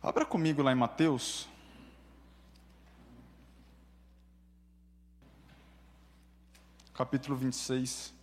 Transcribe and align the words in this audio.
Abra 0.00 0.24
comigo 0.24 0.62
lá 0.62 0.70
em 0.70 0.76
Mateus. 0.76 1.48
Capítulo 6.94 7.36
26. 7.36 8.14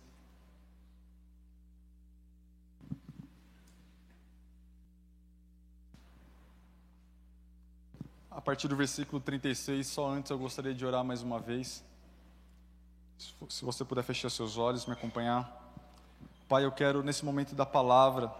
A 8.30 8.40
partir 8.40 8.68
do 8.68 8.76
versículo 8.76 9.20
36, 9.20 9.86
só 9.86 10.08
antes 10.08 10.30
eu 10.30 10.38
gostaria 10.38 10.74
de 10.74 10.84
orar 10.86 11.04
mais 11.04 11.20
uma 11.20 11.38
vez. 11.38 11.84
Se 13.50 13.64
você 13.64 13.84
puder 13.84 14.02
fechar 14.02 14.30
seus 14.30 14.56
olhos, 14.56 14.86
me 14.86 14.94
acompanhar. 14.94 15.74
Pai, 16.48 16.64
eu 16.64 16.72
quero 16.72 17.02
nesse 17.02 17.22
momento 17.22 17.54
da 17.54 17.66
palavra, 17.66 18.34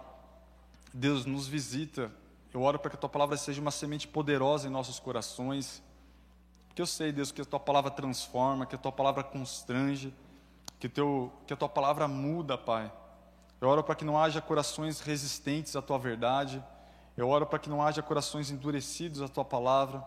Deus 0.94 1.26
nos 1.26 1.46
visita 1.46 2.10
eu 2.52 2.62
oro 2.62 2.78
para 2.78 2.91
que 2.91 2.96
a 2.96 2.98
tua 2.98 3.09
palavra 3.09 3.36
seja 3.36 3.60
uma 3.60 3.70
semente 3.70 4.09
poderosa 4.09 4.68
em 4.68 4.70
nossos 4.70 4.98
corações. 4.98 5.82
Porque 6.69 6.80
eu 6.80 6.86
sei, 6.86 7.12
Deus, 7.12 7.32
que 7.32 7.41
a 7.42 7.45
tua 7.45 7.60
palavra 7.60 7.91
transforma, 7.91 8.66
que 8.66 8.74
a 8.74 8.78
tua 8.78 8.92
palavra 8.92 9.22
constrange, 9.22 10.14
que, 10.78 10.88
teu, 10.88 11.32
que 11.46 11.52
a 11.52 11.56
tua 11.56 11.69
palavra 11.69 12.06
muda, 12.06 12.56
Pai. 12.56 12.91
Eu 13.60 13.69
oro 13.69 13.82
para 13.82 13.95
que 13.95 14.05
não 14.05 14.19
haja 14.19 14.41
corações 14.41 15.00
resistentes 15.00 15.74
à 15.77 15.82
tua 15.82 15.98
verdade. 15.98 16.62
Eu 17.16 17.28
oro 17.28 17.46
para 17.46 17.59
que 17.59 17.70
não 17.70 17.82
haja 17.82 18.02
corações 18.02 18.50
endurecidos 18.50 19.22
à 19.22 19.28
tua 19.28 19.44
palavra. 19.44 20.05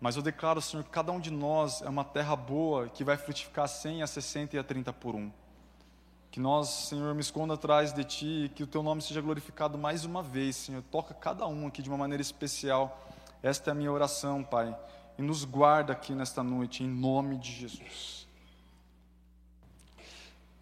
Mas 0.00 0.16
eu 0.16 0.22
declaro, 0.22 0.60
Senhor, 0.60 0.82
que 0.82 0.90
cada 0.90 1.12
um 1.12 1.20
de 1.20 1.30
nós 1.30 1.80
é 1.80 1.88
uma 1.88 2.04
terra 2.04 2.36
boa 2.36 2.88
que 2.88 3.04
vai 3.04 3.16
frutificar 3.16 3.68
100 3.68 4.02
a 4.02 4.06
60 4.06 4.56
e 4.56 4.58
a 4.58 4.64
30 4.64 4.92
por 4.92 5.14
um. 5.14 5.30
Que 6.32 6.40
nós, 6.40 6.70
Senhor, 6.70 7.14
me 7.14 7.20
esconda 7.20 7.52
atrás 7.52 7.92
de 7.92 8.02
Ti, 8.04 8.50
que 8.54 8.62
o 8.62 8.66
Teu 8.66 8.82
nome 8.82 9.02
seja 9.02 9.20
glorificado 9.20 9.76
mais 9.76 10.06
uma 10.06 10.22
vez, 10.22 10.56
Senhor. 10.56 10.82
Toca 10.90 11.12
cada 11.12 11.46
um 11.46 11.66
aqui 11.66 11.82
de 11.82 11.90
uma 11.90 11.98
maneira 11.98 12.22
especial. 12.22 13.06
Esta 13.42 13.68
é 13.68 13.72
a 13.72 13.74
minha 13.74 13.92
oração, 13.92 14.42
Pai. 14.42 14.74
E 15.18 15.20
nos 15.20 15.44
guarda 15.44 15.92
aqui 15.92 16.14
nesta 16.14 16.42
noite, 16.42 16.82
em 16.82 16.88
nome 16.88 17.36
de 17.36 17.52
Jesus. 17.52 18.26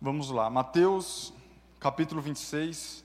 Vamos 0.00 0.28
lá, 0.28 0.50
Mateus, 0.50 1.32
capítulo 1.78 2.20
26. 2.20 3.04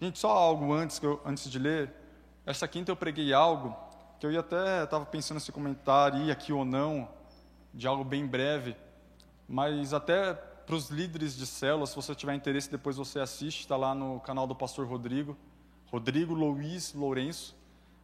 Gente, 0.00 0.18
só 0.18 0.32
algo 0.32 0.72
antes, 0.72 1.00
eu, 1.00 1.20
antes 1.24 1.48
de 1.48 1.60
ler. 1.60 1.94
Esta 2.44 2.66
quinta 2.66 2.90
eu 2.90 2.96
preguei 2.96 3.32
algo 3.32 3.76
que 4.18 4.26
eu 4.26 4.32
ia 4.32 4.40
até 4.40 4.82
estava 4.82 5.06
pensando 5.06 5.38
se 5.38 5.52
comentar, 5.52 6.20
ir 6.20 6.32
aqui 6.32 6.52
ou 6.52 6.64
não, 6.64 7.08
de 7.72 7.86
algo 7.86 8.02
bem 8.02 8.26
breve, 8.26 8.74
mas 9.48 9.94
até 9.94 10.36
para 10.66 10.74
os 10.74 10.90
líderes 10.90 11.36
de 11.36 11.46
célula, 11.46 11.86
se 11.86 11.94
você 11.94 12.12
tiver 12.12 12.34
interesse, 12.34 12.68
depois 12.68 12.96
você 12.96 13.20
assiste, 13.20 13.60
está 13.60 13.76
lá 13.76 13.94
no 13.94 14.18
canal 14.18 14.48
do 14.48 14.54
pastor 14.54 14.84
Rodrigo, 14.84 15.36
Rodrigo 15.92 16.34
Luiz 16.34 16.92
Lourenço. 16.92 17.54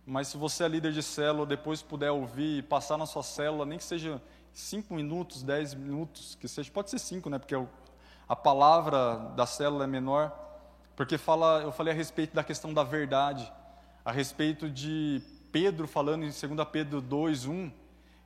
Mas 0.07 0.29
se 0.29 0.37
você 0.37 0.63
é 0.63 0.69
líder 0.69 0.93
de 0.93 1.03
célula, 1.03 1.45
depois 1.45 1.83
puder 1.83 2.13
ouvir 2.13 2.59
e 2.59 2.63
passar 2.63 2.97
na 2.97 3.05
sua 3.05 3.25
célula, 3.25 3.67
nem 3.67 3.79
que 3.79 3.85
seja 3.85 4.23
cinco 4.53 4.95
minutos, 4.95 5.43
dez 5.43 5.75
minutos, 5.75 6.37
que 6.41 6.47
seja, 6.47 6.71
pode 6.71 6.91
ser 6.91 7.01
cinco, 7.01 7.29
né? 7.29 7.39
Porque 7.39 7.55
a 8.29 8.37
palavra 8.37 9.17
da 9.37 9.45
célula 9.45 9.83
é 9.83 9.87
menor, 9.89 10.33
porque 10.95 11.19
fala, 11.19 11.63
eu 11.63 11.73
falei 11.73 11.93
a 11.93 11.97
respeito 11.97 12.33
da 12.33 12.45
questão 12.45 12.73
da 12.73 12.85
verdade, 12.85 13.53
a 14.05 14.13
respeito 14.13 14.71
de 14.71 15.21
Pedro 15.51 15.89
falando 15.89 16.25
em 16.25 16.31
2 16.31 16.69
Pedro 16.71 17.01
2, 17.01 17.47
1, 17.47 17.73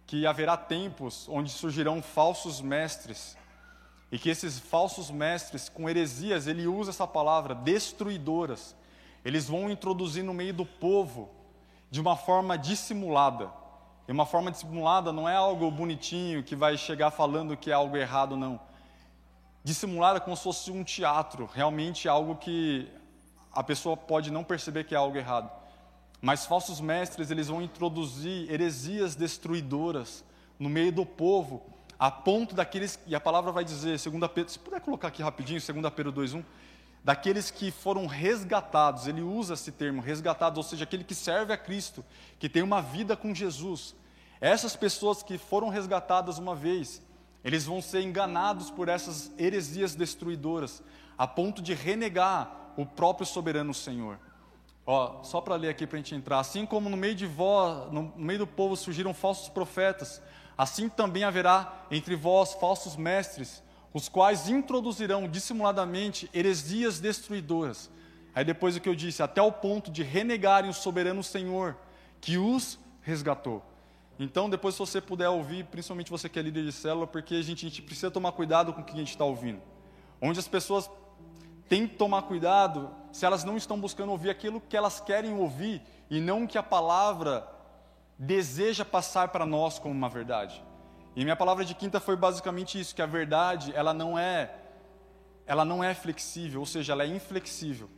que 0.06 0.26
haverá 0.26 0.58
tempos 0.58 1.26
onde 1.28 1.50
surgirão 1.50 2.02
falsos 2.02 2.60
mestres 2.60 3.36
e 4.10 4.18
que 4.18 4.30
esses 4.30 4.58
falsos 4.58 5.10
mestres, 5.10 5.68
com 5.68 5.88
heresias, 5.88 6.46
ele 6.46 6.66
usa 6.66 6.90
essa 6.90 7.06
palavra, 7.06 7.54
destruidoras, 7.54 8.76
eles 9.24 9.48
vão 9.48 9.70
introduzir 9.70 10.22
no 10.22 10.32
meio 10.32 10.54
do 10.54 10.64
povo 10.64 11.30
de 11.90 12.00
uma 12.00 12.16
forma 12.16 12.56
dissimulada. 12.56 13.50
E 14.06 14.12
uma 14.12 14.24
forma 14.24 14.52
dissimulada 14.52 15.12
não 15.12 15.28
é 15.28 15.34
algo 15.34 15.68
bonitinho 15.70 16.44
que 16.44 16.54
vai 16.54 16.76
chegar 16.76 17.10
falando 17.10 17.56
que 17.56 17.70
é 17.70 17.74
algo 17.74 17.96
errado, 17.96 18.36
não. 18.36 18.60
Dissimulada 19.64 20.20
como 20.20 20.36
se 20.36 20.44
fosse 20.44 20.70
um 20.70 20.84
teatro, 20.84 21.50
realmente 21.52 22.08
algo 22.08 22.36
que 22.36 22.88
a 23.52 23.64
pessoa 23.64 23.96
pode 23.96 24.30
não 24.30 24.44
perceber 24.44 24.84
que 24.84 24.94
é 24.94 24.98
algo 24.98 25.16
errado. 25.16 25.50
Mas 26.20 26.46
falsos 26.46 26.80
mestres, 26.80 27.32
eles 27.32 27.48
vão 27.48 27.60
introduzir 27.60 28.50
heresias 28.50 29.16
destruidoras 29.16 30.24
no 30.58 30.68
meio 30.68 30.92
do 30.92 31.04
povo, 31.04 31.62
a 31.98 32.10
ponto 32.10 32.54
daqueles, 32.54 32.98
e 33.06 33.14
a 33.14 33.20
palavra 33.20 33.50
vai 33.50 33.64
dizer, 33.64 33.98
segunda 33.98 34.28
Pedro, 34.28 34.52
se 34.52 34.58
puder 34.58 34.80
colocar 34.80 35.08
aqui 35.08 35.22
rapidinho, 35.22 35.60
2 35.60 35.94
Pedro 35.94 36.12
2,1, 36.12 36.44
daqueles 37.02 37.50
que 37.50 37.70
foram 37.70 38.06
resgatados, 38.06 39.06
ele 39.06 39.22
usa 39.22 39.54
esse 39.54 39.72
termo, 39.72 40.02
resgatados, 40.02 40.58
ou 40.58 40.62
seja, 40.62 40.84
aquele 40.84 41.04
que 41.04 41.14
serve 41.14 41.52
a 41.52 41.56
Cristo, 41.56 42.04
que 42.38 42.48
tem 42.48 42.62
uma 42.62 42.82
vida 42.82 43.16
com 43.16 43.34
Jesus. 43.34 43.94
Essas 44.40 44.76
pessoas 44.76 45.22
que 45.22 45.38
foram 45.38 45.68
resgatadas 45.68 46.38
uma 46.38 46.54
vez, 46.54 47.02
eles 47.42 47.64
vão 47.64 47.80
ser 47.80 48.02
enganados 48.02 48.70
por 48.70 48.88
essas 48.88 49.32
heresias 49.38 49.94
destruidoras, 49.94 50.82
a 51.16 51.26
ponto 51.26 51.62
de 51.62 51.72
renegar 51.72 52.72
o 52.76 52.84
próprio 52.84 53.26
soberano 53.26 53.72
Senhor. 53.72 54.18
Ó, 54.84 55.22
só 55.22 55.40
para 55.40 55.56
ler 55.56 55.68
aqui 55.68 55.86
para 55.86 55.96
a 55.96 56.00
gente 56.00 56.14
entrar, 56.14 56.38
assim 56.38 56.66
como 56.66 56.90
no 56.90 56.96
meio 56.96 57.14
de 57.14 57.26
vós, 57.26 57.90
no 57.92 58.12
meio 58.16 58.40
do 58.40 58.46
povo 58.46 58.76
surgiram 58.76 59.14
falsos 59.14 59.48
profetas, 59.48 60.22
Assim 60.56 60.88
também 60.88 61.24
haverá 61.24 61.86
entre 61.90 62.14
vós 62.14 62.54
falsos 62.54 62.96
mestres, 62.96 63.62
os 63.92 64.08
quais 64.08 64.48
introduzirão 64.48 65.28
dissimuladamente 65.28 66.30
heresias 66.32 67.00
destruidoras. 67.00 67.90
Aí 68.34 68.44
depois 68.44 68.76
o 68.76 68.80
que 68.80 68.88
eu 68.88 68.94
disse, 68.94 69.22
até 69.22 69.40
o 69.40 69.52
ponto 69.52 69.90
de 69.90 70.02
renegarem 70.02 70.70
o 70.70 70.74
soberano 70.74 71.22
Senhor 71.22 71.76
que 72.20 72.36
os 72.36 72.78
resgatou. 73.00 73.62
Então, 74.18 74.48
depois, 74.48 74.74
se 74.74 74.78
você 74.78 75.00
puder 75.00 75.28
ouvir, 75.28 75.64
principalmente 75.64 76.10
você 76.10 76.28
que 76.28 76.38
é 76.38 76.42
líder 76.42 76.64
de 76.64 76.72
célula, 76.72 77.06
porque 77.06 77.34
a 77.34 77.42
gente, 77.42 77.66
a 77.66 77.68
gente 77.68 77.82
precisa 77.82 78.10
tomar 78.10 78.32
cuidado 78.32 78.72
com 78.72 78.80
o 78.80 78.84
que 78.84 78.94
a 78.94 78.98
gente 78.98 79.10
está 79.10 79.24
ouvindo. 79.24 79.60
Onde 80.20 80.38
as 80.38 80.48
pessoas 80.48 80.90
têm 81.68 81.86
que 81.86 81.96
tomar 81.96 82.22
cuidado 82.22 82.90
se 83.12 83.26
elas 83.26 83.44
não 83.44 83.56
estão 83.56 83.78
buscando 83.78 84.12
ouvir 84.12 84.30
aquilo 84.30 84.60
que 84.60 84.76
elas 84.76 85.00
querem 85.00 85.34
ouvir 85.34 85.82
e 86.10 86.20
não 86.20 86.44
o 86.44 86.48
que 86.48 86.56
a 86.56 86.62
palavra 86.62 87.46
deseja 88.18 88.84
passar 88.84 89.28
para 89.28 89.44
nós 89.44 89.78
como 89.78 89.94
uma 89.94 90.08
verdade. 90.08 90.62
E 91.14 91.22
minha 91.24 91.36
palavra 91.36 91.64
de 91.64 91.74
quinta 91.74 91.98
foi 92.00 92.16
basicamente 92.16 92.78
isso, 92.78 92.94
que 92.94 93.02
a 93.02 93.06
verdade, 93.06 93.72
ela 93.74 93.92
não 93.94 94.18
é 94.18 94.62
ela 95.46 95.64
não 95.64 95.82
é 95.82 95.94
flexível, 95.94 96.58
ou 96.58 96.66
seja, 96.66 96.92
ela 96.92 97.04
é 97.04 97.06
inflexível, 97.06 97.88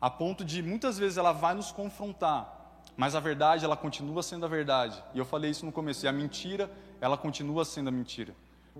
a 0.00 0.10
ponto 0.10 0.44
de 0.44 0.60
muitas 0.60 0.98
vezes 0.98 1.16
ela 1.16 1.30
vai 1.30 1.54
nos 1.54 1.70
confrontar, 1.70 2.82
mas 2.96 3.14
a 3.14 3.20
verdade 3.20 3.64
ela 3.64 3.76
continua 3.76 4.24
sendo 4.24 4.44
a 4.44 4.48
verdade. 4.48 5.00
E 5.14 5.18
eu 5.18 5.24
falei 5.24 5.52
isso 5.52 5.64
no 5.64 5.70
começo, 5.70 6.04
e 6.04 6.08
a 6.08 6.12
mentira, 6.12 6.68
ela 7.00 7.16
continua 7.16 7.64
sendo 7.64 7.88
a 7.88 7.92
mentira. 7.92 8.34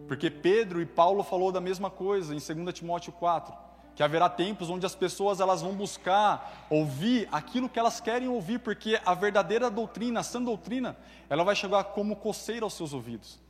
Porque 0.09 0.29
Pedro 0.29 0.83
e 0.83 0.87
Paulo 0.87 1.23
falou 1.23 1.53
da 1.53 1.61
mesma 1.61 1.89
coisa 1.89 2.35
em 2.35 2.39
2 2.39 2.75
Timóteo 2.75 3.13
4 3.13 3.66
que 3.97 4.03
haverá 4.03 4.29
tempos 4.29 4.69
onde 4.69 4.85
as 4.85 4.95
pessoas 4.95 5.41
elas 5.41 5.63
vão 5.63 5.73
buscar 5.73 6.67
ouvir 6.69 7.27
aquilo 7.33 7.67
que 7.67 7.79
elas 7.79 7.99
querem 7.99 8.29
ouvir, 8.29 8.59
porque 8.59 9.01
a 9.07 9.15
verdadeira 9.15 9.71
doutrina, 9.71 10.21
a 10.21 10.23
sã 10.23 10.41
doutrina, 10.41 10.95
ela 11.31 11.43
vai 11.43 11.57
chegar 11.57 11.83
como 11.83 12.15
coceira 12.15 12.67
aos 12.67 12.75
seus 12.75 12.93
ouvidos. 12.93 13.41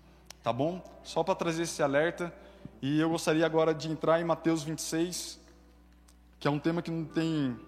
Tá 0.45 0.53
bom? 0.53 0.81
Só 1.03 1.25
para 1.25 1.35
trazer 1.35 1.65
esse 1.65 1.83
alerta. 1.83 2.33
E 2.81 3.01
eu 3.01 3.11
gostaria 3.11 3.45
agora 3.45 3.75
de 3.75 3.91
entrar 3.91 4.21
em 4.21 4.25
Mateus 4.25 4.63
26, 4.63 5.41
que 6.39 6.47
é 6.47 6.51
um 6.51 6.61
tema 6.61 6.81
que 6.81 6.93
não 6.93 7.05
tem 7.05 7.59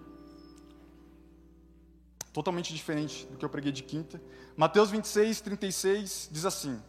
totalmente 2.31 2.73
diferente 2.73 3.25
do 3.25 3.37
que 3.37 3.43
eu 3.43 3.49
preguei 3.49 3.73
de 3.73 3.83
quinta. 3.83 4.21
Mateus 4.55 4.89
26, 4.89 5.41
36 5.41 6.29
diz 6.31 6.45
assim: 6.45 6.81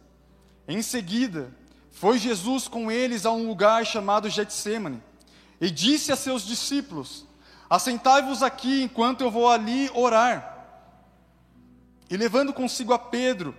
Em 0.65 0.81
seguida, 0.81 1.53
foi 1.91 2.17
Jesus 2.17 2.69
com 2.69 2.89
eles 2.89 3.25
a 3.25 3.31
um 3.31 3.45
lugar 3.45 3.85
chamado 3.85 4.29
Getsemane 4.29 5.10
e 5.61 5.69
disse 5.69 6.11
a 6.11 6.15
seus 6.15 6.43
discípulos: 6.43 7.27
Assentai-vos 7.69 8.41
aqui 8.41 8.81
enquanto 8.81 9.21
eu 9.21 9.29
vou 9.29 9.47
ali 9.47 9.91
orar. 9.93 10.47
E 12.09 12.17
levando 12.17 12.51
consigo 12.51 12.91
a 12.91 12.99
Pedro 12.99 13.55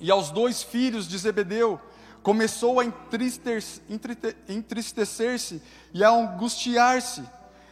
e 0.00 0.10
aos 0.10 0.30
dois 0.30 0.62
filhos 0.62 1.06
de 1.06 1.18
Zebedeu, 1.18 1.78
começou 2.22 2.80
a 2.80 2.84
entristecer-se 2.84 5.62
e 5.92 6.02
a 6.02 6.10
angustiar-se. 6.10 7.22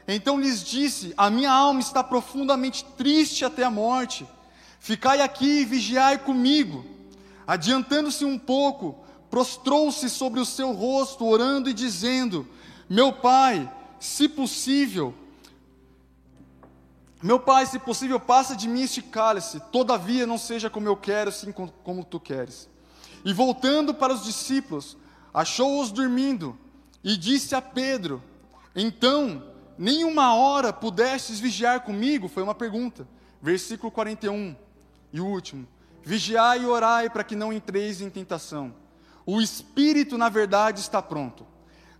Então 0.07 0.39
lhes 0.39 0.63
disse: 0.63 1.15
A 1.17 1.31
minha 1.31 1.51
alma 1.51 1.81
está 1.81 2.05
profundamente 2.05 2.85
triste 2.97 3.45
até 3.45 3.65
a 3.65 3.71
morte. 3.71 4.27
Ficai 4.79 5.23
aqui 5.23 5.63
e 5.63 5.65
vigiai 5.65 6.19
comigo. 6.19 6.85
Adiantando-se 7.47 8.25
um 8.25 8.39
pouco, 8.39 9.05
prostrou-se 9.31 10.11
sobre 10.11 10.41
o 10.41 10.45
seu 10.45 10.73
rosto, 10.73 11.27
orando 11.27 11.69
e 11.69 11.75
dizendo: 11.75 12.47
meu 12.89 13.13
pai, 13.13 13.71
se 13.99 14.29
possível, 14.29 15.15
meu 17.23 17.41
pai, 17.41 17.67
se 17.67 17.79
possível, 17.79 18.21
passa 18.21 18.55
de 18.55 18.69
mim 18.69 18.83
este 18.83 19.03
cálice, 19.03 19.61
todavia 19.73 20.27
não 20.27 20.39
seja 20.39 20.69
como 20.69 20.87
eu 20.87 20.97
quero, 20.97 21.33
sim 21.33 21.51
como 21.53 22.05
tu 22.05 22.21
queres. 22.21 22.69
E 23.25 23.33
voltando 23.33 23.95
para 23.95 24.13
os 24.13 24.23
discípulos, 24.23 24.97
achou-os 25.33 25.91
dormindo, 25.91 26.57
e 27.03 27.17
disse 27.17 27.55
a 27.55 27.63
Pedro: 27.63 28.23
Então, 28.75 29.43
nem 29.79 30.05
uma 30.05 30.35
hora 30.35 30.73
pudestes 30.73 31.41
vigiar 31.41 31.81
comigo? 31.81 32.29
Foi 32.29 32.43
uma 32.43 32.55
pergunta. 32.55 33.07
Versículo 33.41 33.91
41 33.91 34.57
e 35.13 35.21
o 35.21 35.27
último. 35.27 35.67
Vigiai 36.03 36.63
e 36.63 36.67
orai 36.67 37.11
para 37.11 37.25
que 37.25 37.37
não 37.37 37.53
entreis 37.53 38.01
em 38.01 38.11
tentação. 38.11 38.75
O 39.25 39.41
espírito, 39.41 40.17
na 40.17 40.29
verdade, 40.29 40.81
está 40.81 41.03
pronto, 41.03 41.47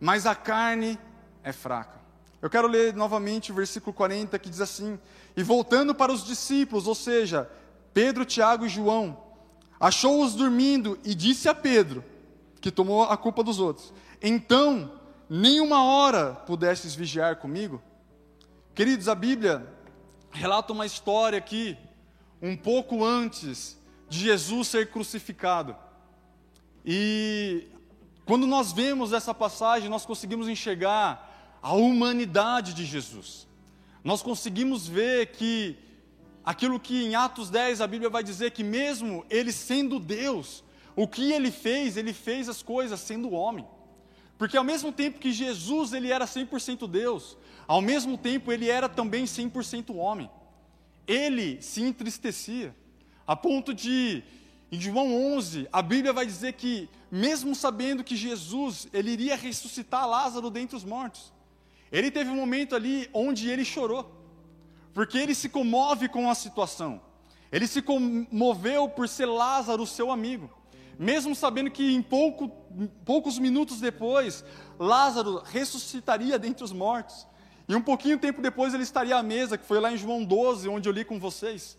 mas 0.01 0.27
a 0.27 0.35
carne 0.35 0.99
é 1.43 1.53
fraca. 1.53 2.01
Eu 2.41 2.51
quero 2.51 2.69
ler 2.69 2.95
novamente 2.95 3.51
o 3.51 3.55
versículo 3.55 3.93
40 3.93 4.39
que 4.39 4.51
diz 4.51 4.61
assim: 4.61 4.99
E 5.37 5.43
voltando 5.43 5.95
para 5.95 6.13
os 6.13 6.25
discípulos, 6.25 6.87
ou 6.87 6.95
seja, 6.95 7.51
Pedro, 7.95 8.25
Tiago 8.25 8.67
e 8.67 8.69
João, 8.69 9.19
achou-os 9.81 10.35
dormindo 10.35 10.99
e 11.05 11.15
disse 11.15 11.49
a 11.49 11.55
Pedro, 11.55 12.05
que 12.61 12.71
tomou 12.71 13.05
a 13.05 13.17
culpa 13.17 13.43
dos 13.43 13.59
outros: 13.59 13.93
Então, 14.23 14.93
nem 15.29 15.61
uma 15.61 15.83
hora 15.85 16.35
pudestes 16.35 16.95
vigiar 16.95 17.37
comigo? 17.37 17.83
Queridos, 18.75 19.09
a 19.09 19.15
Bíblia 19.15 19.67
relata 20.31 20.73
uma 20.73 20.85
história 20.85 21.39
aqui, 21.39 21.77
um 22.43 22.57
pouco 22.57 23.03
antes 23.05 23.79
de 24.09 24.21
Jesus 24.21 24.69
ser 24.69 24.91
crucificado. 24.91 25.75
E 26.85 27.67
quando 28.27 28.47
nós 28.47 28.73
vemos 28.73 29.13
essa 29.13 29.33
passagem, 29.33 29.89
nós 29.89 30.05
conseguimos 30.05 30.49
enxergar 30.49 31.59
a 31.63 31.73
humanidade 31.73 32.75
de 32.75 32.85
Jesus. 32.85 33.47
Nós 34.03 34.21
conseguimos 34.21 34.87
ver 34.87 35.29
que 35.29 35.77
aquilo 36.45 36.79
que 36.81 37.05
em 37.05 37.15
Atos 37.15 37.49
10 37.51 37.81
a 37.81 37.87
Bíblia 37.87 38.11
vai 38.11 38.25
dizer 38.25 38.51
que 38.51 38.65
mesmo 38.65 39.25
ele 39.31 39.53
sendo 39.53 40.01
Deus, 40.01 40.65
o 40.97 41.07
que 41.07 41.33
ele 41.33 41.53
fez, 41.53 41.97
ele 41.97 42.13
fez 42.13 42.49
as 42.49 42.63
coisas 42.63 42.99
sendo 42.99 43.31
homem. 43.31 43.67
Porque 44.37 44.57
ao 44.57 44.65
mesmo 44.65 44.91
tempo 44.91 45.21
que 45.21 45.33
Jesus 45.33 45.93
ele 45.93 46.11
era 46.11 46.25
100% 46.25 46.89
Deus, 46.89 47.37
ao 47.67 47.81
mesmo 47.81 48.19
tempo 48.19 48.53
ele 48.53 48.69
era 48.69 48.89
também 48.89 49.25
100% 49.25 49.95
homem. 49.95 50.29
Ele 51.07 51.63
se 51.63 51.81
entristecia, 51.81 52.75
a 53.25 53.37
ponto 53.37 53.73
de, 53.73 54.23
em 54.71 54.81
João 54.81 55.37
11, 55.37 55.69
a 55.73 55.81
Bíblia 55.81 56.13
vai 56.13 56.27
dizer 56.27 56.55
que, 56.55 56.89
mesmo 57.11 57.55
sabendo 57.55 58.03
que 58.03 58.17
Jesus 58.17 58.89
ele 58.93 59.11
iria 59.11 59.37
ressuscitar 59.37 60.09
Lázaro 60.09 60.51
dentre 60.51 60.77
os 60.77 60.85
mortos, 60.85 61.33
ele 61.91 62.11
teve 62.11 62.31
um 62.31 62.37
momento 62.37 62.75
ali 62.75 63.09
onde 63.13 63.49
ele 63.49 63.65
chorou, 63.65 64.13
porque 64.93 65.19
ele 65.19 65.35
se 65.35 65.49
comove 65.49 66.09
com 66.09 66.29
a 66.29 66.35
situação, 66.35 67.01
ele 67.53 67.67
se 67.67 67.81
comoveu 67.81 68.89
por 68.89 69.09
ser 69.09 69.27
Lázaro, 69.27 69.87
seu 69.87 70.11
amigo 70.11 70.51
mesmo 70.99 71.35
sabendo 71.35 71.71
que 71.71 71.95
em 71.95 72.03
pouco, 72.03 72.49
poucos 73.05 73.39
minutos 73.39 73.81
depois, 73.81 74.45
Lázaro 74.79 75.43
ressuscitaria 75.45 76.39
dentre 76.39 76.65
os 76.65 76.73
mortos. 76.73 77.27
E 77.69 77.75
um 77.75 77.83
pouquinho 77.83 78.19
tempo 78.19 78.41
depois 78.41 78.73
ele 78.73 78.83
estaria 78.83 79.17
à 79.17 79.23
mesa, 79.23 79.59
que 79.59 79.67
foi 79.67 79.81
lá 79.81 79.93
em 79.93 79.97
João 79.97 80.25
12, 80.25 80.69
onde 80.69 80.89
eu 80.89 80.93
li 80.93 81.05
com 81.05 81.19
vocês. 81.19 81.77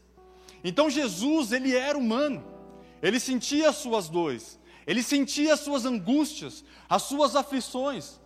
Então 0.63 0.89
Jesus, 0.89 1.51
ele 1.51 1.75
era 1.75 1.97
humano. 1.97 2.43
Ele 3.01 3.19
sentia 3.19 3.69
as 3.69 3.77
suas 3.77 4.09
dores, 4.09 4.59
ele 4.85 5.03
sentia 5.03 5.53
as 5.53 5.59
suas 5.59 5.85
angústias, 5.85 6.63
as 6.89 7.03
suas 7.03 7.35
aflições. 7.35 8.19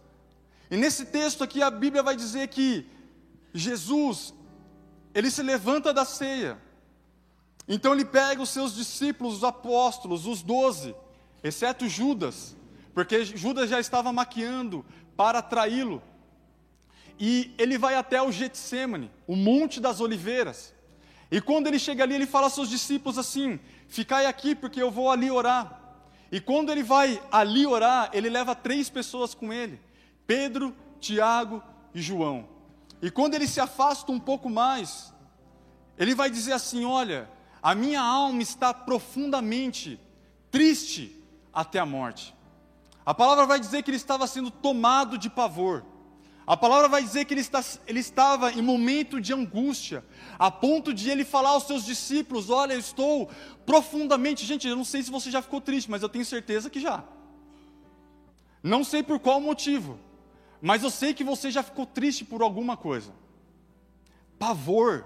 E 0.69 0.77
nesse 0.77 1.05
texto 1.05 1.43
aqui 1.43 1.61
a 1.61 1.69
Bíblia 1.69 2.01
vai 2.01 2.15
dizer 2.15 2.47
que 2.47 2.85
Jesus, 3.53 4.33
ele 5.13 5.29
se 5.29 5.43
levanta 5.43 5.93
da 5.93 6.05
ceia, 6.05 6.57
então 7.67 7.93
ele 7.93 8.05
pega 8.05 8.41
os 8.41 8.49
seus 8.49 8.73
discípulos, 8.75 9.37
os 9.37 9.43
apóstolos, 9.43 10.25
os 10.25 10.41
doze, 10.41 10.95
exceto 11.43 11.87
Judas, 11.87 12.55
porque 12.93 13.23
Judas 13.23 13.69
já 13.69 13.79
estava 13.79 14.11
maquiando 14.11 14.85
para 15.15 15.41
traí-lo. 15.41 16.01
E 17.19 17.53
ele 17.57 17.77
vai 17.77 17.95
até 17.95 18.21
o 18.21 18.31
Getsemane, 18.31 19.11
o 19.27 19.35
Monte 19.35 19.79
das 19.79 20.01
Oliveiras. 20.01 20.73
E 21.29 21.39
quando 21.39 21.67
ele 21.67 21.77
chega 21.77 22.03
ali, 22.03 22.15
ele 22.15 22.25
fala 22.25 22.47
aos 22.47 22.53
seus 22.53 22.69
discípulos 22.69 23.17
assim: 23.17 23.59
Ficai 23.91 24.25
aqui, 24.25 24.55
porque 24.55 24.81
eu 24.81 24.89
vou 24.89 25.11
ali 25.11 25.29
orar. 25.29 25.81
E 26.31 26.39
quando 26.39 26.71
ele 26.71 26.81
vai 26.81 27.21
ali 27.29 27.67
orar, 27.67 28.09
ele 28.13 28.29
leva 28.29 28.55
três 28.55 28.89
pessoas 28.89 29.33
com 29.33 29.51
ele: 29.51 29.81
Pedro, 30.25 30.73
Tiago 30.97 31.61
e 31.93 32.01
João. 32.01 32.47
E 33.01 33.11
quando 33.11 33.33
ele 33.33 33.45
se 33.45 33.59
afasta 33.59 34.09
um 34.09 34.19
pouco 34.19 34.49
mais, 34.49 35.13
ele 35.97 36.15
vai 36.15 36.29
dizer 36.29 36.53
assim: 36.53 36.85
Olha, 36.85 37.29
a 37.61 37.75
minha 37.75 37.99
alma 37.99 38.41
está 38.41 38.73
profundamente 38.73 39.99
triste 40.49 41.21
até 41.53 41.77
a 41.77 41.85
morte. 41.85 42.33
A 43.05 43.13
palavra 43.13 43.45
vai 43.45 43.59
dizer 43.59 43.83
que 43.83 43.89
ele 43.89 43.97
estava 43.97 44.25
sendo 44.25 44.49
tomado 44.49 45.17
de 45.17 45.29
pavor. 45.29 45.83
A 46.51 46.57
palavra 46.57 46.89
vai 46.89 47.01
dizer 47.01 47.23
que 47.23 47.33
ele, 47.33 47.39
está, 47.39 47.63
ele 47.87 48.01
estava 48.01 48.51
em 48.51 48.61
momento 48.61 49.21
de 49.21 49.31
angústia, 49.33 50.03
a 50.37 50.51
ponto 50.51 50.93
de 50.93 51.09
ele 51.09 51.23
falar 51.23 51.51
aos 51.51 51.63
seus 51.63 51.85
discípulos: 51.85 52.49
Olha, 52.49 52.73
eu 52.73 52.79
estou 52.79 53.29
profundamente. 53.65 54.45
Gente, 54.45 54.67
eu 54.67 54.75
não 54.75 54.83
sei 54.83 55.01
se 55.01 55.09
você 55.09 55.31
já 55.31 55.41
ficou 55.41 55.61
triste, 55.61 55.89
mas 55.89 56.01
eu 56.01 56.09
tenho 56.09 56.25
certeza 56.25 56.69
que 56.69 56.81
já. 56.81 57.05
Não 58.61 58.83
sei 58.83 59.01
por 59.01 59.17
qual 59.17 59.39
motivo, 59.39 59.97
mas 60.61 60.83
eu 60.83 60.89
sei 60.89 61.13
que 61.13 61.23
você 61.23 61.49
já 61.49 61.63
ficou 61.63 61.85
triste 61.85 62.25
por 62.25 62.41
alguma 62.41 62.75
coisa. 62.75 63.13
Pavor, 64.37 65.05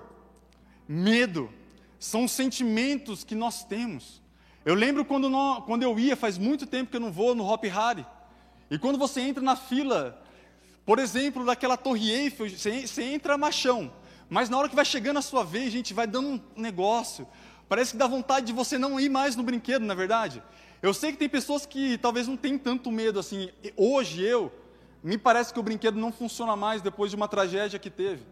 medo, 0.87 1.53
são 1.99 2.27
sentimentos 2.27 3.23
que 3.23 3.35
nós 3.35 3.63
temos. 3.63 4.19
Eu 4.65 4.73
lembro 4.73 5.05
quando, 5.05 5.29
quando 5.67 5.83
eu 5.83 5.99
ia, 5.99 6.15
faz 6.15 6.39
muito 6.39 6.65
tempo 6.65 6.89
que 6.89 6.97
eu 6.97 7.01
não 7.01 7.11
vou 7.11 7.35
no 7.35 7.47
Hop 7.47 7.65
Harry, 7.65 8.03
e 8.71 8.79
quando 8.79 8.97
você 8.97 9.21
entra 9.21 9.43
na 9.43 9.55
fila, 9.55 10.24
por 10.85 10.99
exemplo, 10.99 11.43
daquela 11.43 11.75
Torre 11.75 12.11
Eiffel, 12.11 12.49
você, 12.49 13.03
entra 13.03 13.37
machão, 13.37 13.91
mas 14.29 14.49
na 14.49 14.57
hora 14.57 14.69
que 14.69 14.75
vai 14.75 14.85
chegando 14.85 15.17
a 15.17 15.21
sua 15.21 15.43
vez, 15.43 15.73
gente, 15.73 15.93
vai 15.93 16.05
dando 16.05 16.29
um 16.29 16.41
negócio, 16.55 17.27
parece 17.67 17.91
que 17.91 17.97
dá 17.97 18.05
vontade 18.05 18.45
de 18.45 18.53
você 18.53 18.77
não 18.77 18.99
ir 18.99 19.09
mais 19.09 19.35
no 19.35 19.43
brinquedo, 19.43 19.83
na 19.83 19.93
é 19.93 19.97
verdade. 19.97 20.43
Eu 20.81 20.93
sei 20.93 21.11
que 21.11 21.17
tem 21.17 21.27
pessoas 21.27 21.65
que 21.65 21.97
talvez 21.97 22.27
não 22.27 22.37
tenham 22.37 22.59
tanto 22.59 22.91
medo 22.91 23.19
assim. 23.19 23.49
Hoje 23.75 24.23
eu, 24.23 24.51
me 25.03 25.17
parece 25.17 25.51
que 25.51 25.59
o 25.59 25.63
brinquedo 25.63 25.97
não 25.97 26.11
funciona 26.11 26.55
mais 26.55 26.81
depois 26.81 27.09
de 27.09 27.15
uma 27.15 27.27
tragédia 27.27 27.79
que 27.79 27.89
teve. 27.89 28.23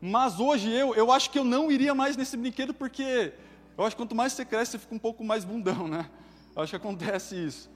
Mas 0.00 0.38
hoje 0.38 0.70
eu, 0.70 0.94
eu 0.94 1.10
acho 1.10 1.30
que 1.30 1.38
eu 1.38 1.44
não 1.44 1.70
iria 1.70 1.94
mais 1.94 2.16
nesse 2.16 2.36
brinquedo 2.36 2.72
porque 2.72 3.32
eu 3.76 3.84
acho 3.84 3.96
que 3.96 4.02
quanto 4.02 4.14
mais 4.14 4.32
você 4.32 4.44
cresce, 4.44 4.72
você 4.72 4.78
fica 4.78 4.94
um 4.94 4.98
pouco 4.98 5.24
mais 5.24 5.44
bundão, 5.44 5.88
né? 5.88 6.08
Eu 6.54 6.62
acho 6.62 6.70
que 6.70 6.76
acontece 6.76 7.34
isso. 7.34 7.70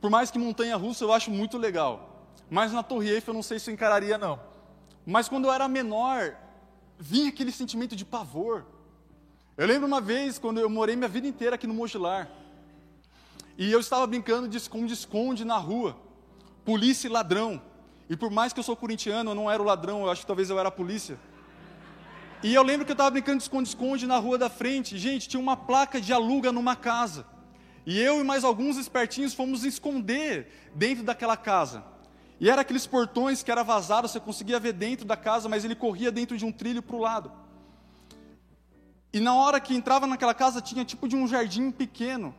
Por 0.00 0.10
mais 0.10 0.30
que 0.30 0.38
montanha 0.38 0.76
russa 0.76 1.04
eu 1.04 1.12
acho 1.12 1.30
muito 1.30 1.56
legal. 1.56 2.13
Mas 2.54 2.70
na 2.70 2.84
Torre 2.84 3.10
Eiffel 3.10 3.32
eu 3.32 3.34
não 3.34 3.42
sei 3.42 3.58
se 3.58 3.68
eu 3.68 3.74
encararia 3.74 4.16
não. 4.16 4.38
Mas 5.04 5.28
quando 5.28 5.46
eu 5.46 5.52
era 5.52 5.66
menor, 5.66 6.36
vinha 6.96 7.28
aquele 7.28 7.50
sentimento 7.50 7.96
de 7.96 8.04
pavor. 8.04 8.64
Eu 9.56 9.66
lembro 9.66 9.88
uma 9.88 10.00
vez 10.00 10.38
quando 10.38 10.60
eu 10.60 10.70
morei 10.70 10.94
minha 10.94 11.08
vida 11.08 11.26
inteira 11.26 11.56
aqui 11.56 11.66
no 11.66 11.74
Mogilar. 11.74 12.30
E 13.58 13.72
eu 13.72 13.80
estava 13.80 14.06
brincando 14.06 14.46
de 14.46 14.56
esconde-esconde 14.56 15.44
na 15.44 15.56
rua. 15.56 15.96
Polícia 16.64 17.08
e 17.08 17.10
ladrão. 17.10 17.60
E 18.08 18.16
por 18.16 18.30
mais 18.30 18.52
que 18.52 18.60
eu 18.60 18.64
sou 18.64 18.76
corintiano, 18.76 19.32
eu 19.32 19.34
não 19.34 19.50
era 19.50 19.60
o 19.60 19.66
ladrão, 19.66 20.02
eu 20.02 20.10
acho 20.12 20.20
que 20.20 20.26
talvez 20.28 20.48
eu 20.48 20.56
era 20.56 20.68
a 20.68 20.78
polícia. 20.80 21.18
E 22.40 22.54
eu 22.54 22.62
lembro 22.62 22.86
que 22.86 22.92
eu 22.92 22.94
estava 22.94 23.10
brincando 23.10 23.38
de 23.38 23.42
esconde-esconde 23.42 24.06
na 24.06 24.18
rua 24.18 24.38
da 24.38 24.48
frente. 24.48 24.96
Gente, 24.96 25.28
tinha 25.28 25.40
uma 25.40 25.56
placa 25.56 26.00
de 26.00 26.12
aluga 26.12 26.52
numa 26.52 26.76
casa. 26.76 27.26
E 27.84 28.00
eu 28.00 28.20
e 28.20 28.22
mais 28.22 28.44
alguns 28.44 28.76
espertinhos 28.76 29.34
fomos 29.34 29.64
esconder 29.64 30.70
dentro 30.72 31.02
daquela 31.02 31.36
casa. 31.36 31.93
E 32.40 32.50
era 32.50 32.62
aqueles 32.62 32.86
portões 32.86 33.42
que 33.42 33.50
era 33.50 33.62
vazado, 33.62 34.08
você 34.08 34.18
conseguia 34.18 34.58
ver 34.58 34.72
dentro 34.72 35.04
da 35.04 35.16
casa, 35.16 35.48
mas 35.48 35.64
ele 35.64 35.74
corria 35.74 36.10
dentro 36.10 36.36
de 36.36 36.44
um 36.44 36.52
trilho 36.52 36.82
para 36.82 36.96
o 36.96 37.00
lado. 37.00 37.32
E 39.12 39.20
na 39.20 39.34
hora 39.34 39.60
que 39.60 39.74
entrava 39.74 40.06
naquela 40.06 40.34
casa, 40.34 40.60
tinha 40.60 40.84
tipo 40.84 41.06
de 41.06 41.14
um 41.14 41.28
jardim 41.28 41.70
pequeno. 41.70 42.34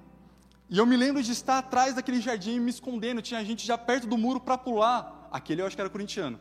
E 0.69 0.77
eu 0.77 0.85
me 0.85 0.97
lembro 0.97 1.23
de 1.23 1.31
estar 1.31 1.59
atrás 1.59 1.93
daquele 1.93 2.19
jardim 2.19 2.59
me 2.59 2.69
escondendo. 2.69 3.21
Tinha 3.21 3.43
gente 3.45 3.65
já 3.65 3.77
perto 3.77 4.07
do 4.07 4.17
muro 4.17 4.39
para 4.39 4.57
pular. 4.57 5.29
Aquele 5.31 5.61
eu 5.61 5.67
acho 5.67 5.75
que 5.75 5.81
era 5.81 5.89
corintiano. 5.89 6.39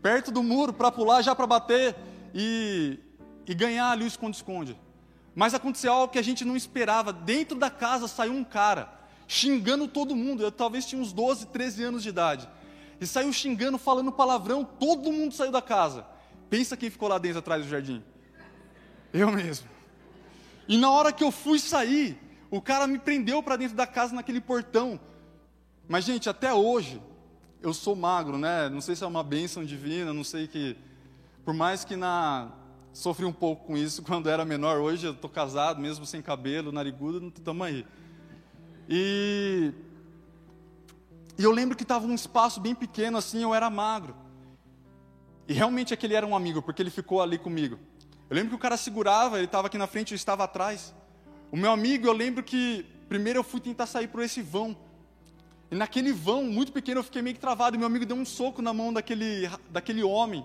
Perto 0.00 0.30
do 0.30 0.42
muro 0.42 0.72
para 0.72 0.90
pular, 0.90 1.22
já 1.22 1.34
para 1.34 1.46
bater 1.46 1.96
e, 2.34 2.98
e 3.46 3.54
ganhar 3.54 3.90
ali 3.90 4.04
o 4.04 4.06
esconde-esconde. 4.06 4.78
Mas 5.34 5.52
aconteceu 5.52 5.92
algo 5.92 6.12
que 6.12 6.18
a 6.18 6.22
gente 6.22 6.44
não 6.44 6.56
esperava. 6.56 7.12
Dentro 7.12 7.58
da 7.58 7.68
casa 7.68 8.06
saiu 8.06 8.32
um 8.32 8.44
cara, 8.44 8.88
xingando 9.26 9.88
todo 9.88 10.14
mundo. 10.14 10.42
Eu 10.42 10.52
talvez 10.52 10.86
tinha 10.86 11.00
uns 11.00 11.12
12, 11.12 11.46
13 11.46 11.82
anos 11.84 12.02
de 12.02 12.08
idade. 12.08 12.48
E 13.00 13.06
saiu 13.06 13.32
xingando, 13.32 13.78
falando 13.78 14.12
palavrão, 14.12 14.64
todo 14.64 15.12
mundo 15.12 15.34
saiu 15.34 15.50
da 15.50 15.62
casa. 15.62 16.06
Pensa 16.48 16.76
quem 16.76 16.90
ficou 16.90 17.08
lá 17.08 17.18
dentro 17.18 17.38
atrás 17.38 17.64
do 17.64 17.68
jardim. 17.68 18.02
Eu 19.12 19.30
mesmo. 19.30 19.68
E 20.68 20.76
na 20.76 20.90
hora 20.90 21.12
que 21.12 21.22
eu 21.22 21.30
fui 21.30 21.58
sair, 21.58 22.18
o 22.50 22.60
cara 22.60 22.86
me 22.86 22.98
prendeu 22.98 23.42
para 23.42 23.56
dentro 23.56 23.76
da 23.76 23.86
casa 23.86 24.14
naquele 24.14 24.40
portão. 24.40 24.98
Mas, 25.88 26.04
gente, 26.04 26.28
até 26.28 26.52
hoje, 26.52 27.02
eu 27.60 27.74
sou 27.74 27.94
magro, 27.96 28.38
né? 28.38 28.68
Não 28.68 28.80
sei 28.80 28.94
se 28.94 29.04
é 29.04 29.06
uma 29.06 29.22
bênção 29.22 29.64
divina, 29.64 30.12
não 30.12 30.24
sei 30.24 30.46
que 30.46 30.76
por 31.44 31.52
mais 31.52 31.84
que 31.84 31.96
na 31.96 32.50
sofri 32.92 33.24
um 33.24 33.32
pouco 33.32 33.66
com 33.66 33.76
isso 33.76 34.02
quando 34.06 34.28
era 34.28 34.44
menor, 34.44 34.78
hoje 34.78 35.06
eu 35.06 35.12
estou 35.12 35.28
casado, 35.28 35.80
mesmo 35.80 36.06
sem 36.06 36.22
cabelo, 36.22 36.72
narigudo, 36.72 37.32
estamos 37.36 37.66
aí. 37.66 37.86
E, 38.88 39.72
e 41.38 41.42
eu 41.42 41.50
lembro 41.50 41.76
que 41.76 41.82
estava 41.82 42.06
um 42.06 42.14
espaço 42.14 42.60
bem 42.60 42.74
pequeno 42.74 43.18
assim, 43.18 43.42
eu 43.42 43.54
era 43.54 43.68
magro. 43.70 44.14
E 45.48 45.52
realmente 45.52 45.92
aquele 45.92 46.14
era 46.14 46.26
um 46.26 46.34
amigo, 46.34 46.62
porque 46.62 46.80
ele 46.80 46.90
ficou 46.90 47.20
ali 47.20 47.38
comigo. 47.38 47.78
Eu 48.28 48.34
Eu 48.34 48.36
lembro 48.36 48.50
que 48.50 48.56
o 48.56 48.58
cara 48.58 48.76
segurava, 48.76 49.36
ele 49.36 49.44
estava 49.44 49.68
aqui 49.68 49.78
na 49.78 49.86
frente, 49.86 50.10
eu 50.10 50.16
estava 50.16 50.42
atrás. 50.42 50.92
O 51.52 51.56
meu 51.56 51.70
amigo, 51.70 52.04
eu 52.04 52.12
lembro 52.12 52.42
que 52.42 52.84
primeiro 53.08 53.38
eu 53.38 53.44
fui 53.44 53.60
tentar 53.60 53.86
sair 53.86 54.08
por 54.08 54.20
esse 54.22 54.42
vão. 54.42 54.76
E 55.70 55.76
naquele 55.76 56.12
vão, 56.12 56.42
muito 56.42 56.72
pequeno, 56.72 56.98
eu 56.98 57.04
fiquei 57.04 57.22
meio 57.22 57.36
que 57.36 57.40
travado. 57.40 57.76
E 57.76 57.78
meu 57.78 57.86
amigo 57.86 58.04
deu 58.04 58.16
um 58.16 58.24
soco 58.24 58.60
na 58.60 58.74
mão 58.74 58.92
daquele, 58.92 59.48
daquele 59.70 60.02
homem. 60.02 60.44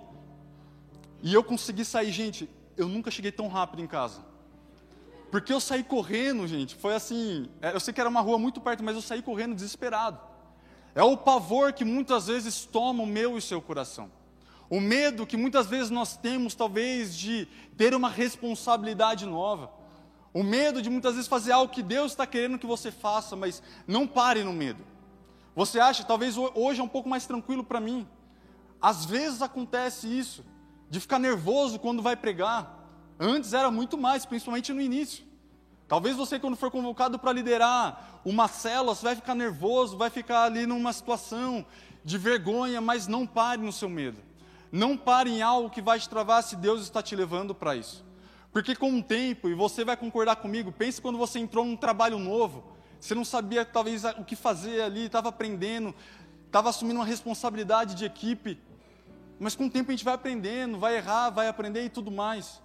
E 1.24 1.34
eu 1.34 1.44
consegui 1.44 1.84
sair, 1.84 2.12
gente. 2.12 2.48
Eu 2.78 2.88
nunca 2.88 3.10
cheguei 3.10 3.32
tão 3.32 3.48
rápido 3.48 3.82
em 3.82 3.88
casa. 3.88 4.24
Porque 5.32 5.52
eu 5.52 5.60
saí 5.60 5.84
correndo, 5.84 6.46
gente. 6.46 6.76
Foi 6.76 6.94
assim. 6.94 7.50
É, 7.60 7.74
eu 7.74 7.80
sei 7.80 7.92
que 7.92 8.00
era 8.00 8.08
uma 8.08 8.22
rua 8.22 8.38
muito 8.38 8.62
perto, 8.62 8.84
mas 8.84 8.96
eu 8.96 9.02
saí 9.02 9.24
correndo 9.24 9.56
desesperado. 9.56 10.29
É 10.96 11.04
o 11.04 11.16
pavor 11.16 11.74
que 11.74 11.86
muitas 11.86 12.28
vezes 12.28 12.66
toma 12.66 13.04
o 13.04 13.08
meu 13.08 13.36
e 13.36 13.38
o 13.38 13.42
seu 13.42 13.62
coração. 13.62 14.12
O 14.70 14.80
medo 14.80 15.26
que 15.26 15.38
muitas 15.38 15.68
vezes 15.68 15.90
nós 15.90 16.16
temos, 16.16 16.54
talvez, 16.54 17.18
de 17.18 17.48
ter 17.76 17.96
uma 17.96 18.10
responsabilidade 18.10 19.26
nova. 19.26 19.72
O 20.34 20.44
medo 20.44 20.82
de 20.82 20.90
muitas 20.90 21.16
vezes 21.16 21.28
fazer 21.28 21.52
algo 21.52 21.74
que 21.74 21.82
Deus 21.82 22.12
está 22.12 22.28
querendo 22.28 22.60
que 22.60 22.68
você 22.68 22.92
faça, 22.92 23.36
mas 23.36 23.64
não 23.88 24.06
pare 24.06 24.44
no 24.44 24.54
medo. 24.54 24.84
Você 25.56 25.80
acha, 25.80 26.04
talvez 26.04 26.38
hoje 26.38 26.80
é 26.80 26.84
um 26.84 26.88
pouco 26.88 27.10
mais 27.10 27.26
tranquilo 27.26 27.64
para 27.64 27.80
mim. 27.80 28.08
Às 28.80 29.06
vezes 29.06 29.42
acontece 29.42 30.08
isso, 30.08 30.46
de 30.90 31.00
ficar 31.00 31.20
nervoso 31.20 31.80
quando 31.80 32.02
vai 32.02 32.16
pregar. 32.16 32.78
Antes 33.20 33.54
era 33.54 33.70
muito 33.72 33.98
mais, 33.98 34.26
principalmente 34.26 34.72
no 34.72 34.80
início. 34.80 35.26
Talvez 35.90 36.16
você, 36.16 36.38
quando 36.38 36.56
for 36.56 36.70
convocado 36.70 37.18
para 37.18 37.34
liderar 37.34 38.22
uma 38.24 38.48
célula, 38.48 38.94
você 38.94 39.04
vai 39.04 39.16
ficar 39.16 39.34
nervoso, 39.34 39.98
vai 39.98 40.12
ficar 40.12 40.44
ali 40.44 40.68
numa 40.68 40.94
situação 40.94 41.66
de 42.06 42.16
vergonha, 42.16 42.80
mas 42.80 43.08
não 43.08 43.26
pare 43.26 43.60
no 43.60 43.72
seu 43.72 43.90
medo. 43.90 44.20
Não 44.72 44.96
pare 44.96 45.32
em 45.32 45.42
algo 45.42 45.68
que 45.68 45.82
vai 45.82 46.00
te 46.00 46.08
travar 46.08 46.44
se 46.44 46.56
Deus 46.56 46.84
está 46.84 47.02
te 47.02 47.16
levando 47.16 47.56
para 47.56 47.76
isso. 47.76 48.06
Porque 48.54 48.76
com 48.76 49.00
o 49.00 49.02
tempo, 49.02 49.50
e 49.50 49.56
você 49.56 49.84
vai 49.84 49.98
concordar 49.98 50.36
comigo, 50.36 50.72
pense 50.72 51.02
quando 51.02 51.18
você 51.18 51.40
entrou 51.40 51.66
num 51.66 51.76
trabalho 51.76 52.20
novo, 52.20 52.64
você 53.00 53.16
não 53.16 53.26
sabia 53.26 53.66
talvez 53.66 54.04
o 54.04 54.24
que 54.24 54.36
fazer 54.36 54.82
ali, 54.82 55.08
estava 55.08 55.30
aprendendo, 55.30 55.96
estava 56.46 56.70
assumindo 56.70 57.00
uma 57.00 57.06
responsabilidade 57.06 57.96
de 57.96 58.06
equipe, 58.06 58.62
mas 59.40 59.56
com 59.56 59.66
o 59.66 59.70
tempo 59.72 59.90
a 59.90 59.94
gente 59.94 60.06
vai 60.06 60.14
aprendendo, 60.14 60.78
vai 60.78 60.98
errar, 60.98 61.32
vai 61.32 61.48
aprender 61.48 61.84
e 61.84 61.90
tudo 61.90 62.12
mais. 62.12 62.62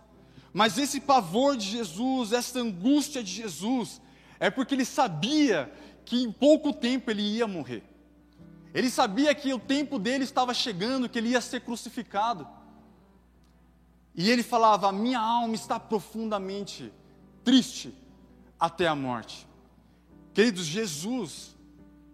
Mas 0.54 0.78
esse 0.78 1.00
pavor 1.00 1.56
de 1.56 1.66
Jesus, 1.66 2.32
essa 2.32 2.60
angústia 2.60 3.24
de 3.24 3.32
Jesus, 3.32 4.00
é 4.38 4.48
porque 4.48 4.72
ele 4.72 4.84
sabia 4.84 5.70
que 6.04 6.22
em 6.22 6.30
pouco 6.30 6.72
tempo 6.72 7.10
ele 7.10 7.22
ia 7.22 7.48
morrer. 7.48 7.82
Ele 8.72 8.88
sabia 8.88 9.34
que 9.34 9.52
o 9.52 9.58
tempo 9.58 9.98
dele 9.98 10.22
estava 10.22 10.54
chegando, 10.54 11.08
que 11.08 11.18
ele 11.18 11.30
ia 11.30 11.40
ser 11.40 11.62
crucificado. 11.62 12.46
E 14.14 14.30
ele 14.30 14.44
falava: 14.44 14.92
minha 14.92 15.18
alma 15.18 15.56
está 15.56 15.80
profundamente 15.80 16.92
triste 17.42 17.92
até 18.58 18.86
a 18.86 18.94
morte. 18.94 19.48
Queridos, 20.32 20.66
Jesus, 20.66 21.56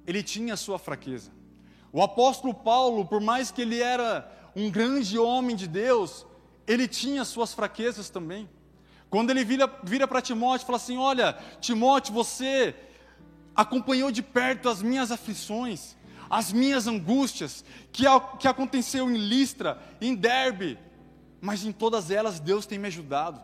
ele 0.07 0.23
tinha 0.23 0.55
a 0.55 0.57
sua 0.57 0.79
fraqueza. 0.79 1.31
O 1.93 2.03
apóstolo 2.03 2.55
Paulo, 2.55 3.05
por 3.05 3.21
mais 3.21 3.51
que 3.51 3.61
ele 3.61 3.81
era 3.81 4.31
um 4.57 4.71
grande 4.71 5.19
homem 5.19 5.55
de 5.55 5.67
Deus, 5.67 6.27
ele 6.67 6.87
tinha 6.87 7.25
suas 7.25 7.53
fraquezas 7.53 8.11
também. 8.11 8.49
Quando 9.09 9.31
ele 9.31 9.45
vira, 9.45 9.67
vira 9.83 10.07
para 10.07 10.23
Timóteo 10.23 10.65
e 10.65 10.67
fala 10.67 10.77
assim: 10.77 10.97
Olha, 10.97 11.37
Timóteo, 11.61 12.15
você 12.15 12.75
acompanhou 13.55 14.11
de 14.11 14.23
perto 14.23 14.69
as 14.69 14.81
minhas 14.81 15.11
aflições, 15.11 15.97
as 16.29 16.53
minhas 16.53 16.87
angústias, 16.87 17.65
que, 17.93 18.05
que 18.39 18.47
aconteceu 18.47 19.11
em 19.11 19.17
Listra, 19.17 19.83
em 20.01 20.15
Derbe, 20.15 20.79
mas 21.41 21.65
em 21.65 21.73
todas 21.73 22.11
elas 22.11 22.39
Deus 22.39 22.67
tem 22.67 22.79
me 22.79 22.87
ajudado. 22.87 23.43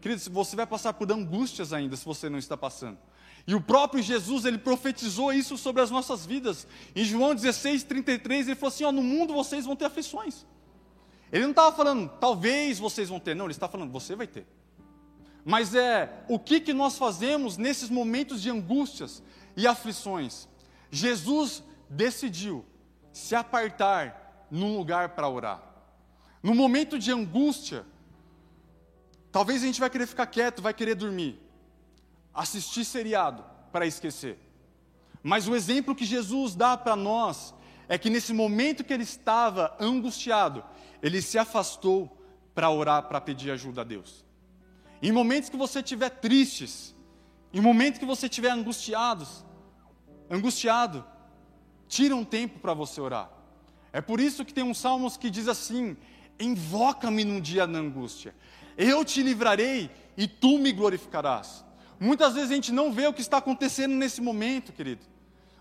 Queridos, 0.00 0.28
você 0.28 0.54
vai 0.54 0.66
passar 0.66 0.92
por 0.92 1.10
angústias 1.10 1.72
ainda 1.72 1.96
se 1.96 2.04
você 2.04 2.28
não 2.28 2.38
está 2.38 2.56
passando. 2.56 2.98
E 3.48 3.54
o 3.54 3.60
próprio 3.60 4.02
Jesus, 4.02 4.44
ele 4.44 4.58
profetizou 4.58 5.32
isso 5.32 5.56
sobre 5.56 5.82
as 5.82 5.90
nossas 5.90 6.24
vidas. 6.24 6.68
Em 6.94 7.02
João 7.02 7.34
16, 7.34 7.82
33, 7.82 8.46
ele 8.46 8.54
falou 8.54 8.68
assim: 8.68 8.84
ó, 8.84 8.92
no 8.92 9.02
mundo 9.02 9.34
vocês 9.34 9.64
vão 9.64 9.74
ter 9.74 9.86
aflições. 9.86 10.46
Ele 11.32 11.44
não 11.44 11.50
estava 11.50 11.74
falando, 11.74 12.08
talvez 12.20 12.78
vocês 12.78 13.08
vão 13.08 13.20
ter, 13.20 13.34
não, 13.34 13.46
ele 13.46 13.52
está 13.52 13.68
falando, 13.68 13.92
você 13.92 14.16
vai 14.16 14.26
ter. 14.26 14.46
Mas 15.44 15.74
é 15.74 16.24
o 16.28 16.38
que, 16.38 16.60
que 16.60 16.72
nós 16.72 16.98
fazemos 16.98 17.56
nesses 17.56 17.90
momentos 17.90 18.42
de 18.42 18.50
angústias 18.50 19.22
e 19.56 19.66
aflições. 19.66 20.48
Jesus 20.90 21.62
decidiu 21.88 22.64
se 23.12 23.34
apartar 23.34 24.46
num 24.50 24.76
lugar 24.76 25.10
para 25.10 25.28
orar. 25.28 25.62
No 26.42 26.54
momento 26.54 26.98
de 26.98 27.10
angústia, 27.10 27.84
talvez 29.32 29.62
a 29.62 29.66
gente 29.66 29.80
vai 29.80 29.90
querer 29.90 30.06
ficar 30.06 30.26
quieto, 30.26 30.62
vai 30.62 30.72
querer 30.72 30.94
dormir, 30.94 31.40
assistir 32.32 32.84
seriado 32.84 33.44
para 33.72 33.86
esquecer. 33.86 34.38
Mas 35.22 35.48
o 35.48 35.56
exemplo 35.56 35.94
que 35.94 36.04
Jesus 36.04 36.54
dá 36.54 36.76
para 36.76 36.94
nós 36.96 37.54
é 37.88 37.98
que 37.98 38.10
nesse 38.10 38.32
momento 38.32 38.84
que 38.84 38.92
ele 38.92 39.02
estava 39.02 39.74
angustiado, 39.80 40.62
ele 41.02 41.22
se 41.22 41.38
afastou 41.38 42.16
para 42.54 42.70
orar, 42.70 43.04
para 43.04 43.20
pedir 43.20 43.50
ajuda 43.50 43.82
a 43.82 43.84
Deus. 43.84 44.24
Em 45.00 45.12
momentos 45.12 45.48
que 45.48 45.56
você 45.56 45.78
estiver 45.78 46.10
tristes, 46.10 46.94
em 47.52 47.60
momentos 47.60 47.98
que 47.98 48.04
você 48.04 48.26
estiver 48.26 48.50
angustiados, 48.50 49.44
angustiado, 50.30 51.04
tira 51.86 52.14
um 52.14 52.24
tempo 52.24 52.58
para 52.58 52.74
você 52.74 53.00
orar. 53.00 53.30
É 53.92 54.00
por 54.00 54.20
isso 54.20 54.44
que 54.44 54.52
tem 54.52 54.64
um 54.64 54.74
salmos 54.74 55.16
que 55.16 55.30
diz 55.30 55.48
assim: 55.48 55.96
Invoca-me 56.38 57.24
num 57.24 57.40
dia 57.40 57.66
na 57.66 57.78
angústia, 57.78 58.34
eu 58.76 59.04
te 59.04 59.22
livrarei 59.22 59.90
e 60.16 60.26
tu 60.26 60.58
me 60.58 60.72
glorificarás. 60.72 61.64
Muitas 62.00 62.34
vezes 62.34 62.50
a 62.50 62.54
gente 62.54 62.72
não 62.72 62.92
vê 62.92 63.06
o 63.06 63.12
que 63.12 63.20
está 63.20 63.38
acontecendo 63.38 63.94
nesse 63.94 64.20
momento, 64.20 64.72
querido. 64.72 65.04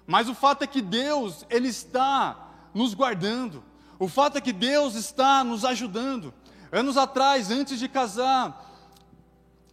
Mas 0.05 0.29
o 0.29 0.35
fato 0.35 0.63
é 0.63 0.67
que 0.67 0.81
Deus, 0.81 1.45
Ele 1.49 1.67
está 1.67 2.69
nos 2.73 2.93
guardando. 2.93 3.63
O 3.99 4.07
fato 4.07 4.37
é 4.37 4.41
que 4.41 4.53
Deus 4.53 4.95
está 4.95 5.43
nos 5.43 5.65
ajudando. 5.65 6.33
Anos 6.71 6.97
atrás, 6.97 7.49
antes 7.51 7.79
de 7.79 7.87
casar 7.87 8.65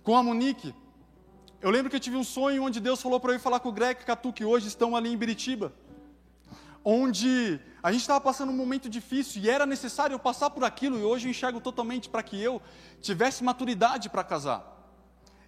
com 0.02 0.16
a 0.16 0.22
Monique, 0.22 0.74
eu 1.60 1.70
lembro 1.70 1.90
que 1.90 1.96
eu 1.96 2.00
tive 2.00 2.16
um 2.16 2.24
sonho 2.24 2.62
onde 2.62 2.80
Deus 2.80 3.00
falou 3.00 3.18
para 3.20 3.32
eu 3.32 3.36
ir 3.36 3.40
falar 3.40 3.60
com 3.60 3.68
o 3.70 3.72
Greg 3.72 4.00
e 4.00 4.04
Catu, 4.04 4.32
que 4.32 4.44
hoje 4.44 4.68
estão 4.68 4.94
ali 4.94 5.10
em 5.12 5.16
Biritiba 5.16 5.72
onde 6.84 7.58
a 7.82 7.90
gente 7.90 8.02
estava 8.02 8.20
passando 8.20 8.50
um 8.50 8.56
momento 8.56 8.88
difícil 8.88 9.42
e 9.42 9.48
era 9.48 9.64
necessário 9.64 10.14
eu 10.14 10.18
passar 10.18 10.50
por 10.50 10.62
aquilo, 10.64 10.98
e 10.98 11.02
hoje 11.02 11.26
eu 11.26 11.30
enxergo 11.30 11.60
totalmente 11.60 12.08
para 12.08 12.22
que 12.22 12.40
eu 12.40 12.60
tivesse 13.00 13.42
maturidade 13.42 14.10
para 14.10 14.22
casar. 14.22 14.70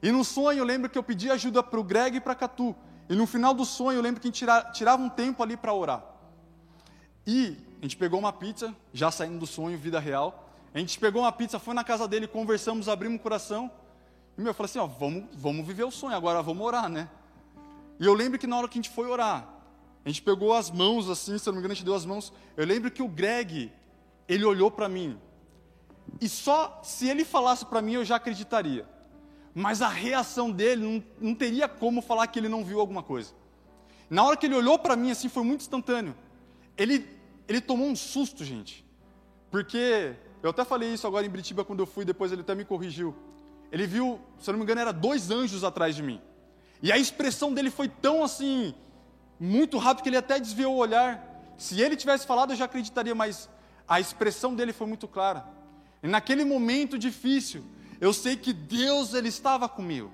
E 0.03 0.11
no 0.11 0.25
sonho 0.25 0.59
eu 0.59 0.65
lembro 0.65 0.89
que 0.89 0.97
eu 0.97 1.03
pedi 1.03 1.31
ajuda 1.31 1.63
para 1.63 1.79
o 1.79 1.85
Greg 1.85 2.17
e 2.17 2.21
para 2.21 2.35
Catu, 2.35 2.75
e 3.09 3.15
no 3.15 3.27
final 3.27 3.53
do 3.53 3.65
sonho 3.65 3.99
eu 3.99 4.03
lembro 4.03 4.21
que 4.21 4.29
a 4.29 4.31
gente 4.31 4.47
tirava 4.73 5.03
um 5.03 5.11
tempo 5.11 5.43
ali 5.43 5.57
para 5.57 5.75
orar. 5.75 6.03
E 7.27 7.59
a 7.81 7.85
gente 7.85 7.97
pegou 7.97 8.19
uma 8.19 8.33
pizza, 8.33 8.75
já 8.93 9.11
saindo 9.11 9.39
do 9.39 9.47
sonho, 9.47 9.77
vida 9.79 10.01
real. 10.01 10.49
A 10.75 10.79
gente 10.79 10.99
pegou 10.99 11.23
uma 11.23 11.33
pizza, 11.33 11.59
foi 11.59 11.75
na 11.75 11.85
casa 11.85 12.07
dele, 12.09 12.27
conversamos, 12.27 12.89
abrimos 12.89 13.19
o 13.19 13.23
coração. 13.23 13.71
E 14.37 14.41
meu, 14.41 14.51
eu 14.51 14.55
falei 14.55 14.71
assim: 14.71 14.79
ó, 14.79 14.87
vamos, 14.87 15.25
vamos 15.33 15.67
viver 15.67 15.85
o 15.85 15.91
sonho, 15.91 16.15
agora 16.15 16.43
vamos 16.43 16.65
orar, 16.67 16.89
né? 16.89 17.09
E 17.99 18.05
eu 18.05 18.15
lembro 18.15 18.39
que 18.39 18.47
na 18.47 18.59
hora 18.59 18.69
que 18.69 18.79
a 18.79 18.83
gente 18.83 18.95
foi 18.95 19.07
orar, 19.07 19.49
a 20.05 20.09
gente 20.09 20.23
pegou 20.23 20.53
as 20.53 20.71
mãos 20.71 21.09
assim, 21.09 21.39
se 21.39 21.47
não 21.47 21.55
me 21.55 21.59
engano, 21.59 21.73
a 21.73 21.75
gente 21.75 21.85
deu 21.85 21.95
as 21.95 22.05
mãos. 22.05 22.33
Eu 22.57 22.67
lembro 22.67 22.91
que 22.91 23.03
o 23.03 23.09
Greg, 23.09 23.73
ele 24.29 24.45
olhou 24.45 24.71
para 24.71 24.89
mim. 24.89 25.19
E 26.21 26.29
só 26.29 26.81
se 26.83 27.09
ele 27.09 27.25
falasse 27.25 27.65
para 27.67 27.83
mim 27.83 27.95
eu 27.95 28.05
já 28.05 28.17
acreditaria. 28.17 28.87
Mas 29.55 29.81
a 29.81 29.89
reação 29.89 30.51
dele 30.51 30.83
não, 30.83 31.05
não 31.19 31.35
teria 31.35 31.67
como 31.67 32.03
falar 32.03 32.27
que 32.27 32.39
ele 32.39 32.49
não 32.49 32.65
viu 32.65 32.79
alguma 32.79 33.03
coisa. 33.03 33.33
Na 34.09 34.23
hora 34.23 34.37
que 34.37 34.47
ele 34.47 34.55
olhou 34.55 34.79
para 34.79 34.95
mim 34.95 35.11
assim, 35.11 35.29
foi 35.29 35.43
muito 35.43 35.63
instantâneo. 35.63 36.15
Ele, 36.77 37.09
ele 37.49 37.61
tomou 37.61 37.89
um 37.89 37.97
susto, 37.97 38.45
gente. 38.45 38.85
Porque 39.51 40.15
eu 40.43 40.51
até 40.51 40.65
falei 40.65 40.93
isso 40.93 41.07
agora 41.07 41.27
em 41.27 41.31
Britiba 41.31 41.65
quando 41.65 41.81
eu 41.81 41.87
fui, 41.87 42.05
depois 42.05 42.33
ele 42.33 42.43
até 42.43 42.55
me 42.55 42.65
corrigiu. 42.65 43.15
Ele 43.71 43.87
viu, 43.87 44.21
se 44.39 44.49
eu 44.49 44.53
não 44.53 44.59
me 44.59 44.65
engano, 44.65 44.81
era 44.81 44.93
dois 44.93 45.31
anjos 45.31 45.65
atrás 45.65 45.95
de 45.95 46.03
mim. 46.03 46.21
E 46.83 46.93
a 46.93 46.99
expressão 46.99 47.53
dele 47.53 47.71
foi 47.71 47.89
tão 47.89 48.23
assim, 48.23 48.75
muito 49.41 49.79
rápido 49.79 50.03
que 50.03 50.09
ele 50.09 50.17
até 50.17 50.39
desviou 50.39 50.75
o 50.75 50.79
olhar. 50.79 51.55
Se 51.57 51.81
ele 51.81 51.97
tivesse 51.97 52.27
falado, 52.27 52.53
eu 52.53 52.57
já 52.57 52.67
acreditaria, 52.67 53.15
mas 53.15 53.49
a 53.89 53.99
expressão 53.99 54.55
dele 54.55 54.73
foi 54.73 54.87
muito 54.87 55.09
clara. 55.09 55.47
E 56.03 56.09
naquele 56.09 56.45
momento 56.45 56.99
difícil, 56.99 57.65
eu 58.01 58.13
sei 58.13 58.37
que 58.37 58.53
Deus 58.53 59.15
ele 59.15 59.29
estava 59.29 59.69
comigo. 59.69 60.13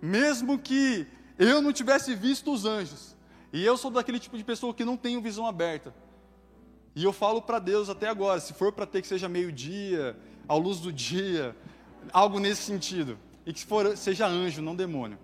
Mesmo 0.00 0.58
que 0.58 1.06
eu 1.38 1.62
não 1.62 1.72
tivesse 1.72 2.14
visto 2.14 2.52
os 2.52 2.64
anjos. 2.64 3.16
E 3.52 3.64
eu 3.64 3.76
sou 3.76 3.90
daquele 3.90 4.18
tipo 4.18 4.36
de 4.36 4.44
pessoa 4.44 4.74
que 4.74 4.84
não 4.84 4.96
tenho 4.96 5.20
visão 5.20 5.46
aberta. 5.46 5.94
E 6.94 7.04
eu 7.04 7.12
falo 7.12 7.40
para 7.40 7.58
Deus 7.58 7.88
até 7.88 8.08
agora, 8.08 8.38
se 8.40 8.52
for 8.52 8.72
para 8.72 8.86
ter 8.86 9.00
que 9.00 9.08
seja 9.08 9.28
meio-dia, 9.28 10.16
à 10.46 10.54
luz 10.54 10.80
do 10.80 10.92
dia, 10.92 11.56
algo 12.12 12.38
nesse 12.38 12.62
sentido. 12.62 13.18
E 13.46 13.52
que 13.52 13.64
for, 13.64 13.96
seja 13.96 14.26
anjo, 14.26 14.60
não 14.60 14.76
demônio. 14.76 15.18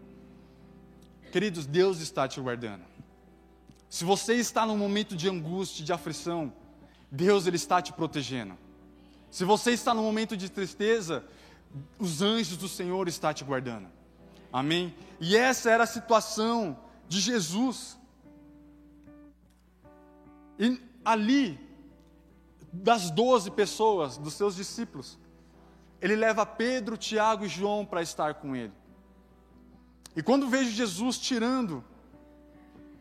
Queridos, 1.31 1.67
Deus 1.67 2.01
está 2.01 2.27
te 2.27 2.41
guardando. 2.41 2.83
Se 3.89 4.05
você 4.05 4.35
está 4.35 4.67
num 4.67 4.77
momento 4.77 5.15
de 5.15 5.29
angústia, 5.29 5.85
de 5.85 5.93
aflição, 5.93 6.53
Deus 7.11 7.47
ele 7.47 7.57
está 7.57 7.81
te 7.81 7.93
protegendo. 7.93 8.57
Se 9.31 9.45
você 9.45 9.73
está 9.73 9.93
num 9.93 10.03
momento 10.03 10.37
de 10.37 10.49
tristeza, 10.49 11.25
os 11.99 12.23
anjos 12.23 12.57
do 12.57 12.69
Senhor 12.69 13.09
estão 13.09 13.33
te 13.33 13.45
guardando. 13.45 13.89
Amém? 14.53 14.95
E 15.21 15.37
essa 15.37 15.71
era 15.71 15.85
a 15.85 15.87
situação 15.87 16.79
de 17.09 17.21
Jesus. 17.21 17.99
E 20.59 20.81
ali, 21.05 21.59
das 22.73 23.11
doze 23.11 23.51
pessoas, 23.51 24.17
dos 24.19 24.35
seus 24.35 24.57
discípulos, 24.57 25.19
ele 26.01 26.15
leva 26.15 26.47
Pedro, 26.47 26.97
Tiago 26.97 27.45
e 27.45 27.49
João 27.49 27.85
para 27.85 28.03
estar 28.03 28.35
com 28.35 28.55
ele. 28.55 28.73
E 30.15 30.23
quando 30.23 30.49
vejo 30.49 30.71
Jesus 30.71 31.19
tirando 31.19 31.85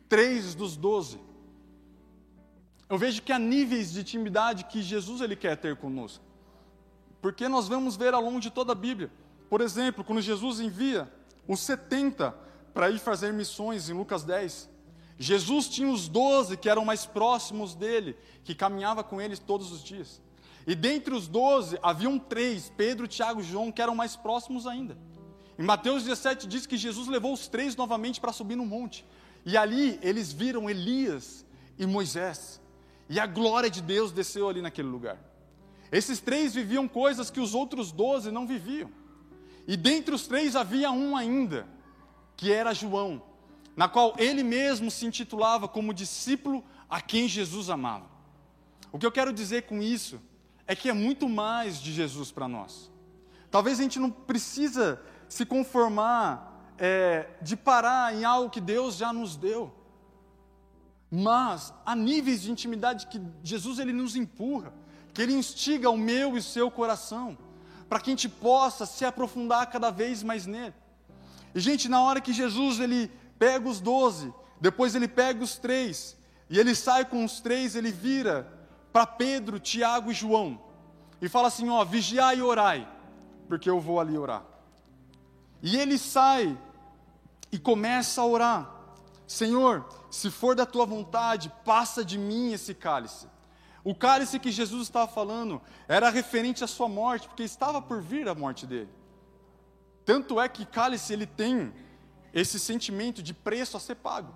três 0.07 0.55
dos 0.55 0.75
doze, 0.75 1.19
eu 2.89 2.97
vejo 2.97 3.21
que 3.21 3.33
há 3.33 3.39
níveis 3.39 3.91
de 3.91 4.01
intimidade 4.01 4.63
que 4.65 4.81
Jesus 4.81 5.21
ele 5.21 5.35
quer 5.35 5.57
ter 5.57 5.75
conosco. 5.75 6.23
Porque 7.21 7.47
nós 7.49 7.67
vamos 7.67 7.97
ver 7.97 8.13
ao 8.13 8.21
longo 8.21 8.39
de 8.39 8.49
toda 8.49 8.71
a 8.71 8.75
Bíblia. 8.75 9.11
Por 9.49 9.61
exemplo, 9.61 10.03
quando 10.03 10.21
Jesus 10.21 10.59
envia 10.59 11.11
os 11.47 11.59
70 11.59 12.33
para 12.73 12.89
ir 12.89 12.99
fazer 12.99 13.33
missões 13.33 13.89
em 13.89 13.93
Lucas 13.93 14.23
10, 14.23 14.69
Jesus 15.19 15.67
tinha 15.67 15.89
os 15.89 16.07
12 16.07 16.57
que 16.57 16.69
eram 16.69 16.85
mais 16.85 17.05
próximos 17.05 17.73
dele, 17.73 18.15
que 18.43 18.53
caminhava 18.53 19.03
com 19.03 19.19
ele 19.19 19.35
todos 19.35 19.71
os 19.71 19.83
dias. 19.83 20.21
E 20.65 20.75
dentre 20.75 21.13
os 21.13 21.27
12 21.27 21.79
haviam 21.81 22.19
três, 22.19 22.71
Pedro, 22.75 23.07
Tiago 23.07 23.41
e 23.41 23.43
João, 23.43 23.71
que 23.71 23.81
eram 23.81 23.95
mais 23.95 24.15
próximos 24.15 24.67
ainda. 24.67 24.97
Em 25.57 25.63
Mateus 25.63 26.03
17 26.03 26.45
diz 26.45 26.65
que 26.67 26.77
Jesus 26.77 27.07
levou 27.07 27.33
os 27.33 27.47
três 27.47 27.75
novamente 27.75 28.21
para 28.21 28.31
subir 28.31 28.55
no 28.55 28.65
monte. 28.65 29.03
E 29.45 29.57
ali 29.57 29.97
eles 30.03 30.31
viram 30.31 30.69
Elias 30.69 31.45
e 31.79 31.85
Moisés. 31.85 32.61
E 33.09 33.19
a 33.19 33.25
glória 33.25 33.69
de 33.69 33.81
Deus 33.81 34.11
desceu 34.11 34.49
ali 34.49 34.61
naquele 34.61 34.89
lugar. 34.89 35.17
Esses 35.91 36.19
três 36.19 36.53
viviam 36.53 36.87
coisas 36.87 37.31
que 37.31 37.39
os 37.39 37.55
outros 37.55 37.91
doze 37.91 38.29
não 38.29 38.45
viviam. 38.45 38.91
E 39.67 39.75
dentre 39.75 40.13
os 40.13 40.27
três 40.27 40.55
havia 40.55 40.91
um 40.91 41.15
ainda, 41.15 41.67
que 42.35 42.51
era 42.51 42.73
João, 42.73 43.21
na 43.77 43.87
qual 43.87 44.15
ele 44.17 44.43
mesmo 44.43 44.89
se 44.89 45.05
intitulava 45.05 45.67
como 45.67 45.93
discípulo 45.93 46.65
a 46.89 46.99
quem 46.99 47.27
Jesus 47.27 47.69
amava. 47.69 48.07
O 48.91 48.97
que 48.97 49.05
eu 49.05 49.11
quero 49.11 49.31
dizer 49.31 49.67
com 49.67 49.83
isso 49.83 50.19
é 50.65 50.75
que 50.75 50.89
é 50.89 50.93
muito 50.93 51.29
mais 51.29 51.79
de 51.79 51.93
Jesus 51.93 52.31
para 52.31 52.47
nós. 52.47 52.91
Talvez 53.51 53.79
a 53.79 53.83
gente 53.83 53.99
não 53.99 54.09
precisa 54.09 54.99
se 55.29 55.45
conformar 55.45 56.73
é, 56.79 57.29
de 57.39 57.55
parar 57.55 58.15
em 58.15 58.25
algo 58.25 58.49
que 58.49 58.59
Deus 58.59 58.95
já 58.95 59.13
nos 59.13 59.35
deu. 59.35 59.71
Mas 61.11 61.71
há 61.85 61.95
níveis 61.95 62.41
de 62.41 62.51
intimidade 62.51 63.05
que 63.05 63.21
Jesus 63.43 63.77
ele 63.77 63.93
nos 63.93 64.15
empurra, 64.15 64.73
que 65.13 65.21
ele 65.21 65.33
instiga 65.33 65.87
o 65.91 65.97
meu 65.97 66.35
e 66.35 66.39
o 66.39 66.43
seu 66.43 66.71
coração, 66.71 67.37
para 67.87 67.99
que 67.99 68.09
a 68.09 68.13
gente 68.13 68.27
possa 68.27 68.87
se 68.87 69.05
aprofundar 69.05 69.69
cada 69.69 69.91
vez 69.91 70.23
mais 70.23 70.47
nele. 70.47 70.73
E 71.53 71.59
gente, 71.59 71.87
na 71.87 72.01
hora 72.01 72.19
que 72.19 72.33
Jesus 72.33 72.79
ele 72.79 73.11
pega 73.37 73.67
os 73.67 73.79
doze, 73.79 74.33
depois 74.59 74.95
ele 74.95 75.07
pega 75.07 75.43
os 75.43 75.57
três, 75.57 76.17
e 76.49 76.59
ele 76.59 76.73
sai 76.73 77.05
com 77.05 77.23
os 77.23 77.39
três, 77.39 77.75
ele 77.75 77.91
vira 77.91 78.51
para 78.91 79.05
Pedro, 79.05 79.59
Tiago 79.59 80.11
e 80.11 80.13
João, 80.13 80.59
e 81.21 81.29
fala 81.29 81.47
assim: 81.47 81.69
ó, 81.69 81.83
vigiai 81.83 82.37
e 82.37 82.41
orai, 82.41 82.87
porque 83.47 83.69
eu 83.69 83.79
vou 83.79 83.99
ali 83.99 84.17
orar. 84.17 84.43
E 85.61 85.77
ele 85.77 85.97
sai 85.97 86.57
e 87.51 87.57
começa 87.57 88.21
a 88.21 88.25
orar. 88.25 88.71
Senhor, 89.25 89.85
se 90.09 90.31
for 90.31 90.55
da 90.55 90.65
tua 90.65 90.85
vontade, 90.85 91.51
passa 91.65 92.03
de 92.03 92.17
mim 92.17 92.53
esse 92.53 92.73
cálice. 92.73 93.27
O 93.83 93.95
cálice 93.95 94.39
que 94.39 94.51
Jesus 94.51 94.83
estava 94.83 95.07
falando 95.07 95.61
era 95.87 96.09
referente 96.09 96.63
à 96.63 96.67
sua 96.67 96.87
morte, 96.87 97.27
porque 97.27 97.43
estava 97.43 97.81
por 97.81 98.01
vir 98.01 98.27
a 98.27 98.35
morte 98.35 98.65
dele. 98.65 98.89
Tanto 100.05 100.39
é 100.39 100.47
que 100.47 100.65
cálice 100.65 101.13
ele 101.13 101.25
tem 101.25 101.73
esse 102.39 102.59
sentimento 102.59 103.23
de 103.23 103.33
preço 103.33 103.75
a 103.75 103.79
ser 103.79 103.95
pago. 103.95 104.33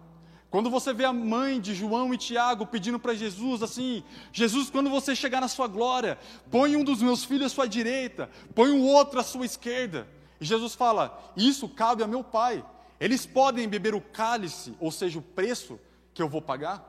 Quando 0.49 0.69
você 0.69 0.91
vê 0.93 1.05
a 1.05 1.13
mãe 1.13 1.61
de 1.61 1.73
João 1.73 2.13
e 2.13 2.17
Tiago 2.17 2.65
pedindo 2.65 2.99
para 2.99 3.13
Jesus 3.13 3.61
assim: 3.61 4.03
Jesus, 4.33 4.69
quando 4.69 4.89
você 4.89 5.15
chegar 5.15 5.39
na 5.39 5.47
sua 5.47 5.67
glória, 5.67 6.17
põe 6.49 6.75
um 6.75 6.83
dos 6.83 7.01
meus 7.01 7.23
filhos 7.23 7.45
à 7.45 7.55
sua 7.55 7.67
direita, 7.67 8.29
põe 8.55 8.71
o 8.71 8.83
outro 8.83 9.19
à 9.19 9.23
sua 9.23 9.45
esquerda. 9.45 10.07
E 10.41 10.45
Jesus 10.45 10.73
fala: 10.73 11.31
Isso 11.37 11.69
cabe 11.69 12.03
a 12.03 12.07
meu 12.07 12.23
Pai. 12.23 12.65
Eles 12.99 13.25
podem 13.25 13.67
beber 13.67 13.95
o 13.95 14.01
cálice, 14.01 14.75
ou 14.79 14.91
seja, 14.91 15.19
o 15.19 15.21
preço 15.21 15.79
que 16.13 16.21
eu 16.21 16.27
vou 16.27 16.41
pagar? 16.41 16.87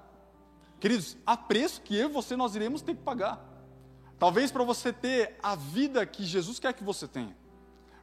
Queridos, 0.81 1.17
há 1.25 1.37
preço 1.37 1.81
que 1.83 1.95
eu 1.95 2.09
e 2.09 2.13
você 2.13 2.35
nós 2.37 2.57
iremos 2.57 2.83
ter 2.83 2.95
que 2.95 3.03
pagar. 3.03 3.41
Talvez 4.19 4.51
para 4.51 4.65
você 4.65 4.93
ter 4.93 5.37
a 5.43 5.55
vida 5.55 6.05
que 6.05 6.25
Jesus 6.25 6.59
quer 6.59 6.73
que 6.73 6.83
você 6.83 7.07
tenha. 7.07 7.37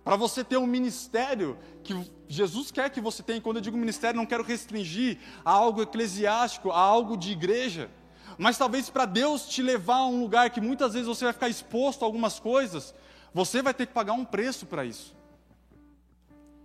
Para 0.09 0.15
você 0.15 0.43
ter 0.43 0.57
um 0.57 0.65
ministério 0.65 1.55
que 1.83 1.93
Jesus 2.27 2.71
quer 2.71 2.89
que 2.89 2.99
você 2.99 3.21
tenha. 3.21 3.39
Quando 3.39 3.57
eu 3.57 3.61
digo 3.61 3.77
ministério, 3.77 4.17
não 4.17 4.25
quero 4.25 4.41
restringir 4.41 5.19
a 5.45 5.51
algo 5.51 5.83
eclesiástico, 5.83 6.71
a 6.71 6.79
algo 6.79 7.15
de 7.15 7.31
igreja. 7.31 7.91
Mas 8.35 8.57
talvez 8.57 8.89
para 8.89 9.05
Deus 9.05 9.47
te 9.47 9.61
levar 9.61 9.97
a 9.97 10.07
um 10.07 10.19
lugar 10.19 10.49
que 10.49 10.59
muitas 10.59 10.93
vezes 10.93 11.07
você 11.07 11.25
vai 11.25 11.33
ficar 11.33 11.47
exposto 11.47 12.01
a 12.01 12.07
algumas 12.07 12.39
coisas, 12.39 12.91
você 13.31 13.61
vai 13.61 13.71
ter 13.71 13.85
que 13.85 13.93
pagar 13.93 14.13
um 14.13 14.25
preço 14.25 14.65
para 14.65 14.83
isso. 14.83 15.15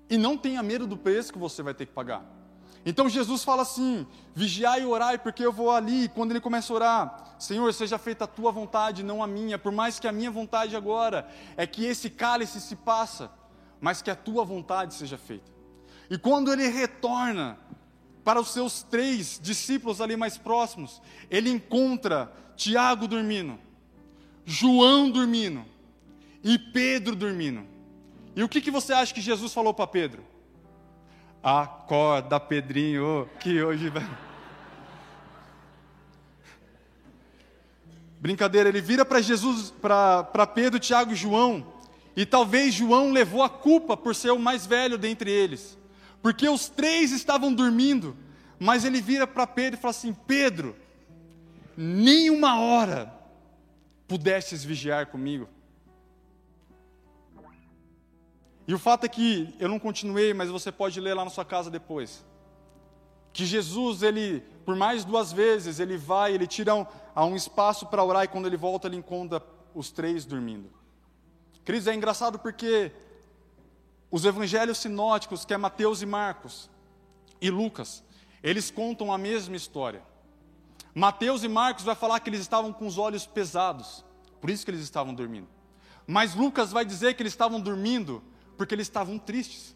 E 0.09 0.16
não 0.16 0.38
tenha 0.38 0.62
medo 0.62 0.87
do 0.87 0.96
preço 0.96 1.30
que 1.30 1.38
você 1.38 1.62
vai 1.62 1.74
ter 1.74 1.85
que 1.85 1.92
pagar. 1.92 2.24
Então 2.85 3.09
Jesus 3.09 3.42
fala 3.42 3.62
assim: 3.62 4.07
vigiai 4.35 4.83
e 4.83 4.87
orai, 4.87 5.18
porque 5.18 5.44
eu 5.44 5.53
vou 5.53 5.70
ali. 5.70 6.09
Quando 6.09 6.33
ele 6.33 6.40
começa 6.40 6.73
a 6.73 6.77
orar, 6.77 7.35
Senhor, 7.38 7.73
seja 7.73 7.99
feita 7.99 8.25
a 8.25 8.29
tua 8.29 8.53
vontade, 8.53 9.03
não 9.03 9.23
a 9.23 9.27
minha. 9.27 9.59
Por 9.59 9.73
mais 9.73 9.99
que 9.99 10.07
a 10.07 10.12
minha 10.12 10.31
vontade 10.31 10.77
agora 10.77 11.29
é 11.57 11.66
que 11.66 11.85
esse 11.85 12.11
cálice 12.11 12.61
se 12.61 12.77
passa, 12.77 13.31
mas 13.81 14.03
que 14.03 14.11
a 14.11 14.16
tua 14.16 14.44
vontade 14.44 14.94
seja 14.94 15.16
feita. 15.16 15.51
E 16.11 16.18
quando 16.18 16.53
ele 16.53 16.68
retorna 16.68 17.59
para 18.23 18.40
os 18.40 18.49
seus 18.49 18.83
três 18.83 19.38
discípulos 19.42 20.01
ali 20.01 20.16
mais 20.16 20.37
próximos, 20.37 21.01
ele 21.31 21.51
encontra 21.51 22.33
Tiago 22.57 23.07
dormindo, 23.09 23.59
João 24.44 25.11
dormindo 25.11 25.64
e 26.42 26.59
Pedro 26.59 27.16
dormindo. 27.16 27.66
E 28.37 28.42
o 28.42 28.49
que, 28.49 28.61
que 28.61 28.70
você 28.70 28.92
acha 28.92 29.14
que 29.14 29.20
Jesus 29.20 29.53
falou 29.53 29.73
para 29.73 29.87
Pedro? 29.87 30.34
Acorda, 31.44 32.40
Pedrinho, 32.40 33.28
que 33.38 33.62
hoje 33.62 33.90
vai. 33.90 34.09
Brincadeira, 38.18 38.70
ele 38.70 38.80
vira 38.80 39.04
para 39.04 39.20
Jesus, 39.20 39.70
para 39.70 40.46
Pedro, 40.46 40.80
Tiago 40.80 41.12
e 41.12 41.14
João, 41.14 41.66
e 42.16 42.24
talvez 42.24 42.72
João 42.72 43.12
levou 43.12 43.42
a 43.42 43.50
culpa 43.50 43.94
por 43.94 44.14
ser 44.14 44.30
o 44.30 44.38
mais 44.38 44.64
velho 44.64 44.96
dentre 44.96 45.30
eles, 45.30 45.76
porque 46.22 46.48
os 46.48 46.70
três 46.70 47.12
estavam 47.12 47.52
dormindo, 47.52 48.16
mas 48.59 48.87
ele 48.87 49.02
vira 49.02 49.26
para 49.26 49.46
Pedro 49.46 49.78
e 49.78 49.83
fala 49.83 49.90
assim: 49.90 50.16
Pedro, 50.26 50.74
nem 51.76 52.30
uma 52.30 52.59
hora 52.59 53.12
pudestes 54.09 54.64
vigiar 54.64 55.09
comigo. 55.09 55.46
E 58.66 58.74
o 58.74 58.79
fato 58.79 59.05
é 59.05 59.09
que 59.09 59.55
eu 59.59 59.68
não 59.68 59.79
continuei, 59.79 60.33
mas 60.33 60.50
você 60.50 60.72
pode 60.72 61.00
ler 61.00 61.14
lá 61.14 61.24
na 61.24 61.31
sua 61.31 61.44
casa 61.44 61.70
depois. 61.70 62.24
Que 63.33 63.44
Jesus, 63.44 64.03
ele, 64.03 64.40
por 64.64 64.74
mais 64.74 65.05
duas 65.05 65.33
vezes, 65.33 65.81
ele 65.81 65.96
vai, 65.96 66.33
ele 66.33 66.46
tira 66.46 66.74
um, 66.74 66.87
a 67.14 67.24
um 67.24 67.37
espaço 67.37 67.87
para 67.87 68.03
orar 68.03 68.24
e 68.24 68.29
quando 68.29 68.46
ele 68.46 68.57
volta, 68.57 68.88
ele 68.88 68.96
encontra 68.96 69.42
os 69.74 69.90
três 69.90 70.24
dormindo. 70.24 70.70
Cris, 71.64 71.87
é 71.87 71.94
engraçado 71.94 72.38
porque 72.38 72.92
os 74.11 74.24
evangelhos 74.24 74.79
sinóticos, 74.79 75.44
que 75.44 75.53
é 75.53 75.57
Mateus 75.57 76.00
e 76.00 76.07
Marcos 76.07 76.70
e 77.40 77.50
Lucas, 77.50 78.03
eles 78.42 78.70
contam 78.70 79.12
a 79.12 79.18
mesma 79.18 79.57
história. 79.57 80.03
Mateus 80.94 81.42
e 81.42 81.48
Marcos 81.48 81.85
vai 81.85 81.94
falar 81.94 82.20
que 82.20 82.31
eles 82.31 82.40
estavam 82.40 82.72
com 82.72 82.87
os 82.87 82.96
olhos 82.96 83.27
pesados, 83.27 84.05
por 84.40 84.48
isso 84.48 84.64
que 84.64 84.70
eles 84.70 84.83
estavam 84.83 85.12
dormindo. 85.12 85.48
Mas 86.07 86.35
Lucas 86.35 86.70
vai 86.70 86.85
dizer 86.85 87.14
que 87.14 87.22
eles 87.22 87.33
estavam 87.33 87.61
dormindo 87.61 88.22
porque 88.56 88.74
eles 88.74 88.86
estavam 88.86 89.18
tristes. 89.18 89.74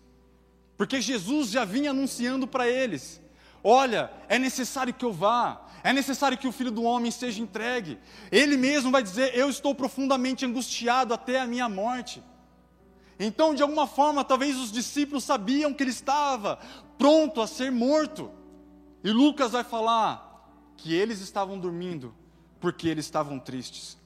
Porque 0.77 1.01
Jesus 1.01 1.51
já 1.51 1.65
vinha 1.65 1.91
anunciando 1.91 2.47
para 2.47 2.69
eles: 2.69 3.21
olha, 3.63 4.11
é 4.29 4.39
necessário 4.39 4.95
que 4.95 5.05
eu 5.05 5.13
vá, 5.13 5.67
é 5.83 5.93
necessário 5.93 6.39
que 6.39 6.47
o 6.47 6.53
filho 6.53 6.71
do 6.71 6.83
homem 6.83 7.11
seja 7.11 7.43
entregue. 7.43 7.99
Ele 8.31 8.57
mesmo 8.57 8.91
vai 8.91 9.03
dizer: 9.03 9.37
eu 9.37 9.51
estou 9.51 9.75
profundamente 9.75 10.47
angustiado 10.47 11.13
até 11.13 11.41
a 11.41 11.47
minha 11.47 11.69
morte. 11.69 12.23
Então, 13.19 13.55
de 13.55 13.63
alguma 13.63 13.87
forma, 13.87 14.25
talvez 14.25 14.57
os 14.57 14.71
discípulos 14.71 15.25
sabiam 15.25 15.75
que 15.75 15.83
ele 15.83 15.91
estava 15.91 16.61
pronto 16.97 17.41
a 17.41 17.47
ser 17.47 17.73
morto. 17.73 18.31
E 19.03 19.11
Lucas 19.11 19.53
vai 19.53 19.65
falar 19.65 20.29
que 20.77 20.95
eles 20.95 21.21
estavam 21.21 21.59
dormindo 21.59 22.15
porque 22.61 22.89
eles 22.89 23.05
estavam 23.05 23.39
tristes. 23.39 23.99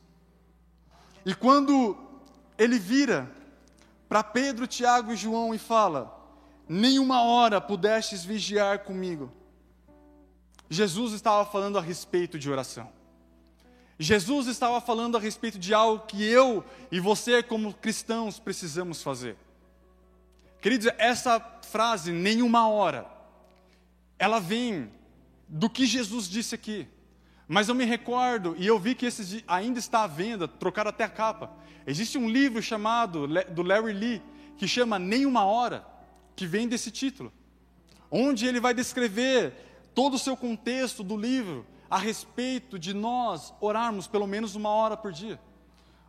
E 1.24 1.34
quando 1.34 1.96
ele 2.58 2.78
vira 2.78 3.30
para 4.12 4.22
Pedro, 4.22 4.66
Tiago 4.66 5.10
e 5.10 5.16
João 5.16 5.54
e 5.54 5.58
fala: 5.58 6.14
Nenhuma 6.68 7.22
hora 7.22 7.62
pudestes 7.62 8.22
vigiar 8.22 8.80
comigo. 8.80 9.32
Jesus 10.68 11.14
estava 11.14 11.50
falando 11.50 11.78
a 11.78 11.80
respeito 11.80 12.38
de 12.38 12.50
oração. 12.50 12.92
Jesus 13.98 14.48
estava 14.48 14.82
falando 14.82 15.16
a 15.16 15.20
respeito 15.20 15.58
de 15.58 15.72
algo 15.72 16.04
que 16.04 16.22
eu 16.22 16.62
e 16.90 17.00
você, 17.00 17.42
como 17.42 17.72
cristãos, 17.72 18.38
precisamos 18.38 19.02
fazer. 19.02 19.34
Queridos, 20.60 20.88
essa 20.98 21.40
frase, 21.62 22.12
nenhuma 22.12 22.68
hora, 22.68 23.06
ela 24.18 24.40
vem 24.40 24.92
do 25.48 25.70
que 25.70 25.86
Jesus 25.86 26.28
disse 26.28 26.54
aqui. 26.54 26.86
Mas 27.48 27.68
eu 27.68 27.74
me 27.74 27.84
recordo, 27.84 28.54
e 28.58 28.66
eu 28.66 28.78
vi 28.78 28.94
que 28.94 29.06
esse 29.06 29.44
ainda 29.46 29.78
está 29.78 30.04
à 30.04 30.06
venda, 30.06 30.46
trocaram 30.46 30.90
até 30.90 31.04
a 31.04 31.08
capa. 31.08 31.50
Existe 31.86 32.16
um 32.16 32.28
livro 32.28 32.62
chamado, 32.62 33.26
do 33.50 33.62
Larry 33.62 33.92
Lee, 33.92 34.22
que 34.56 34.68
chama 34.68 34.98
Nenhuma 34.98 35.44
Hora, 35.44 35.84
que 36.36 36.46
vem 36.46 36.68
desse 36.68 36.90
título. 36.90 37.32
Onde 38.10 38.46
ele 38.46 38.60
vai 38.60 38.72
descrever 38.72 39.54
todo 39.94 40.14
o 40.14 40.18
seu 40.18 40.36
contexto 40.36 41.02
do 41.02 41.16
livro 41.16 41.66
a 41.90 41.98
respeito 41.98 42.78
de 42.78 42.94
nós 42.94 43.52
orarmos 43.60 44.06
pelo 44.06 44.26
menos 44.26 44.54
uma 44.54 44.70
hora 44.70 44.96
por 44.96 45.12
dia. 45.12 45.38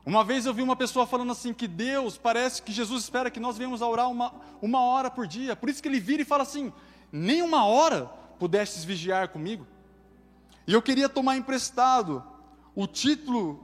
Uma 0.06 0.24
vez 0.24 0.46
eu 0.46 0.54
vi 0.54 0.62
uma 0.62 0.76
pessoa 0.76 1.08
falando 1.08 1.32
assim 1.32 1.54
que 1.54 1.67
Deus, 1.67 2.17
parece 2.17 2.62
que 2.62 2.72
Jesus 2.72 3.04
espera 3.04 3.32
que 3.32 3.39
nós 3.39 3.58
venhamos 3.58 3.82
a 3.82 3.88
orar 3.88 4.10
uma, 4.10 4.34
uma 4.62 4.82
hora 4.82 5.10
por 5.10 5.26
dia. 5.26 5.56
Por 5.56 5.69
isso 5.69 5.82
que 5.82 5.88
ele 5.88 6.00
vira 6.00 6.22
e 6.22 6.26
fala 6.26 6.43
assim: 6.43 6.74
nem 7.12 7.41
uma 7.41 7.65
hora 7.65 8.06
pudestes 8.38 8.84
vigiar 8.84 9.30
comigo. 9.30 9.65
E 10.65 10.73
eu 10.73 10.82
queria 10.82 11.10
tomar 11.10 11.36
emprestado 11.36 12.23
o 12.76 12.88
título 12.88 13.63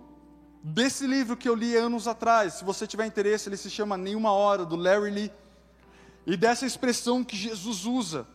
desse 0.62 1.08
livro 1.08 1.38
que 1.38 1.48
eu 1.48 1.56
li 1.56 1.76
anos 1.76 2.08
atrás. 2.08 2.56
Se 2.56 2.64
você 2.64 2.86
tiver 2.86 3.06
interesse, 3.06 3.48
ele 3.48 3.58
se 3.58 3.70
chama 3.70 3.98
Nenhuma 3.98 4.32
Hora, 4.32 4.66
do 4.66 4.76
Larry 4.76 5.12
Lee. 5.12 5.32
E 6.26 6.36
dessa 6.36 6.66
expressão 6.66 7.24
que 7.24 7.36
Jesus 7.36 7.86
usa, 7.86 8.28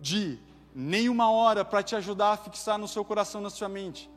de 0.00 0.38
nenhuma 0.74 1.30
hora, 1.30 1.64
para 1.64 1.82
te 1.82 1.94
ajudar 1.94 2.32
a 2.32 2.36
fixar 2.36 2.78
no 2.78 2.88
seu 2.88 3.04
coração, 3.04 3.40
na 3.40 3.50
sua 3.50 3.68
mente. 3.68 4.10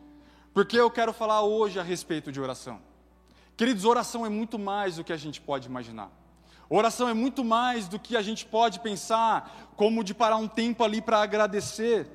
Porque 0.54 0.78
eu 0.80 0.90
quero 0.90 1.12
falar 1.12 1.42
hoje 1.42 1.80
a 1.80 1.84
respeito 1.84 2.32
de 2.32 2.40
oração. 2.40 2.80
Queridos, 3.58 3.86
oração 3.86 4.26
é 4.26 4.30
muito 4.30 4.58
mais 4.58 4.96
do 4.96 5.04
que 5.04 5.12
a 5.12 5.18
gente 5.18 5.42
pode 5.42 5.68
imaginar. 5.68 6.10
Oração 6.70 7.08
é 7.10 7.14
muito 7.14 7.44
mais 7.44 7.88
do 7.88 8.00
que 8.00 8.16
a 8.16 8.22
gente 8.22 8.46
pode 8.46 8.80
pensar, 8.80 9.74
como 9.76 10.04
de 10.04 10.14
parar 10.14 10.38
um 10.38 10.48
tempo 10.48 10.84
ali 10.84 11.02
para 11.02 11.22
agradecer 11.22 12.08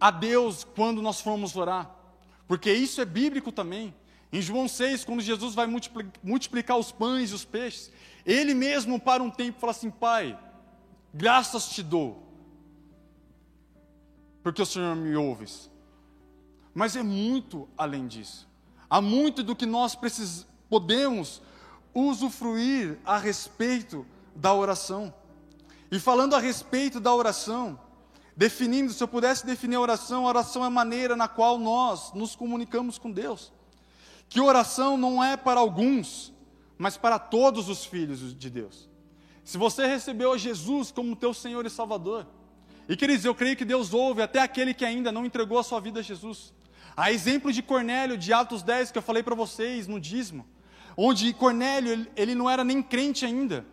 a 0.00 0.10
Deus 0.10 0.64
quando 0.64 1.02
nós 1.02 1.20
formos 1.20 1.56
orar, 1.56 1.90
porque 2.46 2.72
isso 2.72 3.00
é 3.00 3.04
bíblico 3.04 3.50
também. 3.52 3.94
Em 4.32 4.42
João 4.42 4.68
6, 4.68 5.04
quando 5.04 5.22
Jesus 5.22 5.54
vai 5.54 5.66
multiplicar 6.22 6.76
os 6.76 6.92
pães 6.92 7.30
e 7.30 7.34
os 7.34 7.44
peixes, 7.44 7.90
ele 8.26 8.52
mesmo 8.52 9.00
para 9.00 9.22
um 9.22 9.30
tempo 9.30 9.58
fala 9.58 9.70
assim: 9.70 9.90
Pai, 9.90 10.38
graças 11.14 11.70
te 11.70 11.82
dou, 11.82 12.22
porque 14.42 14.60
o 14.60 14.66
Senhor 14.66 14.94
me 14.94 15.16
ouves. 15.16 15.70
Mas 16.74 16.94
é 16.94 17.02
muito 17.02 17.68
além 17.76 18.06
disso. 18.06 18.46
Há 18.88 19.00
muito 19.00 19.42
do 19.42 19.56
que 19.56 19.66
nós 19.66 19.94
precis, 19.94 20.46
podemos 20.68 21.42
usufruir 21.92 22.98
a 23.04 23.18
respeito 23.18 24.06
da 24.34 24.54
oração. 24.54 25.12
E 25.90 25.98
falando 25.98 26.36
a 26.36 26.38
respeito 26.38 27.00
da 27.00 27.14
oração, 27.14 27.80
definindo, 28.38 28.92
se 28.92 29.02
eu 29.02 29.08
pudesse 29.08 29.44
definir 29.44 29.74
a 29.74 29.80
oração, 29.80 30.24
a 30.24 30.28
oração 30.28 30.62
é 30.62 30.68
a 30.68 30.70
maneira 30.70 31.16
na 31.16 31.26
qual 31.26 31.58
nós 31.58 32.12
nos 32.14 32.36
comunicamos 32.36 32.96
com 32.96 33.10
Deus. 33.10 33.52
Que 34.28 34.40
oração 34.40 34.96
não 34.96 35.22
é 35.24 35.36
para 35.36 35.58
alguns, 35.58 36.32
mas 36.78 36.96
para 36.96 37.18
todos 37.18 37.68
os 37.68 37.84
filhos 37.84 38.32
de 38.32 38.48
Deus. 38.48 38.88
Se 39.42 39.58
você 39.58 39.88
recebeu 39.88 40.38
Jesus 40.38 40.92
como 40.92 41.16
teu 41.16 41.34
Senhor 41.34 41.66
e 41.66 41.70
Salvador, 41.70 42.28
e 42.88 42.96
queridos, 42.96 43.24
eu 43.24 43.34
creio 43.34 43.56
que 43.56 43.64
Deus 43.64 43.92
ouve 43.92 44.22
até 44.22 44.38
aquele 44.38 44.72
que 44.72 44.84
ainda 44.84 45.10
não 45.10 45.26
entregou 45.26 45.58
a 45.58 45.64
sua 45.64 45.80
vida 45.80 45.98
a 45.98 46.02
Jesus. 46.02 46.54
A 46.96 47.10
exemplo 47.10 47.52
de 47.52 47.60
Cornélio, 47.60 48.16
de 48.16 48.32
Atos 48.32 48.62
10, 48.62 48.92
que 48.92 48.98
eu 48.98 49.02
falei 49.02 49.24
para 49.24 49.34
vocês 49.34 49.88
no 49.88 49.98
dízimo, 49.98 50.46
onde 50.96 51.32
Cornélio, 51.32 52.06
ele 52.14 52.36
não 52.36 52.48
era 52.48 52.62
nem 52.62 52.84
crente 52.84 53.26
ainda, 53.26 53.66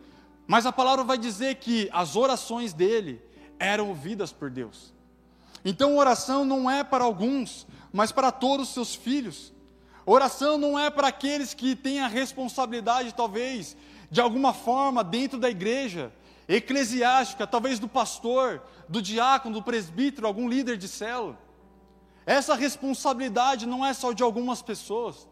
mas 0.48 0.66
a 0.66 0.72
palavra 0.72 1.04
vai 1.04 1.20
dizer 1.20 1.56
que 1.58 1.88
as 1.94 2.16
orações 2.16 2.74
dele 2.74 3.22
eram 3.60 3.90
ouvidas 3.90 4.32
por 4.32 4.50
Deus. 4.50 4.94
Então, 5.64 5.98
oração 5.98 6.46
não 6.46 6.70
é 6.70 6.84
para 6.84 7.04
alguns, 7.04 7.66
mas 7.92 8.12
para 8.12 8.32
todos 8.32 8.68
os 8.68 8.74
seus 8.74 8.96
filhos. 8.96 9.54
Oração 10.06 10.58
não 10.58 10.78
é 10.78 10.92
para 10.92 11.08
aqueles 11.08 11.54
que 11.54 11.76
têm 11.76 12.00
a 12.02 12.08
responsabilidade, 12.08 13.16
talvez, 13.16 13.76
de 14.12 14.22
alguma 14.22 14.54
forma, 14.54 15.04
dentro 15.04 15.40
da 15.40 15.50
igreja, 15.50 16.14
eclesiástica, 16.48 17.48
talvez 17.48 17.80
do 17.80 17.88
pastor, 17.88 18.62
do 18.88 19.02
diácono, 19.02 19.56
do 19.56 19.64
presbítero, 19.64 20.28
algum 20.28 20.48
líder 20.48 20.78
de 20.78 20.88
célula. 20.88 21.38
Essa 22.26 22.56
responsabilidade 22.56 23.66
não 23.66 23.86
é 23.86 23.94
só 23.94 24.12
de 24.12 24.22
algumas 24.22 24.62
pessoas, 24.62 25.28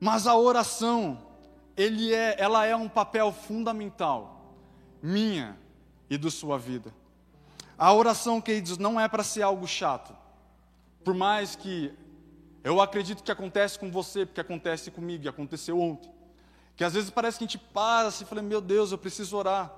mas 0.00 0.26
a 0.26 0.36
oração, 0.36 1.18
é, 1.76 2.34
ela 2.36 2.66
é 2.66 2.74
um 2.74 2.88
papel 2.88 3.32
fundamental, 3.32 4.56
minha, 5.00 5.56
e 6.12 6.18
da 6.18 6.30
sua 6.30 6.58
vida. 6.58 6.92
A 7.78 7.90
oração, 7.94 8.38
queridos, 8.38 8.76
não 8.76 9.00
é 9.00 9.08
para 9.08 9.24
ser 9.24 9.40
algo 9.40 9.66
chato. 9.66 10.14
Por 11.02 11.14
mais 11.14 11.56
que 11.56 11.90
eu 12.62 12.82
acredito 12.82 13.22
que 13.22 13.32
acontece 13.32 13.78
com 13.78 13.90
você, 13.90 14.26
porque 14.26 14.40
acontece 14.40 14.90
comigo 14.90 15.24
e 15.24 15.28
aconteceu 15.28 15.80
ontem. 15.80 16.12
Que 16.76 16.84
às 16.84 16.92
vezes 16.92 17.08
parece 17.08 17.38
que 17.38 17.44
a 17.44 17.46
gente 17.46 17.56
para 17.56 18.08
assim 18.08 18.26
fala, 18.26 18.42
meu 18.42 18.60
Deus, 18.60 18.92
eu 18.92 18.98
preciso 18.98 19.34
orar. 19.38 19.72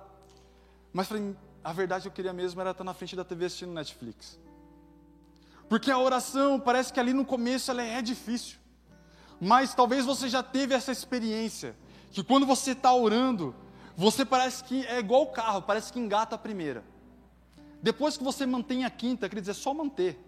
Mas 0.93 1.07
falei, 1.07 1.37
a 1.63 1.73
verdade 1.73 2.03
que 2.03 2.09
eu 2.09 2.13
queria 2.13 2.33
mesmo 2.33 2.61
era 2.61 2.73
estar 2.73 2.83
na 2.83 2.95
frente 2.95 3.15
da 3.15 3.23
TV 3.23 3.45
assistindo 3.45 3.73
Netflix. 3.73 4.37
Porque 5.69 5.89
a 5.89 5.99
oração 5.99 6.59
parece 6.59 6.93
que 6.93 6.99
ali 6.99 7.13
no 7.13 7.25
começo 7.25 7.71
ela 7.71 7.83
é 7.85 8.03
difícil. 8.03 8.59
Mas 9.41 9.73
talvez 9.73 10.05
você 10.05 10.29
já 10.29 10.43
teve 10.43 10.75
essa 10.75 10.91
experiência. 10.91 11.77
Que 12.11 12.25
quando 12.25 12.45
você 12.45 12.73
está 12.73 12.93
orando, 12.93 13.55
você 13.97 14.25
parece 14.25 14.65
que 14.65 14.85
é 14.87 14.99
igual 14.99 15.23
o 15.23 15.27
carro, 15.27 15.63
parece 15.63 15.93
que 15.93 16.01
engata 16.01 16.35
a 16.35 16.39
primeira. 16.39 16.85
Depois 17.83 18.17
que 18.17 18.25
você 18.25 18.45
mantém 18.45 18.85
a 18.85 18.91
quinta, 18.91 19.29
quer 19.29 19.41
dizer, 19.41 19.53
é 19.53 19.55
só 19.55 19.73
manter. 19.73 20.19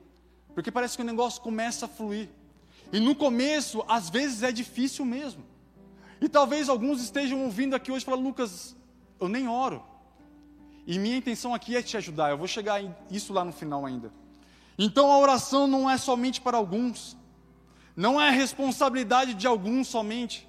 Porque 0.54 0.70
parece 0.70 0.96
que 0.96 1.02
o 1.02 1.06
negócio 1.06 1.42
começa 1.42 1.86
a 1.86 1.88
fluir. 1.88 2.28
E 2.92 3.00
no 3.00 3.14
começo, 3.14 3.84
às 3.88 4.08
vezes 4.08 4.42
é 4.42 4.52
difícil 4.52 5.04
mesmo. 5.04 5.44
E 6.20 6.28
talvez 6.28 6.68
alguns 6.68 7.02
estejam 7.02 7.44
ouvindo 7.44 7.74
aqui 7.74 7.90
hoje 7.90 8.02
e 8.02 8.06
falando, 8.06 8.24
Lucas, 8.24 8.76
eu 9.18 9.28
nem 9.28 9.48
oro. 9.48 9.82
E 10.86 10.98
minha 10.98 11.16
intenção 11.16 11.52
aqui 11.52 11.76
é 11.76 11.82
te 11.82 11.96
ajudar. 11.96 12.30
Eu 12.30 12.38
vou 12.38 12.46
chegar 12.46 12.80
isso 13.10 13.32
lá 13.32 13.44
no 13.44 13.52
final 13.52 13.84
ainda. 13.84 14.12
Então 14.78 15.10
a 15.10 15.18
oração 15.18 15.66
não 15.66 15.90
é 15.90 15.98
somente 15.98 16.40
para 16.40 16.56
alguns. 16.56 17.16
Não 17.96 18.20
é 18.20 18.30
responsabilidade 18.30 19.34
de 19.34 19.46
alguns 19.46 19.88
somente. 19.88 20.48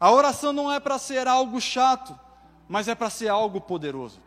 A 0.00 0.10
oração 0.10 0.52
não 0.52 0.72
é 0.72 0.80
para 0.80 0.98
ser 0.98 1.28
algo 1.28 1.60
chato 1.60 2.18
mas 2.68 2.86
é 2.88 2.94
para 2.94 3.10
ser 3.10 3.28
algo 3.28 3.60
poderoso. 3.60 4.20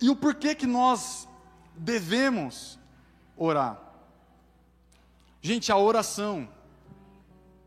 E 0.00 0.08
o 0.08 0.16
porquê 0.16 0.54
que 0.54 0.66
nós 0.66 1.28
devemos 1.76 2.78
orar? 3.36 3.78
Gente, 5.42 5.70
a 5.70 5.76
oração, 5.76 6.48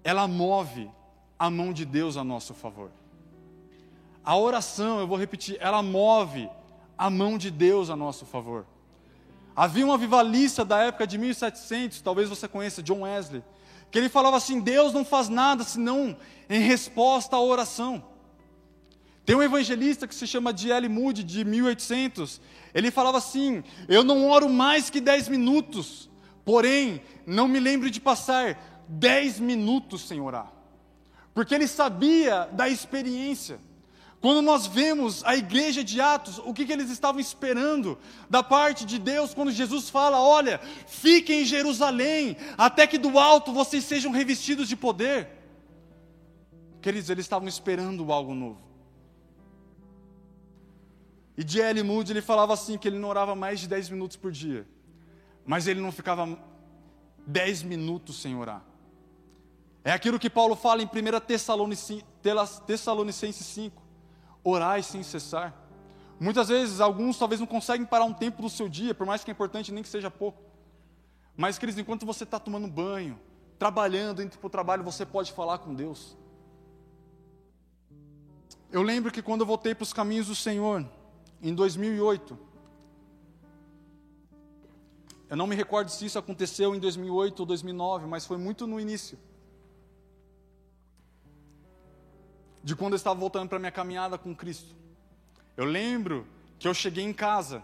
ela 0.04 0.28
move 0.28 0.90
a 1.38 1.50
mão 1.50 1.72
de 1.72 1.86
Deus 1.86 2.18
a 2.18 2.24
nosso 2.24 2.54
favor. 2.54 2.92
A 4.24 4.38
oração, 4.38 5.00
eu 5.00 5.08
vou 5.08 5.18
repetir, 5.18 5.58
ela 5.60 5.82
move 5.82 6.50
a 6.98 7.10
mão 7.10 7.38
de 7.38 7.50
Deus 7.52 7.90
a 7.90 7.96
nosso 7.96 8.26
favor. 8.26 8.66
Havia 9.56 9.86
um 9.86 9.94
avivalista 9.94 10.66
da 10.66 10.80
época 10.80 11.06
de 11.06 11.18
1700, 11.18 12.02
talvez 12.02 12.30
você 12.30 12.48
conheça, 12.48 12.82
John 12.82 13.02
Wesley, 13.02 13.44
que 13.92 13.98
ele 14.00 14.10
falava 14.10 14.38
assim: 14.38 14.60
Deus 14.60 14.94
não 14.94 15.06
faz 15.06 15.30
nada 15.30 15.64
senão 15.64 16.16
em 16.50 16.60
resposta 16.60 17.36
à 17.36 17.42
oração. 17.42 18.04
Tem 19.26 19.36
um 19.36 19.44
evangelista 19.44 20.08
que 20.08 20.16
se 20.16 20.28
chama 20.28 20.52
D.L. 20.52 20.90
Moody, 20.90 21.24
de 21.24 21.46
1800. 21.46 22.42
Ele 22.74 22.92
falava 22.92 23.18
assim: 23.18 23.64
Eu 23.88 24.04
não 24.04 24.30
oro 24.30 24.50
mais 24.50 24.90
que 24.90 25.00
10 25.00 25.30
minutos, 25.30 26.10
porém, 26.44 27.02
não 27.26 27.48
me 27.48 27.60
lembro 27.60 27.90
de 27.90 28.02
passar 28.02 28.84
10 28.88 29.40
minutos 29.40 30.02
sem 30.02 30.20
orar. 30.20 30.52
Porque 31.34 31.56
ele 31.56 31.68
sabia 31.68 32.50
da 32.52 32.68
experiência. 32.68 33.60
Quando 34.20 34.42
nós 34.42 34.68
vemos 34.68 35.24
a 35.26 35.36
igreja 35.36 35.84
de 35.84 36.00
Atos, 36.00 36.38
o 36.40 36.54
que, 36.54 36.66
que 36.66 36.72
eles 36.72 36.90
estavam 36.90 37.20
esperando 37.20 37.98
da 38.30 38.42
parte 38.42 38.86
de 38.86 39.00
Deus, 39.00 39.34
quando 39.34 39.52
Jesus 39.52 39.90
fala: 39.90 40.22
Olha, 40.22 40.60
fiquem 40.86 41.42
em 41.42 41.46
Jerusalém, 41.46 42.36
até 42.58 42.86
que 42.86 42.98
do 42.98 43.18
alto 43.18 43.54
vocês 43.54 43.86
sejam 43.86 44.12
revestidos 44.12 44.68
de 44.68 44.76
poder. 44.76 45.30
Queridos, 46.82 47.10
eles 47.10 47.26
estavam 47.26 47.48
esperando 47.48 48.12
algo 48.12 48.34
novo. 48.34 48.73
E 51.38 51.44
de 51.44 51.62
L. 51.62 51.84
Moody 51.84 52.12
ele 52.12 52.22
falava 52.22 52.54
assim 52.54 52.78
que 52.78 52.88
ele 52.88 53.00
não 53.00 53.10
orava 53.10 53.36
mais 53.36 53.60
de 53.60 53.68
10 53.68 53.90
minutos 53.90 54.18
por 54.18 54.32
dia. 54.32 54.68
Mas 55.46 55.68
ele 55.68 55.82
não 55.82 55.92
ficava 55.92 56.38
10 57.26 57.64
minutos 57.64 58.22
sem 58.22 58.36
orar. 58.36 58.64
É 59.84 59.92
aquilo 59.92 60.20
que 60.20 60.30
Paulo 60.30 60.56
fala 60.56 60.82
em 60.82 60.86
1 60.86 60.90
Tessalonicenses 62.66 63.46
5. 63.46 63.82
Orai 64.44 64.82
sem 64.84 65.04
cessar. 65.04 65.54
Muitas 66.20 66.48
vezes, 66.48 66.80
alguns 66.80 67.18
talvez 67.18 67.42
não 67.42 67.48
conseguem 67.48 67.86
parar 67.86 68.06
um 68.06 68.14
tempo 68.14 68.42
do 68.42 68.50
seu 68.50 68.70
dia, 68.70 68.94
por 68.94 69.06
mais 69.06 69.24
que 69.24 69.32
é 69.32 69.34
importante, 69.34 69.74
nem 69.74 69.84
que 69.84 69.90
seja 69.90 70.10
pouco. 70.10 70.42
Mas, 71.36 71.58
queridos, 71.58 71.82
enquanto 71.82 72.06
você 72.06 72.24
está 72.24 72.40
tomando 72.40 72.68
banho, 72.68 73.20
trabalhando, 73.58 74.22
indo 74.22 74.38
para 74.38 74.48
o 74.48 74.50
trabalho, 74.50 74.84
você 74.84 75.06
pode 75.06 75.34
falar 75.34 75.58
com 75.58 75.74
Deus. 75.74 76.16
Eu 78.72 78.82
lembro 78.82 79.12
que 79.12 79.22
quando 79.22 79.42
eu 79.42 79.48
voltei 79.48 79.76
para 79.76 79.84
os 79.84 79.92
caminhos 79.92 80.28
do 80.28 80.36
Senhor, 80.36 80.88
em 81.44 81.54
2008, 81.54 82.40
eu 85.30 85.36
não 85.36 85.46
me 85.46 85.56
recordo 85.56 85.90
se 85.90 86.06
isso 86.06 86.18
aconteceu 86.18 86.74
em 86.74 86.80
2008 86.80 87.42
ou 87.42 87.46
2009, 87.46 88.08
mas 88.08 88.26
foi 88.26 88.38
muito 88.38 88.66
no 88.66 88.80
início. 88.80 89.20
De 92.64 92.76
quando 92.76 92.94
eu 92.94 92.98
estava 92.98 93.20
voltando 93.20 93.50
para 93.50 93.60
minha 93.60 93.72
caminhada 93.72 94.18
com 94.18 94.34
Cristo. 94.34 94.74
Eu 95.58 95.66
lembro 95.66 96.26
que 96.58 96.68
eu 96.68 96.74
cheguei 96.74 97.04
em 97.04 97.12
casa, 97.12 97.62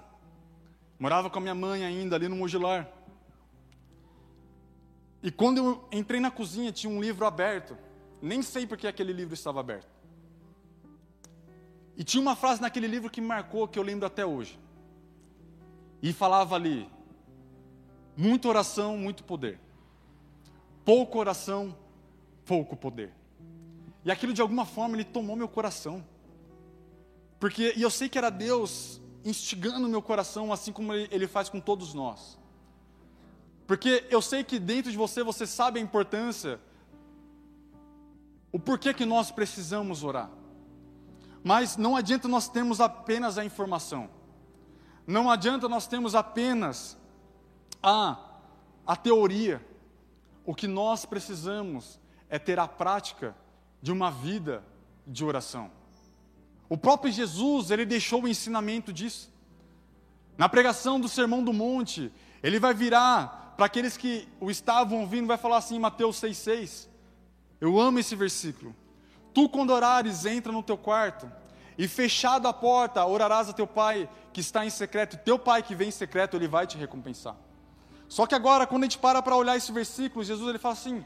morava 0.99 1.29
com 1.29 1.37
a 1.37 1.41
minha 1.41 1.55
mãe 1.55 1.85
ainda 1.85 2.17
ali 2.17 2.27
no 2.27 2.35
Mogilar. 2.35 2.91
E 5.23 5.31
quando 5.31 5.57
eu 5.59 5.87
entrei 5.91 6.19
na 6.19 6.31
cozinha, 6.31 6.71
tinha 6.71 6.91
um 6.91 6.99
livro 6.99 7.25
aberto. 7.25 7.77
Nem 8.21 8.41
sei 8.41 8.67
porque 8.67 8.87
aquele 8.87 9.13
livro 9.13 9.33
estava 9.33 9.61
aberto. 9.61 9.98
E 11.99 12.03
tinha 12.05 12.21
uma 12.21 12.33
frase 12.33 12.61
naquele 12.61 12.87
livro 12.87 13.09
que 13.09 13.19
me 13.19 13.27
marcou, 13.27 13.67
que 13.67 13.77
eu 13.77 13.83
lembro 13.83 14.07
até 14.07 14.25
hoje. 14.25 14.57
E 16.01 16.13
falava 16.13 16.55
ali: 16.55 16.89
muita 18.15 18.47
oração, 18.47 18.97
muito 18.97 19.21
poder. 19.21 19.59
Pouca 20.85 21.17
oração, 21.17 21.75
pouco 22.45 22.77
poder. 22.77 23.11
E 24.05 24.09
aquilo 24.09 24.33
de 24.33 24.41
alguma 24.41 24.65
forma 24.65 24.95
ele 24.95 25.03
tomou 25.03 25.35
meu 25.35 25.49
coração. 25.49 26.01
Porque 27.37 27.73
e 27.75 27.81
eu 27.81 27.89
sei 27.89 28.07
que 28.07 28.17
era 28.17 28.29
Deus 28.29 29.01
instigando 29.25 29.89
meu 29.89 30.01
coração, 30.01 30.53
assim 30.53 30.71
como 30.71 30.93
ele, 30.93 31.09
ele 31.11 31.27
faz 31.27 31.49
com 31.49 31.59
todos 31.59 31.93
nós. 31.93 32.39
Porque 33.67 34.05
eu 34.09 34.21
sei 34.21 34.41
que 34.41 34.57
dentro 34.57 34.89
de 34.89 34.97
você 34.97 35.21
você 35.21 35.45
sabe 35.45 35.79
a 35.79 35.83
importância, 35.83 36.61
o 38.53 38.57
porquê 38.57 38.93
que 38.93 39.05
nós 39.05 39.31
precisamos 39.31 40.01
orar. 40.01 40.38
Mas 41.43 41.77
não 41.77 41.95
adianta 41.95 42.27
nós 42.27 42.49
termos 42.49 42.81
apenas 42.81 43.37
a 43.37 43.45
informação. 43.45 44.09
Não 45.07 45.29
adianta 45.29 45.67
nós 45.67 45.87
termos 45.87 46.13
apenas 46.15 46.97
a, 47.81 48.17
a 48.85 48.95
teoria. 48.95 49.65
O 50.45 50.53
que 50.53 50.67
nós 50.67 51.05
precisamos 51.05 51.99
é 52.29 52.37
ter 52.37 52.59
a 52.59 52.67
prática 52.67 53.35
de 53.81 53.91
uma 53.91 54.11
vida 54.11 54.63
de 55.05 55.23
oração. 55.23 55.71
O 56.67 56.77
próprio 56.77 57.11
Jesus, 57.11 57.71
ele 57.71 57.85
deixou 57.85 58.23
o 58.23 58.27
ensinamento 58.27 58.93
disso. 58.93 59.33
Na 60.37 60.47
pregação 60.47 60.99
do 60.99 61.09
Sermão 61.09 61.43
do 61.43 61.51
Monte, 61.51 62.11
ele 62.43 62.59
vai 62.59 62.73
virar 62.73 63.55
para 63.57 63.65
aqueles 63.65 63.97
que 63.97 64.27
o 64.39 64.49
estavam 64.49 65.01
ouvindo, 65.01 65.27
vai 65.27 65.37
falar 65.37 65.57
assim 65.57 65.75
em 65.75 65.79
Mateus 65.79 66.21
6,6. 66.21 66.87
Eu 67.59 67.79
amo 67.79 67.99
esse 67.99 68.15
versículo. 68.15 68.73
Tu, 69.33 69.47
quando 69.49 69.71
orares, 69.71 70.25
entra 70.25 70.51
no 70.51 70.63
teu 70.63 70.77
quarto, 70.77 71.31
e 71.77 71.87
fechada 71.87 72.49
a 72.49 72.53
porta, 72.53 73.05
orarás 73.05 73.47
a 73.49 73.53
teu 73.53 73.65
pai 73.65 74.09
que 74.33 74.41
está 74.41 74.65
em 74.65 74.69
secreto, 74.69 75.17
teu 75.17 75.39
pai 75.39 75.63
que 75.63 75.73
vem 75.73 75.87
em 75.87 75.91
secreto, 75.91 76.35
ele 76.35 76.47
vai 76.47 76.67
te 76.67 76.77
recompensar. 76.77 77.35
Só 78.07 78.25
que 78.25 78.35
agora, 78.35 78.67
quando 78.67 78.83
a 78.83 78.85
gente 78.85 78.97
para 78.97 79.21
para 79.21 79.35
olhar 79.35 79.55
esse 79.55 79.71
versículo, 79.71 80.25
Jesus 80.25 80.49
ele 80.49 80.57
fala 80.57 80.73
assim: 80.73 81.05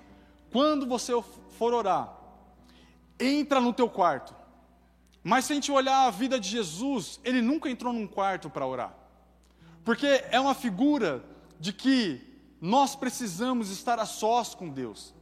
quando 0.51 0.87
você 0.87 1.13
for 1.57 1.73
orar, 1.73 2.11
entra 3.19 3.59
no 3.59 3.73
teu 3.73 3.89
quarto. 3.89 4.33
Mas 5.23 5.45
se 5.45 5.53
a 5.53 5.55
gente 5.55 5.71
olhar 5.71 6.07
a 6.07 6.11
vida 6.11 6.39
de 6.39 6.49
Jesus, 6.49 7.19
ele 7.23 7.41
nunca 7.41 7.69
entrou 7.69 7.93
num 7.93 8.07
quarto 8.07 8.49
para 8.49 8.65
orar. 8.65 8.93
Porque 9.83 10.23
é 10.31 10.39
uma 10.39 10.53
figura 10.53 11.23
de 11.59 11.71
que 11.71 12.21
nós 12.59 12.95
precisamos 12.95 13.69
estar 13.69 13.99
a 13.99 14.05
sós 14.05 14.55
com 14.55 14.69
Deus. 14.69 15.13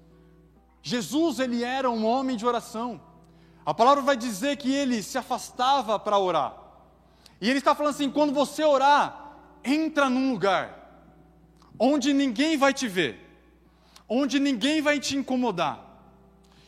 Jesus, 0.84 1.40
ele 1.40 1.64
era 1.64 1.90
um 1.90 2.06
homem 2.06 2.36
de 2.36 2.46
oração. 2.46 3.00
A 3.66 3.74
palavra 3.74 4.02
vai 4.02 4.18
dizer 4.18 4.58
que 4.58 4.74
ele 4.74 5.04
se 5.04 5.18
afastava 5.18 6.00
para 6.00 6.18
orar. 6.18 6.58
E 7.40 7.50
ele 7.50 7.60
está 7.60 7.76
falando 7.76 7.94
assim: 7.94 8.10
quando 8.10 8.34
você 8.34 8.64
orar, 8.64 9.38
entra 9.64 10.10
num 10.10 10.32
lugar 10.32 10.80
onde 11.78 12.14
ninguém 12.14 12.58
vai 12.58 12.74
te 12.74 12.88
ver, 12.88 13.20
onde 14.10 14.40
ninguém 14.40 14.82
vai 14.82 15.00
te 15.00 15.16
incomodar. 15.16 15.88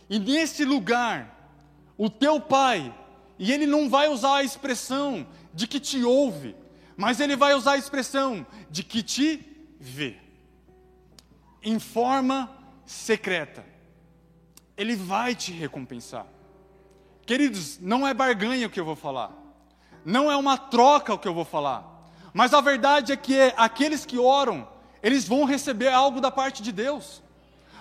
E 0.10 0.20
nesse 0.20 0.64
lugar, 0.64 1.52
o 1.98 2.10
teu 2.10 2.40
pai, 2.40 2.94
e 3.40 3.52
ele 3.52 3.66
não 3.66 3.90
vai 3.90 4.08
usar 4.08 4.38
a 4.38 4.44
expressão 4.44 5.26
de 5.54 5.68
que 5.68 5.80
te 5.80 6.04
ouve, 6.04 6.56
mas 6.96 7.20
ele 7.20 7.36
vai 7.36 7.54
usar 7.56 7.74
a 7.74 7.78
expressão 7.78 8.46
de 8.70 8.84
que 8.84 9.02
te 9.02 9.76
vê, 9.80 10.18
em 11.64 11.80
forma 11.80 12.52
secreta 12.86 13.73
ele 14.78 14.96
vai 14.96 15.34
te 15.34 15.52
recompensar. 15.52 16.26
Queridos, 17.26 17.80
não 17.80 18.06
é 18.06 18.14
barganha 18.14 18.68
o 18.68 18.70
que 18.70 18.80
eu 18.80 18.86
vou 18.86 18.96
falar, 18.96 19.32
não 20.04 20.30
é 20.32 20.36
uma 20.36 20.58
troca 20.58 21.14
o 21.14 21.18
que 21.18 21.28
eu 21.28 21.34
vou 21.34 21.46
falar, 21.46 22.10
mas 22.34 22.54
a 22.54 22.60
verdade 22.60 23.14
é 23.14 23.16
que 23.16 23.54
aqueles 23.56 24.06
que 24.06 24.20
oram, 24.20 24.68
eles 25.02 25.28
vão 25.28 25.46
receber 25.46 25.88
algo 25.88 26.20
da 26.20 26.30
parte 26.30 26.62
de 26.62 26.72
Deus. 26.72 27.23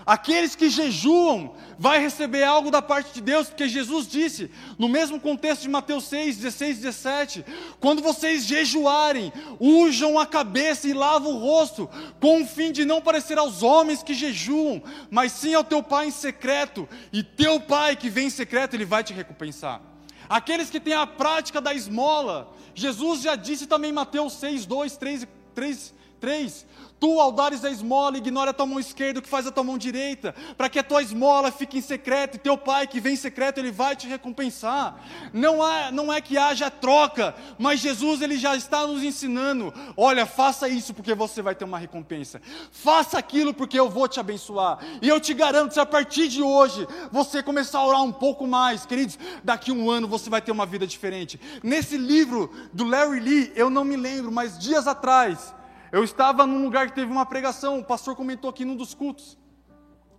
Aqueles 0.05 0.57
que 0.57 0.69
jejuam 0.69 1.55
vai 1.79 2.01
receber 2.01 2.43
algo 2.43 2.71
da 2.71 2.83
parte 2.83 3.15
de 3.15 3.21
Deus, 3.21 3.49
porque 3.49 3.69
Jesus 3.69 4.07
disse, 4.09 4.51
no 4.79 4.89
mesmo 4.89 5.21
contexto 5.21 5.63
de 5.63 5.69
Mateus 5.69 6.05
6, 6.05 6.37
16, 6.37 6.79
17: 6.79 7.45
quando 7.79 8.03
vocês 8.03 8.45
jejuarem, 8.45 9.33
ujam 9.61 10.19
a 10.19 10.27
cabeça 10.27 10.89
e 10.89 10.93
lavam 10.93 11.33
o 11.33 11.39
rosto, 11.39 11.89
com 12.21 12.43
o 12.43 12.47
fim 12.47 12.73
de 12.73 12.85
não 12.85 13.01
parecer 13.01 13.39
aos 13.39 13.63
homens 13.63 14.03
que 14.03 14.15
jejuam, 14.15 14.83
mas 15.11 15.33
sim 15.33 15.55
ao 15.55 15.65
teu 15.65 15.83
Pai 15.83 16.07
em 16.07 16.11
secreto, 16.11 16.89
e 17.13 17.23
teu 17.23 17.61
Pai 17.61 17.95
que 17.95 18.11
vem 18.11 18.27
em 18.27 18.31
secreto, 18.31 18.75
ele 18.75 18.85
vai 18.85 19.05
te 19.05 19.13
recompensar. 19.13 19.81
Aqueles 20.29 20.71
que 20.71 20.81
têm 20.81 20.95
a 20.95 21.07
prática 21.07 21.61
da 21.61 21.75
esmola, 21.75 22.53
Jesus 22.75 23.23
já 23.23 23.37
disse 23.37 23.67
também 23.67 23.91
em 23.91 23.95
Mateus 23.95 24.35
6, 24.35 24.67
2, 24.67 24.97
3, 24.97 25.29
3, 25.55 25.95
3 26.21 26.67
Tu, 27.03 27.21
ao 27.21 27.33
dares 27.33 27.65
a 27.65 27.69
esmola, 27.69 28.17
ignora 28.17 28.53
a 28.53 28.55
tua 28.55 28.65
mão 28.65 28.79
esquerda, 28.79 29.19
o 29.19 29.23
que 29.23 29.29
faz 29.29 29.45
a 29.45 29.51
tua 29.51 29.65
mão 29.65 29.77
direita, 29.77 30.33
para 30.57 30.69
que 30.69 30.79
a 30.79 30.85
tua 30.85 31.03
esmola 31.03 31.51
fique 31.51 31.77
em 31.77 31.81
secreto, 31.81 32.37
e 32.37 32.39
teu 32.39 32.57
pai 32.57 32.87
que 32.87 33.01
vem 33.01 33.15
em 33.15 33.17
secreto, 33.17 33.59
ele 33.59 33.73
vai 33.73 33.97
te 33.97 34.07
recompensar. 34.07 35.01
Não 35.33 35.67
é, 35.67 35.91
não 35.91 36.13
é 36.13 36.21
que 36.21 36.39
haja 36.39 36.71
troca, 36.71 37.35
mas 37.59 37.81
Jesus 37.81 38.23
ele 38.23 38.39
já 38.39 38.55
está 38.55 38.87
nos 38.87 39.03
ensinando: 39.03 39.75
olha, 39.97 40.25
faça 40.25 40.69
isso 40.69 40.95
porque 40.95 41.13
você 41.13 41.43
vai 41.43 41.57
ter 41.57 41.65
uma 41.65 41.77
recompensa. 41.77 42.41
Faça 42.71 43.19
aquilo 43.19 43.53
porque 43.53 43.81
eu 43.81 43.91
vou 43.91 44.07
te 44.07 44.21
abençoar. 44.21 44.79
E 45.03 45.09
eu 45.09 45.19
te 45.19 45.35
garanto, 45.35 45.75
se 45.75 45.81
a 45.81 45.87
partir 45.87 46.29
de 46.29 46.41
hoje 46.41 46.87
você 47.11 47.43
começar 47.43 47.81
a 47.81 47.87
orar 47.89 48.03
um 48.05 48.13
pouco 48.13 48.47
mais, 48.47 48.87
queridos, 48.87 49.19
daqui 49.43 49.73
a 49.73 49.75
um 49.75 49.91
ano 49.91 50.07
você 50.07 50.31
vai 50.31 50.41
ter 50.41 50.53
uma 50.53 50.67
vida 50.67 50.87
diferente. 50.87 51.41
Nesse 51.65 51.97
livro 51.97 52.49
do 52.73 52.85
Larry 52.85 53.19
Lee, 53.19 53.53
eu 53.57 53.69
não 53.69 53.83
me 53.83 53.97
lembro, 53.97 54.31
mas 54.31 54.57
dias 54.57 54.87
atrás, 54.87 55.53
eu 55.93 56.03
estava 56.03 56.47
num 56.47 56.65
lugar 56.65 56.89
que 56.89 56.95
teve 56.95 57.13
uma 57.13 57.27
pregação, 57.27 57.79
o 57.79 57.85
pastor 57.85 58.17
comentou 58.17 58.49
aqui 58.49 58.65
num 58.65 58.75
dos 58.75 58.95
cultos. 58.95 59.39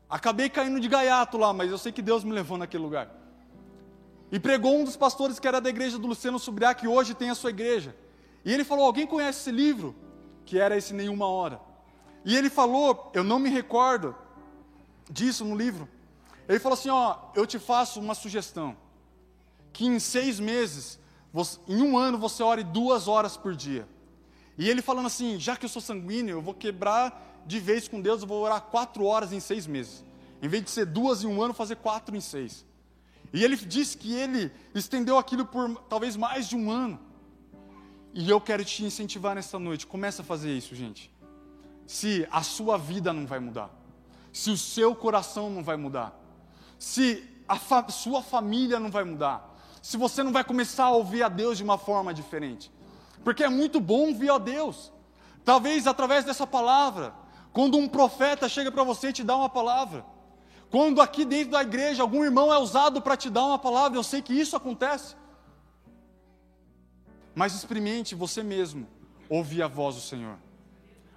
Acabei 0.07 0.47
caindo 0.47 0.79
de 0.79 0.87
gaiato 0.87 1.35
lá, 1.35 1.51
mas 1.51 1.71
eu 1.71 1.77
sei 1.79 1.91
que 1.91 2.01
Deus 2.01 2.23
me 2.23 2.31
levou 2.31 2.55
naquele 2.55 2.83
lugar. 2.83 3.09
E 4.31 4.39
pregou 4.39 4.79
um 4.79 4.83
dos 4.83 4.95
pastores 4.95 5.39
que 5.39 5.47
era 5.47 5.59
da 5.59 5.69
igreja 5.69 5.97
do 5.97 6.07
Luciano 6.07 6.37
Subriá, 6.37 6.75
que 6.75 6.87
hoje 6.87 7.15
tem 7.15 7.31
a 7.31 7.35
sua 7.35 7.49
igreja. 7.49 7.95
E 8.45 8.53
ele 8.53 8.63
falou: 8.63 8.85
Alguém 8.85 9.07
conhece 9.07 9.39
esse 9.39 9.51
livro? 9.51 9.95
Que 10.45 10.59
era 10.59 10.77
esse 10.77 10.93
Nenhuma 10.93 11.27
Hora. 11.27 11.59
E 12.25 12.35
ele 12.35 12.49
falou, 12.49 13.11
eu 13.13 13.23
não 13.23 13.39
me 13.39 13.49
recordo 13.49 14.15
disso 15.09 15.43
no 15.43 15.55
livro. 15.55 15.89
Ele 16.47 16.59
falou 16.59 16.77
assim: 16.77 16.89
Ó, 16.89 17.17
eu 17.35 17.45
te 17.47 17.57
faço 17.57 17.99
uma 17.99 18.13
sugestão. 18.13 18.77
Que 19.71 19.85
em 19.85 19.99
seis 19.99 20.39
meses, 20.39 20.99
você, 21.31 21.59
em 21.67 21.81
um 21.81 21.97
ano, 21.97 22.17
você 22.17 22.43
ore 22.43 22.63
duas 22.63 23.07
horas 23.07 23.35
por 23.35 23.55
dia. 23.55 23.87
E 24.57 24.69
ele 24.69 24.81
falando 24.81 25.07
assim: 25.07 25.39
já 25.39 25.55
que 25.55 25.65
eu 25.65 25.69
sou 25.69 25.81
sanguíneo, 25.81 26.37
eu 26.37 26.41
vou 26.41 26.53
quebrar 26.53 27.41
de 27.45 27.59
vez 27.59 27.87
com 27.87 28.01
Deus, 28.01 28.21
eu 28.21 28.27
vou 28.27 28.41
orar 28.41 28.61
quatro 28.61 29.05
horas 29.05 29.33
em 29.33 29.39
seis 29.39 29.67
meses. 29.67 30.03
Em 30.41 30.47
vez 30.47 30.63
de 30.63 30.69
ser 30.69 30.85
duas 30.85 31.23
em 31.23 31.27
um 31.27 31.41
ano, 31.41 31.53
fazer 31.53 31.77
quatro 31.77 32.15
em 32.15 32.21
seis. 32.21 32.65
E 33.31 33.43
ele 33.43 33.55
disse 33.55 33.97
que 33.97 34.13
ele 34.13 34.51
estendeu 34.75 35.17
aquilo 35.17 35.45
por 35.45 35.75
talvez 35.89 36.15
mais 36.15 36.47
de 36.47 36.55
um 36.55 36.69
ano. 36.69 36.99
E 38.13 38.29
eu 38.29 38.39
quero 38.39 38.63
te 38.63 38.83
incentivar 38.85 39.33
nesta 39.33 39.57
noite. 39.57 39.87
Começa 39.87 40.21
a 40.21 40.25
fazer 40.25 40.55
isso, 40.55 40.75
gente. 40.75 41.11
Se 41.87 42.27
a 42.31 42.43
sua 42.43 42.77
vida 42.77 43.11
não 43.11 43.25
vai 43.25 43.39
mudar, 43.39 43.71
se 44.31 44.51
o 44.51 44.57
seu 44.57 44.95
coração 44.95 45.49
não 45.49 45.63
vai 45.63 45.75
mudar, 45.75 46.17
se 46.77 47.23
a 47.47 47.55
fa 47.57 47.89
sua 47.89 48.21
família 48.21 48.79
não 48.79 48.89
vai 48.89 49.03
mudar, 49.03 49.53
se 49.81 49.97
você 49.97 50.23
não 50.23 50.31
vai 50.31 50.43
começar 50.43 50.85
a 50.85 50.91
ouvir 50.91 51.23
a 51.23 51.29
Deus 51.29 51.57
de 51.57 51.63
uma 51.63 51.77
forma 51.77 52.13
diferente. 52.13 52.71
Porque 53.23 53.43
é 53.43 53.49
muito 53.49 53.79
bom 53.79 54.13
vir 54.13 54.31
a 54.31 54.37
Deus. 54.37 54.91
Talvez 55.43 55.87
através 55.87 56.25
dessa 56.25 56.45
palavra, 56.45 57.13
quando 57.51 57.77
um 57.77 57.87
profeta 57.87 58.49
chega 58.49 58.71
para 58.71 58.83
você 58.83 59.09
e 59.09 59.13
te 59.13 59.23
dá 59.23 59.35
uma 59.35 59.49
palavra, 59.49 60.05
quando 60.69 61.01
aqui 61.01 61.23
dentro 61.23 61.51
da 61.51 61.61
igreja 61.61 62.01
algum 62.01 62.23
irmão 62.23 62.51
é 62.51 62.57
usado 62.57 63.01
para 63.01 63.15
te 63.15 63.29
dar 63.29 63.45
uma 63.45 63.59
palavra, 63.59 63.97
eu 63.97 64.03
sei 64.03 64.21
que 64.21 64.33
isso 64.33 64.55
acontece. 64.55 65.15
Mas 67.35 67.53
experimente 67.53 68.15
você 68.15 68.41
mesmo 68.41 68.87
ouvir 69.29 69.61
a 69.61 69.67
voz 69.67 69.95
do 69.95 70.01
Senhor. 70.01 70.37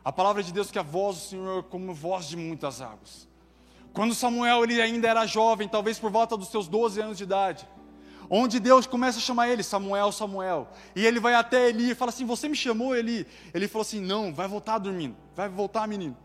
A 0.05 0.13
palavra 0.13 0.43
de 0.43 0.53
Deus 0.53 0.71
que 0.71 0.79
a 0.79 0.83
voz 0.83 1.17
do 1.17 1.23
Senhor 1.23 1.59
é 1.61 1.63
como 1.63 1.93
voz 1.95 2.27
de 2.27 2.37
muitas 2.37 2.81
águas. 2.81 3.27
Quando 3.93 4.15
Samuel 4.15 4.63
ele 4.63 4.81
ainda 4.81 5.09
era 5.09 5.27
jovem, 5.27 5.67
talvez 5.67 5.99
por 5.99 6.11
volta 6.11 6.37
dos 6.37 6.49
seus 6.49 6.69
12 6.69 7.01
anos 7.01 7.17
de 7.17 7.25
idade, 7.25 7.67
onde 8.31 8.61
Deus 8.61 8.87
começa 8.87 9.19
a 9.19 9.21
chamar 9.21 9.49
ele, 9.49 9.63
Samuel, 9.63 10.13
Samuel, 10.13 10.69
e 10.95 11.05
ele 11.05 11.21
vai 11.21 11.35
até 11.35 11.69
Eli 11.69 11.91
e 11.91 11.95
fala 11.95 12.11
assim: 12.11 12.25
Você 12.25 12.49
me 12.49 12.57
chamou, 12.57 12.95
Eli? 12.95 13.27
Ele 13.53 13.69
falou 13.69 13.83
assim: 13.83 14.01
Não, 14.01 14.33
vai 14.33 14.49
voltar 14.49 14.79
dormindo, 14.79 15.17
vai 15.35 15.49
voltar, 15.49 15.87
menino. 15.87 16.17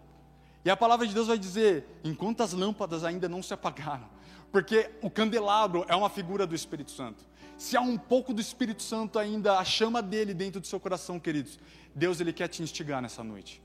E 0.64 0.70
a 0.70 0.78
palavra 0.78 1.08
de 1.08 1.14
Deus 1.14 1.28
vai 1.28 1.38
dizer: 1.38 2.00
Enquanto 2.04 2.42
as 2.42 2.54
lâmpadas 2.54 3.04
ainda 3.04 3.28
não 3.28 3.42
se 3.42 3.54
apagaram, 3.54 4.08
porque 4.52 4.90
o 5.02 5.10
candelabro 5.10 5.86
é 5.88 5.96
uma 5.96 6.10
figura 6.10 6.46
do 6.46 6.56
Espírito 6.56 6.92
Santo. 6.92 7.24
Se 7.58 7.78
há 7.78 7.82
um 7.82 7.98
pouco 7.98 8.34
do 8.34 8.42
Espírito 8.42 8.82
Santo 8.82 9.20
ainda, 9.20 9.60
a 9.60 9.64
chama 9.64 10.02
dele 10.02 10.34
dentro 10.34 10.60
do 10.60 10.66
seu 10.66 10.80
coração, 10.80 11.20
queridos, 11.20 11.60
Deus 11.94 12.20
ele 12.20 12.34
quer 12.34 12.48
te 12.48 12.64
instigar 12.64 13.02
nessa 13.02 13.24
noite. 13.24 13.62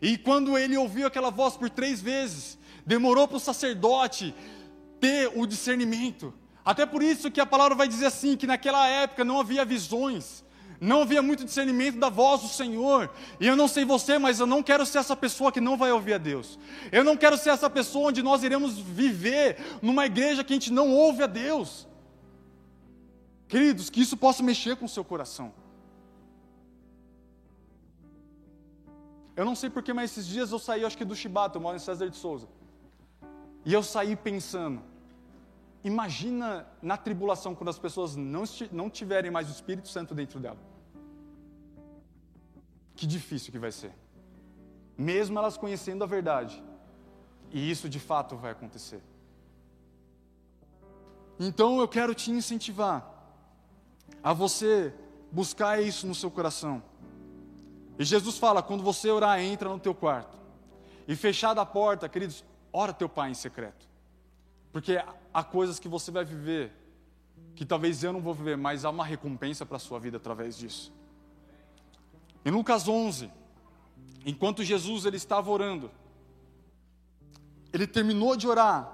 E 0.00 0.16
quando 0.16 0.56
ele 0.56 0.76
ouviu 0.76 1.06
aquela 1.06 1.30
voz 1.30 1.56
por 1.56 1.68
três 1.70 2.00
vezes, 2.00 2.58
demorou 2.86 3.28
para 3.28 3.36
o 3.36 3.40
sacerdote 3.40 4.34
ter 5.00 5.30
o 5.34 5.46
discernimento. 5.46 6.32
Até 6.64 6.86
por 6.86 7.02
isso 7.02 7.30
que 7.30 7.40
a 7.40 7.46
palavra 7.46 7.74
vai 7.74 7.86
dizer 7.86 8.06
assim: 8.06 8.36
que 8.36 8.46
naquela 8.46 8.86
época 8.86 9.24
não 9.24 9.38
havia 9.38 9.64
visões, 9.64 10.44
não 10.80 11.02
havia 11.02 11.22
muito 11.22 11.44
discernimento 11.44 11.98
da 11.98 12.08
voz 12.08 12.40
do 12.42 12.48
Senhor. 12.48 13.10
E 13.38 13.46
eu 13.46 13.56
não 13.56 13.68
sei 13.68 13.84
você, 13.84 14.18
mas 14.18 14.40
eu 14.40 14.46
não 14.46 14.62
quero 14.62 14.86
ser 14.86 14.98
essa 14.98 15.14
pessoa 15.14 15.52
que 15.52 15.60
não 15.60 15.76
vai 15.76 15.92
ouvir 15.92 16.14
a 16.14 16.18
Deus. 16.18 16.58
Eu 16.90 17.04
não 17.04 17.16
quero 17.16 17.36
ser 17.36 17.50
essa 17.50 17.68
pessoa 17.68 18.08
onde 18.08 18.22
nós 18.22 18.42
iremos 18.42 18.78
viver 18.78 19.58
numa 19.82 20.06
igreja 20.06 20.42
que 20.42 20.52
a 20.52 20.56
gente 20.56 20.72
não 20.72 20.90
ouve 20.90 21.22
a 21.22 21.26
Deus. 21.26 21.86
Queridos, 23.46 23.90
que 23.90 24.00
isso 24.00 24.16
possa 24.16 24.42
mexer 24.42 24.76
com 24.76 24.86
o 24.86 24.88
seu 24.88 25.04
coração. 25.04 25.52
Eu 29.36 29.44
não 29.44 29.54
sei 29.54 29.68
porquê, 29.68 29.92
mas 29.92 30.12
esses 30.12 30.26
dias 30.26 30.52
eu 30.52 30.58
saí, 30.58 30.84
acho 30.84 30.96
que 30.96 31.04
do 31.04 31.14
Chibata, 31.14 31.58
eu 31.58 31.62
moro 31.62 31.76
em 31.76 31.80
César 31.80 32.08
de 32.08 32.16
Souza. 32.16 32.48
E 33.64 33.72
eu 33.72 33.82
saí 33.82 34.14
pensando, 34.14 34.82
imagina 35.84 36.66
na 36.82 36.96
tribulação 36.96 37.54
quando 37.54 37.68
as 37.68 37.78
pessoas 37.78 38.16
não, 38.16 38.44
não 38.72 38.90
tiverem 38.90 39.30
mais 39.30 39.48
o 39.48 39.52
Espírito 39.52 39.88
Santo 39.88 40.14
dentro 40.14 40.40
dela. 40.40 40.58
Que 42.96 43.06
difícil 43.06 43.52
que 43.52 43.58
vai 43.58 43.70
ser. 43.70 43.92
Mesmo 44.96 45.38
elas 45.38 45.56
conhecendo 45.56 46.02
a 46.02 46.06
verdade. 46.06 46.62
E 47.50 47.70
isso 47.70 47.88
de 47.88 48.00
fato 48.00 48.36
vai 48.36 48.52
acontecer. 48.52 49.02
Então 51.38 51.78
eu 51.80 51.88
quero 51.88 52.14
te 52.14 52.30
incentivar 52.30 53.12
a 54.22 54.32
você 54.32 54.94
buscar 55.30 55.82
isso 55.82 56.06
no 56.06 56.14
seu 56.14 56.30
coração. 56.30 56.82
E 57.98 58.04
Jesus 58.04 58.38
fala: 58.38 58.62
quando 58.62 58.82
você 58.82 59.10
orar, 59.10 59.40
entra 59.40 59.68
no 59.68 59.78
teu 59.78 59.94
quarto. 59.94 60.38
E 61.06 61.14
fechada 61.14 61.60
a 61.60 61.66
porta, 61.66 62.08
queridos, 62.08 62.44
ora 62.72 62.92
teu 62.92 63.08
pai 63.08 63.30
em 63.30 63.34
secreto. 63.34 63.86
Porque 64.72 64.98
há 65.34 65.42
coisas 65.42 65.80
que 65.80 65.88
você 65.88 66.12
vai 66.12 66.24
viver 66.24 66.72
que 67.56 67.64
talvez 67.64 68.02
eu 68.02 68.12
não 68.12 68.20
vou 68.20 68.34
viver, 68.34 68.56
mas 68.56 68.84
há 68.84 68.90
uma 68.90 69.04
recompensa 69.04 69.66
para 69.66 69.76
a 69.76 69.80
sua 69.80 69.98
vida 69.98 70.16
através 70.16 70.56
disso. 70.56 70.92
Em 72.44 72.50
Lucas 72.50 72.88
11, 72.88 73.30
enquanto 74.24 74.62
Jesus 74.64 75.04
ele 75.04 75.16
estava 75.16 75.50
orando, 75.50 75.90
ele 77.72 77.86
terminou 77.86 78.36
de 78.36 78.46
orar, 78.46 78.90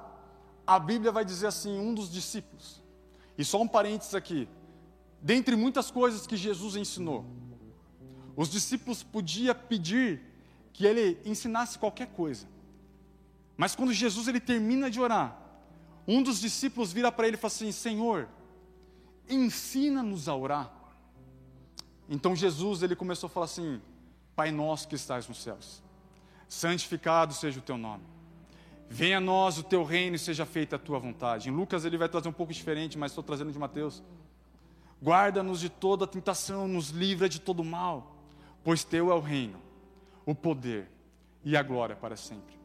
a 0.66 0.78
Bíblia 0.78 1.10
vai 1.10 1.24
dizer 1.24 1.46
assim, 1.46 1.78
um 1.78 1.94
dos 1.94 2.10
discípulos, 2.10 2.82
e 3.36 3.44
só 3.44 3.60
um 3.60 3.68
parênteses 3.68 4.14
aqui, 4.14 4.48
dentre 5.20 5.56
muitas 5.56 5.90
coisas 5.90 6.26
que 6.26 6.36
Jesus 6.36 6.76
ensinou, 6.76 7.24
os 8.36 8.48
discípulos 8.48 9.02
podiam 9.02 9.54
pedir 9.54 10.22
que 10.72 10.86
ele 10.86 11.18
ensinasse 11.24 11.78
qualquer 11.78 12.08
coisa. 12.08 12.46
Mas 13.56 13.74
quando 13.74 13.92
Jesus 13.92 14.28
ele 14.28 14.40
termina 14.40 14.90
de 14.90 15.00
orar, 15.00 15.39
um 16.10 16.22
dos 16.22 16.40
discípulos 16.40 16.92
vira 16.92 17.10
para 17.10 17.26
ele 17.26 17.36
e 17.36 17.38
fala 17.38 17.52
assim: 17.52 17.72
Senhor, 17.72 18.28
ensina-nos 19.28 20.28
a 20.28 20.34
orar. 20.34 20.72
Então 22.08 22.34
Jesus 22.34 22.82
ele 22.82 22.96
começou 22.96 23.26
a 23.26 23.30
falar 23.30 23.46
assim: 23.46 23.80
Pai 24.34 24.50
nosso 24.50 24.88
que 24.88 24.94
estás 24.94 25.28
nos 25.28 25.42
céus, 25.42 25.82
santificado 26.48 27.34
seja 27.34 27.58
o 27.58 27.62
teu 27.62 27.78
nome. 27.78 28.04
Venha 28.88 29.18
a 29.18 29.20
nós 29.20 29.56
o 29.56 29.62
teu 29.62 29.84
reino 29.84 30.16
e 30.16 30.18
seja 30.18 30.44
feita 30.44 30.76
a 30.76 30.78
tua 30.78 30.98
vontade. 30.98 31.48
Em 31.48 31.52
Lucas 31.52 31.84
ele 31.84 31.96
vai 31.96 32.08
trazer 32.08 32.28
um 32.28 32.32
pouco 32.32 32.52
diferente, 32.52 32.98
mas 32.98 33.12
estou 33.12 33.22
trazendo 33.22 33.52
de 33.52 33.58
Mateus. 33.58 34.02
Guarda-nos 35.00 35.60
de 35.60 35.68
toda 35.68 36.06
tentação, 36.06 36.66
nos 36.66 36.90
livra 36.90 37.28
de 37.28 37.40
todo 37.40 37.62
mal 37.62 38.20
pois 38.62 38.84
teu 38.84 39.10
é 39.10 39.14
o 39.14 39.20
reino, 39.20 39.58
o 40.26 40.34
poder 40.34 40.88
e 41.44 41.56
a 41.56 41.62
glória 41.62 41.96
para 41.96 42.16
sempre. 42.16 42.59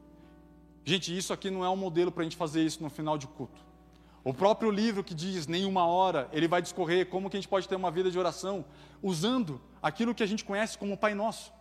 Gente, 0.87 1.17
isso 1.17 1.33
aqui 1.33 1.49
não 1.49 1.65
é 1.65 1.69
um 1.69 1.75
modelo 1.75 2.11
para 2.11 2.21
a 2.21 2.23
gente 2.23 2.37
fazer 2.37 2.63
isso 2.63 2.83
no 2.83 2.91
final 2.91 3.17
de 3.17 3.27
culto. 3.27 3.59
O 4.23 4.31
próprio 4.31 4.69
livro 4.69 5.03
que 5.03 5.15
diz 5.15 5.47
nenhuma 5.47 5.85
hora, 5.87 6.29
ele 6.31 6.47
vai 6.47 6.61
discorrer 6.61 7.07
como 7.07 7.27
que 7.27 7.35
a 7.35 7.39
gente 7.39 7.49
pode 7.49 7.67
ter 7.67 7.75
uma 7.75 7.89
vida 7.89 8.11
de 8.11 8.19
oração 8.19 8.63
usando 9.01 9.59
aquilo 9.81 10.13
que 10.13 10.21
a 10.21 10.27
gente 10.27 10.45
conhece 10.45 10.77
como 10.77 10.95
Pai 10.95 11.15
Nosso. 11.15 11.51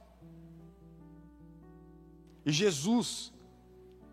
E 2.45 2.53
Jesus, 2.53 3.33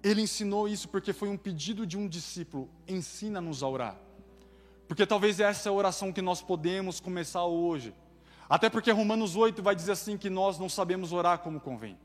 ele 0.01 0.21
ensinou 0.21 0.65
isso 0.65 0.87
porque 0.87 1.11
foi 1.11 1.27
um 1.27 1.37
pedido 1.37 1.85
de 1.85 1.97
um 1.97 2.07
discípulo: 2.07 2.69
ensina-nos 2.87 3.63
a 3.63 3.67
orar. 3.67 3.97
Porque 4.87 5.05
talvez 5.05 5.41
essa 5.41 5.67
é 5.67 5.69
a 5.69 5.73
oração 5.73 6.11
que 6.13 6.21
nós 6.21 6.41
podemos 6.41 7.01
começar 7.01 7.43
hoje. 7.43 7.93
Até 8.49 8.69
porque 8.69 8.91
Romanos 8.91 9.35
8 9.35 9.61
vai 9.61 9.75
dizer 9.75 9.93
assim 9.93 10.17
que 10.17 10.29
nós 10.29 10.57
não 10.57 10.69
sabemos 10.69 11.11
orar 11.11 11.39
como 11.39 11.59
convém. 11.59 11.97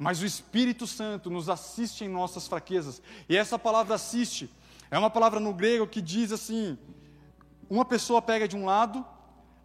Mas 0.00 0.22
o 0.22 0.24
Espírito 0.24 0.86
Santo 0.86 1.28
nos 1.28 1.50
assiste 1.50 2.06
em 2.06 2.08
nossas 2.08 2.48
fraquezas. 2.48 3.02
E 3.28 3.36
essa 3.36 3.58
palavra 3.58 3.96
assiste 3.96 4.50
é 4.90 4.98
uma 4.98 5.10
palavra 5.10 5.38
no 5.38 5.52
grego 5.52 5.86
que 5.86 6.00
diz 6.00 6.32
assim: 6.32 6.78
uma 7.68 7.84
pessoa 7.84 8.22
pega 8.22 8.48
de 8.48 8.56
um 8.56 8.64
lado, 8.64 9.04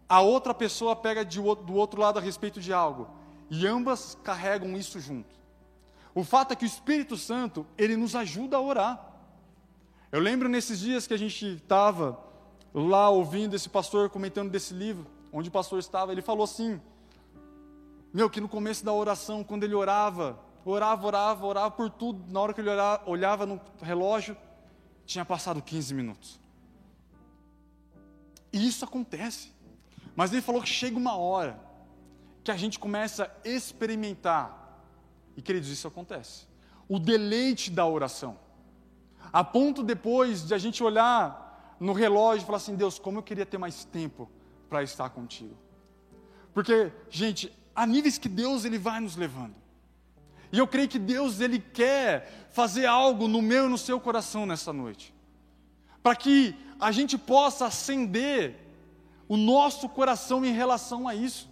a 0.06 0.20
outra 0.20 0.52
pessoa 0.52 0.94
pega 0.94 1.24
de, 1.24 1.40
do 1.40 1.72
outro 1.72 2.02
lado 2.02 2.18
a 2.18 2.20
respeito 2.20 2.60
de 2.60 2.70
algo. 2.70 3.08
E 3.48 3.66
ambas 3.66 4.18
carregam 4.22 4.76
isso 4.76 5.00
junto. 5.00 5.34
O 6.14 6.22
fato 6.22 6.52
é 6.52 6.56
que 6.56 6.66
o 6.66 6.66
Espírito 6.66 7.16
Santo, 7.16 7.66
ele 7.78 7.96
nos 7.96 8.14
ajuda 8.14 8.58
a 8.58 8.60
orar. 8.60 9.14
Eu 10.12 10.20
lembro 10.20 10.50
nesses 10.50 10.80
dias 10.80 11.06
que 11.06 11.14
a 11.14 11.18
gente 11.18 11.46
estava 11.46 12.22
lá 12.74 13.08
ouvindo 13.08 13.56
esse 13.56 13.70
pastor 13.70 14.10
comentando 14.10 14.50
desse 14.50 14.74
livro 14.74 15.06
onde 15.32 15.48
o 15.48 15.52
pastor 15.52 15.78
estava, 15.78 16.12
ele 16.12 16.20
falou 16.20 16.44
assim: 16.44 16.78
Meu, 18.12 18.30
que 18.30 18.40
no 18.40 18.48
começo 18.48 18.84
da 18.84 18.92
oração, 18.92 19.44
quando 19.44 19.64
ele 19.64 19.74
orava, 19.74 20.38
orava, 20.64 21.06
orava, 21.06 21.46
orava 21.46 21.70
por 21.70 21.90
tudo, 21.90 22.24
na 22.32 22.40
hora 22.40 22.54
que 22.54 22.60
ele 22.60 22.70
olhava 23.04 23.46
no 23.46 23.60
relógio, 23.80 24.36
tinha 25.04 25.24
passado 25.24 25.62
15 25.62 25.94
minutos. 25.94 26.40
E 28.52 28.66
isso 28.66 28.84
acontece. 28.84 29.52
Mas 30.14 30.32
ele 30.32 30.42
falou 30.42 30.62
que 30.62 30.68
chega 30.68 30.96
uma 30.96 31.16
hora 31.16 31.60
que 32.42 32.50
a 32.50 32.56
gente 32.56 32.78
começa 32.78 33.24
a 33.24 33.48
experimentar, 33.48 34.80
e 35.36 35.42
queridos, 35.42 35.68
isso 35.68 35.86
acontece, 35.86 36.46
o 36.88 36.98
deleite 36.98 37.70
da 37.70 37.86
oração. 37.86 38.38
A 39.32 39.44
ponto 39.44 39.82
depois 39.82 40.46
de 40.46 40.54
a 40.54 40.58
gente 40.58 40.82
olhar 40.82 41.76
no 41.78 41.92
relógio 41.92 42.42
e 42.42 42.46
falar 42.46 42.58
assim: 42.58 42.74
Deus, 42.74 42.98
como 42.98 43.18
eu 43.18 43.22
queria 43.22 43.44
ter 43.44 43.58
mais 43.58 43.84
tempo 43.84 44.30
para 44.68 44.82
estar 44.82 45.10
contigo. 45.10 45.56
Porque, 46.54 46.92
gente, 47.10 47.52
há 47.76 47.86
níveis 47.86 48.16
que 48.16 48.28
Deus 48.28 48.64
ele 48.64 48.78
vai 48.78 48.98
nos 48.98 49.14
levando. 49.14 49.54
E 50.50 50.58
eu 50.58 50.66
creio 50.66 50.88
que 50.88 50.98
Deus 50.98 51.40
ele 51.40 51.58
quer 51.58 52.48
fazer 52.50 52.86
algo 52.86 53.28
no 53.28 53.42
meu 53.42 53.66
e 53.66 53.68
no 53.68 53.76
seu 53.76 54.00
coração 54.00 54.46
nessa 54.46 54.72
noite. 54.72 55.14
Para 56.02 56.16
que 56.16 56.56
a 56.80 56.90
gente 56.90 57.18
possa 57.18 57.66
acender 57.66 58.56
o 59.28 59.36
nosso 59.36 59.88
coração 59.88 60.44
em 60.44 60.52
relação 60.52 61.06
a 61.06 61.14
isso. 61.14 61.50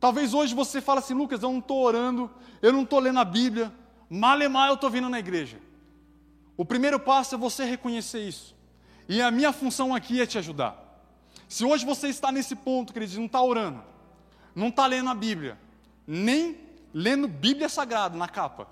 Talvez 0.00 0.34
hoje 0.34 0.54
você 0.54 0.80
fale 0.80 0.98
assim, 0.98 1.14
Lucas, 1.14 1.42
eu 1.42 1.50
não 1.50 1.58
estou 1.58 1.82
orando, 1.82 2.30
eu 2.60 2.72
não 2.72 2.82
estou 2.82 2.98
lendo 2.98 3.20
a 3.20 3.24
Bíblia, 3.24 3.72
malemar 4.08 4.68
eu 4.68 4.74
estou 4.74 4.90
vindo 4.90 5.08
na 5.08 5.18
igreja. 5.18 5.58
O 6.56 6.64
primeiro 6.64 6.98
passo 6.98 7.34
é 7.34 7.38
você 7.38 7.64
reconhecer 7.64 8.26
isso. 8.26 8.54
E 9.08 9.20
a 9.20 9.30
minha 9.30 9.52
função 9.52 9.94
aqui 9.94 10.20
é 10.20 10.26
te 10.26 10.38
ajudar. 10.38 10.80
Se 11.48 11.64
hoje 11.64 11.84
você 11.84 12.08
está 12.08 12.32
nesse 12.32 12.56
ponto, 12.56 12.92
queridos, 12.92 13.16
não 13.16 13.26
está 13.26 13.42
orando, 13.42 13.82
não 14.54 14.68
está 14.68 14.86
lendo 14.86 15.10
a 15.10 15.14
Bíblia, 15.14 15.58
nem 16.06 16.58
lendo 16.92 17.26
Bíblia 17.26 17.68
Sagrada 17.68 18.16
na 18.16 18.28
capa, 18.28 18.68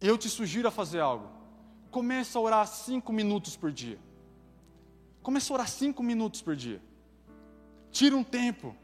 eu 0.00 0.16
te 0.16 0.28
sugiro 0.28 0.68
a 0.68 0.70
fazer 0.70 1.00
algo. 1.00 1.28
Comece 1.90 2.36
a 2.36 2.40
orar 2.40 2.66
cinco 2.66 3.12
minutos 3.12 3.56
por 3.56 3.72
dia. 3.72 3.98
Comece 5.22 5.50
a 5.50 5.54
orar 5.54 5.68
cinco 5.68 6.02
minutos 6.02 6.40
por 6.40 6.54
dia. 6.54 6.80
Tira 7.90 8.16
um 8.16 8.22
tempo. 8.22 8.74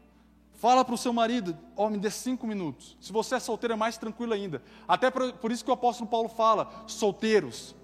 Fala 0.53 0.83
para 0.85 0.95
o 0.95 0.97
seu 0.97 1.11
marido, 1.11 1.57
ó, 1.75 1.87
oh, 1.87 1.89
dê 1.91 2.09
cinco 2.09 2.47
minutos. 2.47 2.97
Se 2.99 3.11
você 3.11 3.35
é 3.35 3.39
solteiro, 3.39 3.73
é 3.73 3.77
mais 3.77 3.97
tranquilo 3.97 4.33
ainda. 4.33 4.63
Até 4.87 5.11
por 5.11 5.51
isso 5.51 5.63
que 5.63 5.69
o 5.69 5.73
apóstolo 5.73 6.09
Paulo 6.09 6.29
fala, 6.29 6.83
solteiros. 6.87 7.75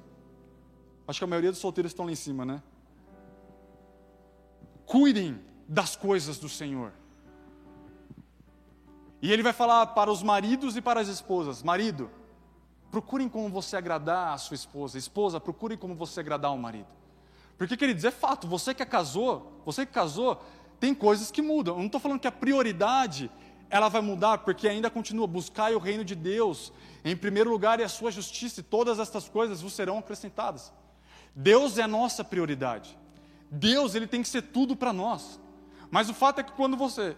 Acho 1.08 1.20
que 1.20 1.24
a 1.24 1.28
maioria 1.28 1.52
dos 1.52 1.60
solteiros 1.60 1.92
estão 1.92 2.06
lá 2.06 2.12
em 2.12 2.16
cima, 2.16 2.46
né? 2.46 2.64
Cuidem 4.86 5.40
das 5.72 5.96
coisas 5.96 6.38
do 6.38 6.50
Senhor. 6.50 6.92
E 9.22 9.32
ele 9.32 9.42
vai 9.42 9.54
falar 9.54 9.88
para 9.88 10.12
os 10.12 10.22
maridos 10.22 10.76
e 10.76 10.82
para 10.82 11.00
as 11.00 11.08
esposas: 11.08 11.64
marido, 11.64 12.12
procurem 12.92 13.30
como 13.30 13.48
você 13.48 13.78
agradar 13.78 14.34
a 14.34 14.38
sua 14.38 14.56
esposa, 14.56 14.98
esposa, 14.98 15.40
procurem 15.40 15.78
como 15.78 15.96
você 15.96 16.20
agradar 16.20 16.54
o 16.54 16.58
marido. 16.58 16.90
Porque, 17.58 17.78
queridos, 17.78 18.04
é 18.04 18.12
fato, 18.12 18.48
você 18.48 18.74
que 18.74 18.86
casou, 18.86 19.62
você 19.66 19.86
que 19.86 19.94
casou, 19.94 20.44
tem 20.78 20.94
coisas 20.94 21.32
que 21.32 21.42
mudam. 21.42 21.76
Eu 21.76 21.80
não 21.80 21.86
estou 21.86 22.02
falando 22.02 22.20
que 22.20 22.28
a 22.28 22.32
prioridade 22.32 23.32
ela 23.70 23.88
vai 23.88 24.02
mudar, 24.02 24.40
porque 24.40 24.68
ainda 24.68 24.90
continua, 24.90 25.26
buscar 25.26 25.72
o 25.72 25.80
reino 25.80 26.04
de 26.04 26.16
Deus 26.16 26.74
em 27.06 27.16
primeiro 27.16 27.50
lugar 27.50 27.80
e 27.80 27.84
a 27.84 27.90
sua 27.90 28.12
justiça, 28.12 28.60
e 28.60 28.64
todas 28.64 29.00
estas 29.00 29.30
coisas 29.30 29.62
vos 29.62 29.72
serão 29.72 30.00
acrescentadas. 30.00 30.74
Deus 31.34 31.78
é 31.78 31.84
a 31.84 31.88
nossa 31.88 32.26
prioridade. 32.26 32.98
Deus, 33.50 33.96
ele 33.96 34.08
tem 34.08 34.22
que 34.22 34.28
ser 34.28 34.42
tudo 34.42 34.76
para 34.76 34.92
nós. 34.92 35.40
Mas 35.92 36.10
o 36.10 36.14
fato 36.14 36.40
é 36.40 36.44
que 36.44 36.54
quando 36.54 36.78
você 36.78 37.16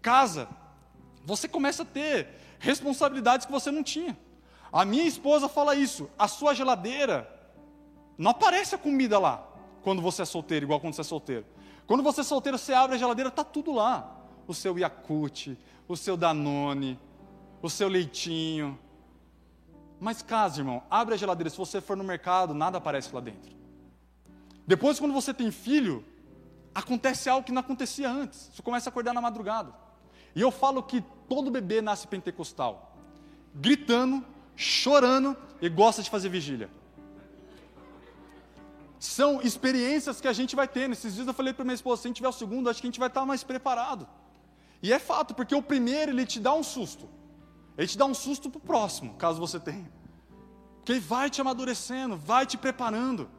casa, 0.00 0.48
você 1.24 1.46
começa 1.46 1.82
a 1.82 1.86
ter 1.86 2.28
responsabilidades 2.58 3.44
que 3.44 3.52
você 3.52 3.70
não 3.70 3.82
tinha. 3.82 4.18
A 4.72 4.84
minha 4.84 5.04
esposa 5.04 5.48
fala 5.48 5.74
isso: 5.76 6.10
a 6.18 6.26
sua 6.26 6.54
geladeira 6.54 7.28
não 8.16 8.30
aparece 8.30 8.74
a 8.74 8.78
comida 8.78 9.18
lá 9.18 9.46
quando 9.82 10.00
você 10.00 10.22
é 10.22 10.24
solteiro, 10.24 10.64
igual 10.64 10.80
quando 10.80 10.94
você 10.94 11.02
é 11.02 11.04
solteiro. 11.04 11.44
Quando 11.86 12.02
você 12.02 12.22
é 12.22 12.24
solteiro, 12.24 12.58
você 12.58 12.72
abre 12.72 12.96
a 12.96 12.98
geladeira, 12.98 13.28
está 13.28 13.44
tudo 13.44 13.72
lá. 13.72 14.14
O 14.46 14.54
seu 14.54 14.78
Yakult, 14.78 15.56
o 15.86 15.96
seu 15.96 16.16
Danone, 16.16 16.98
o 17.62 17.70
seu 17.70 17.88
leitinho. 17.88 18.78
Mas 20.00 20.22
casa, 20.22 20.60
irmão, 20.60 20.82
abre 20.90 21.14
a 21.14 21.16
geladeira. 21.16 21.50
Se 21.50 21.56
você 21.56 21.80
for 21.80 21.96
no 21.96 22.04
mercado, 22.04 22.54
nada 22.54 22.78
aparece 22.78 23.14
lá 23.14 23.20
dentro. 23.20 23.56
Depois, 24.66 24.98
quando 24.98 25.14
você 25.14 25.32
tem 25.32 25.50
filho, 25.50 26.04
acontece 26.74 27.28
algo 27.28 27.44
que 27.44 27.52
não 27.52 27.60
acontecia 27.60 28.10
antes. 28.10 28.50
Você 28.52 28.62
começa 28.62 28.88
a 28.88 28.90
acordar 28.90 29.12
na 29.12 29.20
madrugada. 29.20 29.72
E 30.34 30.40
eu 30.40 30.50
falo 30.50 30.82
que 30.82 31.00
todo 31.28 31.50
bebê 31.50 31.80
nasce 31.80 32.06
pentecostal, 32.06 32.96
gritando, 33.54 34.24
chorando 34.54 35.36
e 35.60 35.68
gosta 35.68 36.02
de 36.02 36.10
fazer 36.10 36.28
vigília. 36.28 36.70
São 38.98 39.40
experiências 39.40 40.20
que 40.20 40.28
a 40.28 40.32
gente 40.32 40.56
vai 40.56 40.66
ter. 40.66 40.88
Nesses 40.88 41.14
dias 41.14 41.26
eu 41.26 41.34
falei 41.34 41.52
para 41.52 41.64
minha 41.64 41.74
esposa: 41.74 42.02
se 42.02 42.06
a 42.06 42.10
gente 42.10 42.16
tiver 42.16 42.28
o 42.28 42.32
segundo, 42.32 42.68
acho 42.68 42.80
que 42.80 42.86
a 42.86 42.90
gente 42.90 42.98
vai 42.98 43.08
estar 43.08 43.24
mais 43.24 43.44
preparado. 43.44 44.08
E 44.82 44.92
é 44.92 44.98
fato, 44.98 45.34
porque 45.34 45.54
o 45.54 45.62
primeiro 45.62 46.12
ele 46.12 46.26
te 46.26 46.40
dá 46.40 46.52
um 46.54 46.62
susto. 46.62 47.08
Ele 47.76 47.86
te 47.86 47.96
dá 47.96 48.04
um 48.04 48.14
susto 48.14 48.50
para 48.50 48.58
o 48.58 48.60
próximo, 48.60 49.14
caso 49.14 49.38
você 49.38 49.60
tenha. 49.60 49.90
Porque 50.76 50.92
ele 50.92 51.00
vai 51.00 51.30
te 51.30 51.40
amadurecendo, 51.40 52.16
vai 52.16 52.44
te 52.44 52.56
preparando. 52.56 53.30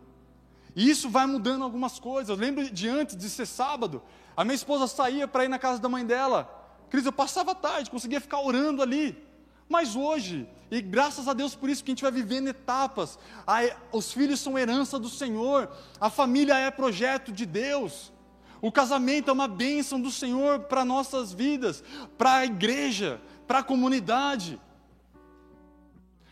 E 0.79 0.89
isso 0.89 1.09
vai 1.09 1.25
mudando 1.25 1.65
algumas 1.65 1.99
coisas. 1.99 2.29
Eu 2.29 2.37
lembro 2.37 2.69
de 2.69 2.87
antes 2.87 3.17
de 3.17 3.29
ser 3.29 3.45
sábado, 3.45 4.01
a 4.35 4.45
minha 4.45 4.55
esposa 4.55 4.87
saía 4.87 5.27
para 5.27 5.43
ir 5.43 5.49
na 5.49 5.59
casa 5.59 5.77
da 5.77 5.89
mãe 5.89 6.05
dela. 6.05 6.49
Cris, 6.89 7.05
eu 7.05 7.11
passava 7.11 7.53
tarde, 7.53 7.91
conseguia 7.91 8.21
ficar 8.21 8.39
orando 8.39 8.81
ali. 8.81 9.21
Mas 9.67 9.93
hoje, 9.93 10.47
e 10.71 10.79
graças 10.79 11.27
a 11.27 11.33
Deus 11.33 11.53
por 11.53 11.69
isso 11.69 11.83
que 11.83 11.91
a 11.91 11.93
gente 11.93 12.01
vai 12.01 12.13
vivendo 12.13 12.47
etapas, 12.47 13.19
a, 13.45 13.59
os 13.91 14.13
filhos 14.13 14.39
são 14.39 14.57
herança 14.57 14.97
do 14.97 15.09
Senhor, 15.09 15.69
a 15.99 16.09
família 16.09 16.57
é 16.57 16.71
projeto 16.71 17.29
de 17.29 17.45
Deus, 17.45 18.13
o 18.61 18.71
casamento 18.71 19.29
é 19.29 19.33
uma 19.33 19.49
bênção 19.49 19.99
do 19.99 20.09
Senhor 20.09 20.61
para 20.61 20.85
nossas 20.85 21.33
vidas, 21.33 21.83
para 22.17 22.35
a 22.35 22.45
igreja, 22.45 23.19
para 23.45 23.59
a 23.59 23.63
comunidade. 23.63 24.57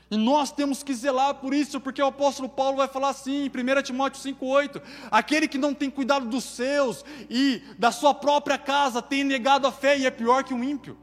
E 0.10 0.16
nós 0.16 0.52
temos 0.52 0.84
que 0.84 0.94
zelar 0.94 1.36
por 1.36 1.54
isso, 1.54 1.82
porque 1.82 2.02
o 2.02 2.06
apóstolo 2.06 2.48
Paulo 2.48 2.78
vai 2.78 2.88
falar 2.88 3.10
assim, 3.10 3.46
em 3.46 3.48
1 3.48 3.82
Timóteo 3.84 4.22
5,8: 4.22 4.82
aquele 5.12 5.48
que 5.48 5.58
não 5.58 5.74
tem 5.74 5.90
cuidado 5.90 6.26
dos 6.26 6.46
seus 6.46 7.04
e 7.30 7.62
da 7.78 7.92
sua 7.92 8.14
própria 8.14 8.58
casa 8.58 9.02
tem 9.02 9.24
negado 9.24 9.68
a 9.68 9.72
fé 9.72 9.98
e 9.98 10.06
é 10.06 10.12
pior 10.12 10.44
que 10.44 10.54
um 10.54 10.64
ímpio. 10.64 10.98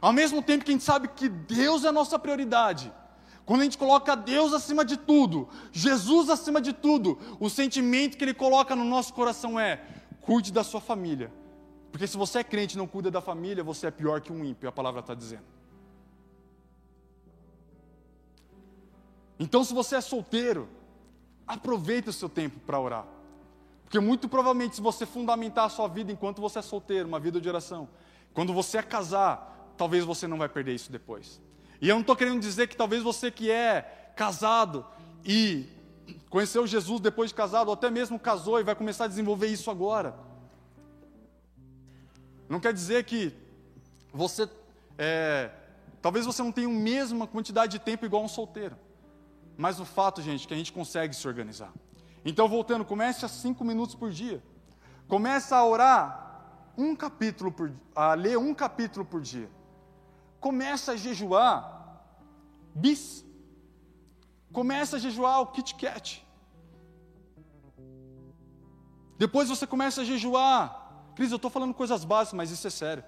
Ao 0.00 0.12
mesmo 0.12 0.42
tempo 0.42 0.64
que 0.64 0.70
a 0.70 0.74
gente 0.74 0.84
sabe 0.84 1.08
que 1.08 1.28
Deus 1.28 1.82
é 1.82 1.88
a 1.88 1.92
nossa 1.92 2.18
prioridade, 2.18 2.92
quando 3.44 3.62
a 3.62 3.64
gente 3.64 3.78
coloca 3.78 4.14
Deus 4.14 4.52
acima 4.52 4.84
de 4.84 4.96
tudo, 4.96 5.48
Jesus 5.72 6.30
acima 6.30 6.60
de 6.60 6.72
tudo, 6.72 7.18
o 7.40 7.50
sentimento 7.50 8.16
que 8.16 8.24
Ele 8.24 8.34
coloca 8.34 8.76
no 8.76 8.84
nosso 8.84 9.12
coração 9.12 9.58
é: 9.58 9.82
cuide 10.20 10.52
da 10.52 10.62
sua 10.62 10.80
família. 10.80 11.32
Porque 11.90 12.06
se 12.06 12.16
você 12.16 12.38
é 12.38 12.44
crente 12.44 12.74
e 12.74 12.78
não 12.78 12.86
cuida 12.86 13.10
da 13.10 13.20
família, 13.20 13.62
você 13.62 13.88
é 13.88 13.90
pior 13.90 14.20
que 14.20 14.32
um 14.32 14.44
ímpio, 14.44 14.68
a 14.68 14.72
palavra 14.72 15.00
está 15.00 15.14
dizendo. 15.14 15.53
Então, 19.38 19.64
se 19.64 19.74
você 19.74 19.96
é 19.96 20.00
solteiro, 20.00 20.68
aproveite 21.46 22.08
o 22.08 22.12
seu 22.12 22.28
tempo 22.28 22.60
para 22.60 22.78
orar. 22.78 23.06
Porque 23.84 24.00
muito 24.00 24.28
provavelmente, 24.28 24.76
se 24.76 24.82
você 24.82 25.06
fundamentar 25.06 25.66
a 25.66 25.68
sua 25.68 25.88
vida 25.88 26.10
enquanto 26.10 26.40
você 26.40 26.58
é 26.58 26.62
solteiro, 26.62 27.08
uma 27.08 27.20
vida 27.20 27.40
de 27.40 27.48
oração, 27.48 27.88
quando 28.32 28.52
você 28.52 28.78
é 28.78 28.82
casar, 28.82 29.72
talvez 29.76 30.04
você 30.04 30.26
não 30.26 30.38
vai 30.38 30.48
perder 30.48 30.74
isso 30.74 30.90
depois. 30.90 31.40
E 31.80 31.88
eu 31.88 31.94
não 31.94 32.00
estou 32.00 32.16
querendo 32.16 32.40
dizer 32.40 32.66
que 32.66 32.76
talvez 32.76 33.02
você 33.02 33.30
que 33.30 33.50
é 33.50 34.12
casado 34.16 34.84
e 35.24 35.66
conheceu 36.28 36.66
Jesus 36.66 37.00
depois 37.00 37.30
de 37.30 37.34
casado, 37.34 37.68
ou 37.68 37.74
até 37.74 37.90
mesmo 37.90 38.18
casou 38.18 38.58
e 38.58 38.64
vai 38.64 38.74
começar 38.74 39.04
a 39.04 39.08
desenvolver 39.08 39.46
isso 39.46 39.70
agora. 39.70 40.14
Não 42.48 42.60
quer 42.60 42.72
dizer 42.72 43.04
que 43.04 43.32
você, 44.12 44.48
é, 44.98 45.50
talvez 46.02 46.26
você 46.26 46.42
não 46.42 46.52
tenha 46.52 46.68
a 46.68 46.70
mesma 46.70 47.26
quantidade 47.26 47.72
de 47.72 47.78
tempo 47.78 48.04
igual 48.04 48.22
um 48.22 48.28
solteiro. 48.28 48.76
Mas 49.56 49.78
o 49.80 49.84
fato, 49.84 50.20
gente, 50.20 50.44
é 50.44 50.48
que 50.48 50.54
a 50.54 50.56
gente 50.56 50.72
consegue 50.72 51.14
se 51.14 51.26
organizar. 51.26 51.72
Então, 52.24 52.48
voltando, 52.48 52.84
comece 52.84 53.24
a 53.24 53.28
cinco 53.28 53.64
minutos 53.64 53.94
por 53.94 54.10
dia. 54.10 54.42
Comece 55.06 55.52
a 55.54 55.64
orar 55.64 56.24
um 56.76 56.96
capítulo 56.96 57.52
por 57.52 57.72
a 57.94 58.14
ler 58.14 58.38
um 58.38 58.54
capítulo 58.54 59.04
por 59.04 59.20
dia. 59.20 59.50
Comece 60.40 60.90
a 60.90 60.96
jejuar 60.96 61.74
bis. 62.74 63.24
Comece 64.52 64.96
a 64.96 64.98
jejuar 64.98 65.40
o 65.40 65.46
Kit 65.48 65.74
Kat. 65.74 66.24
Depois 69.16 69.48
você 69.48 69.66
começa 69.66 70.00
a 70.00 70.04
jejuar. 70.04 71.12
Cris, 71.14 71.30
eu 71.30 71.36
estou 71.36 71.50
falando 71.50 71.72
coisas 71.72 72.04
básicas, 72.04 72.36
mas 72.36 72.50
isso 72.50 72.66
é 72.66 72.70
sério. 72.70 73.04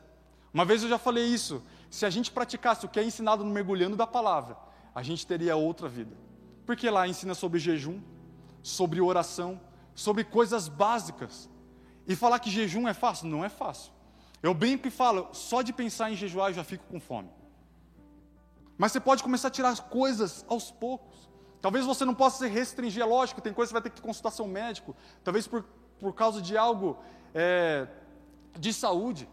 Uma 0.54 0.64
vez 0.64 0.82
eu 0.82 0.88
já 0.88 0.98
falei 0.98 1.24
isso. 1.24 1.62
Se 1.90 2.06
a 2.06 2.10
gente 2.10 2.30
praticasse 2.30 2.86
o 2.86 2.88
que 2.88 3.00
é 3.00 3.04
ensinado 3.04 3.44
no 3.44 3.50
mergulhando 3.50 3.96
da 3.96 4.06
palavra, 4.06 4.56
a 4.94 5.02
gente 5.02 5.26
teria 5.26 5.56
outra 5.56 5.88
vida. 5.88 6.16
Porque 6.66 6.90
lá 6.90 7.06
ensina 7.06 7.34
sobre 7.34 7.60
jejum, 7.60 8.00
sobre 8.62 9.00
oração, 9.00 9.60
sobre 9.94 10.24
coisas 10.24 10.66
básicas. 10.66 11.48
E 12.06 12.16
falar 12.16 12.40
que 12.40 12.50
jejum 12.50 12.88
é 12.88 12.92
fácil? 12.92 13.28
Não 13.28 13.44
é 13.44 13.48
fácil. 13.48 13.92
Eu 14.42 14.52
brinco 14.52 14.86
e 14.86 14.90
falo, 14.90 15.28
só 15.32 15.62
de 15.62 15.72
pensar 15.72 16.10
em 16.10 16.16
jejuar 16.16 16.50
eu 16.50 16.54
já 16.54 16.64
fico 16.64 16.84
com 16.86 17.00
fome. 17.00 17.30
Mas 18.76 18.92
você 18.92 19.00
pode 19.00 19.22
começar 19.22 19.48
a 19.48 19.50
tirar 19.50 19.74
coisas 19.88 20.44
aos 20.48 20.70
poucos. 20.70 21.30
Talvez 21.62 21.86
você 21.86 22.04
não 22.04 22.14
possa 22.14 22.44
se 22.44 22.50
restringir, 22.50 23.02
é 23.02 23.06
lógico, 23.06 23.40
tem 23.40 23.52
coisas 23.52 23.70
que 23.70 23.78
você 23.78 23.82
vai 23.82 23.90
ter 23.90 23.96
que 23.96 24.02
consultar 24.02 24.30
seu 24.30 24.46
médico, 24.46 24.94
talvez 25.24 25.46
por, 25.46 25.64
por 25.98 26.12
causa 26.14 26.42
de 26.42 26.56
algo 26.56 26.98
é, 27.34 27.88
de 28.58 28.72
saúde. 28.72 29.28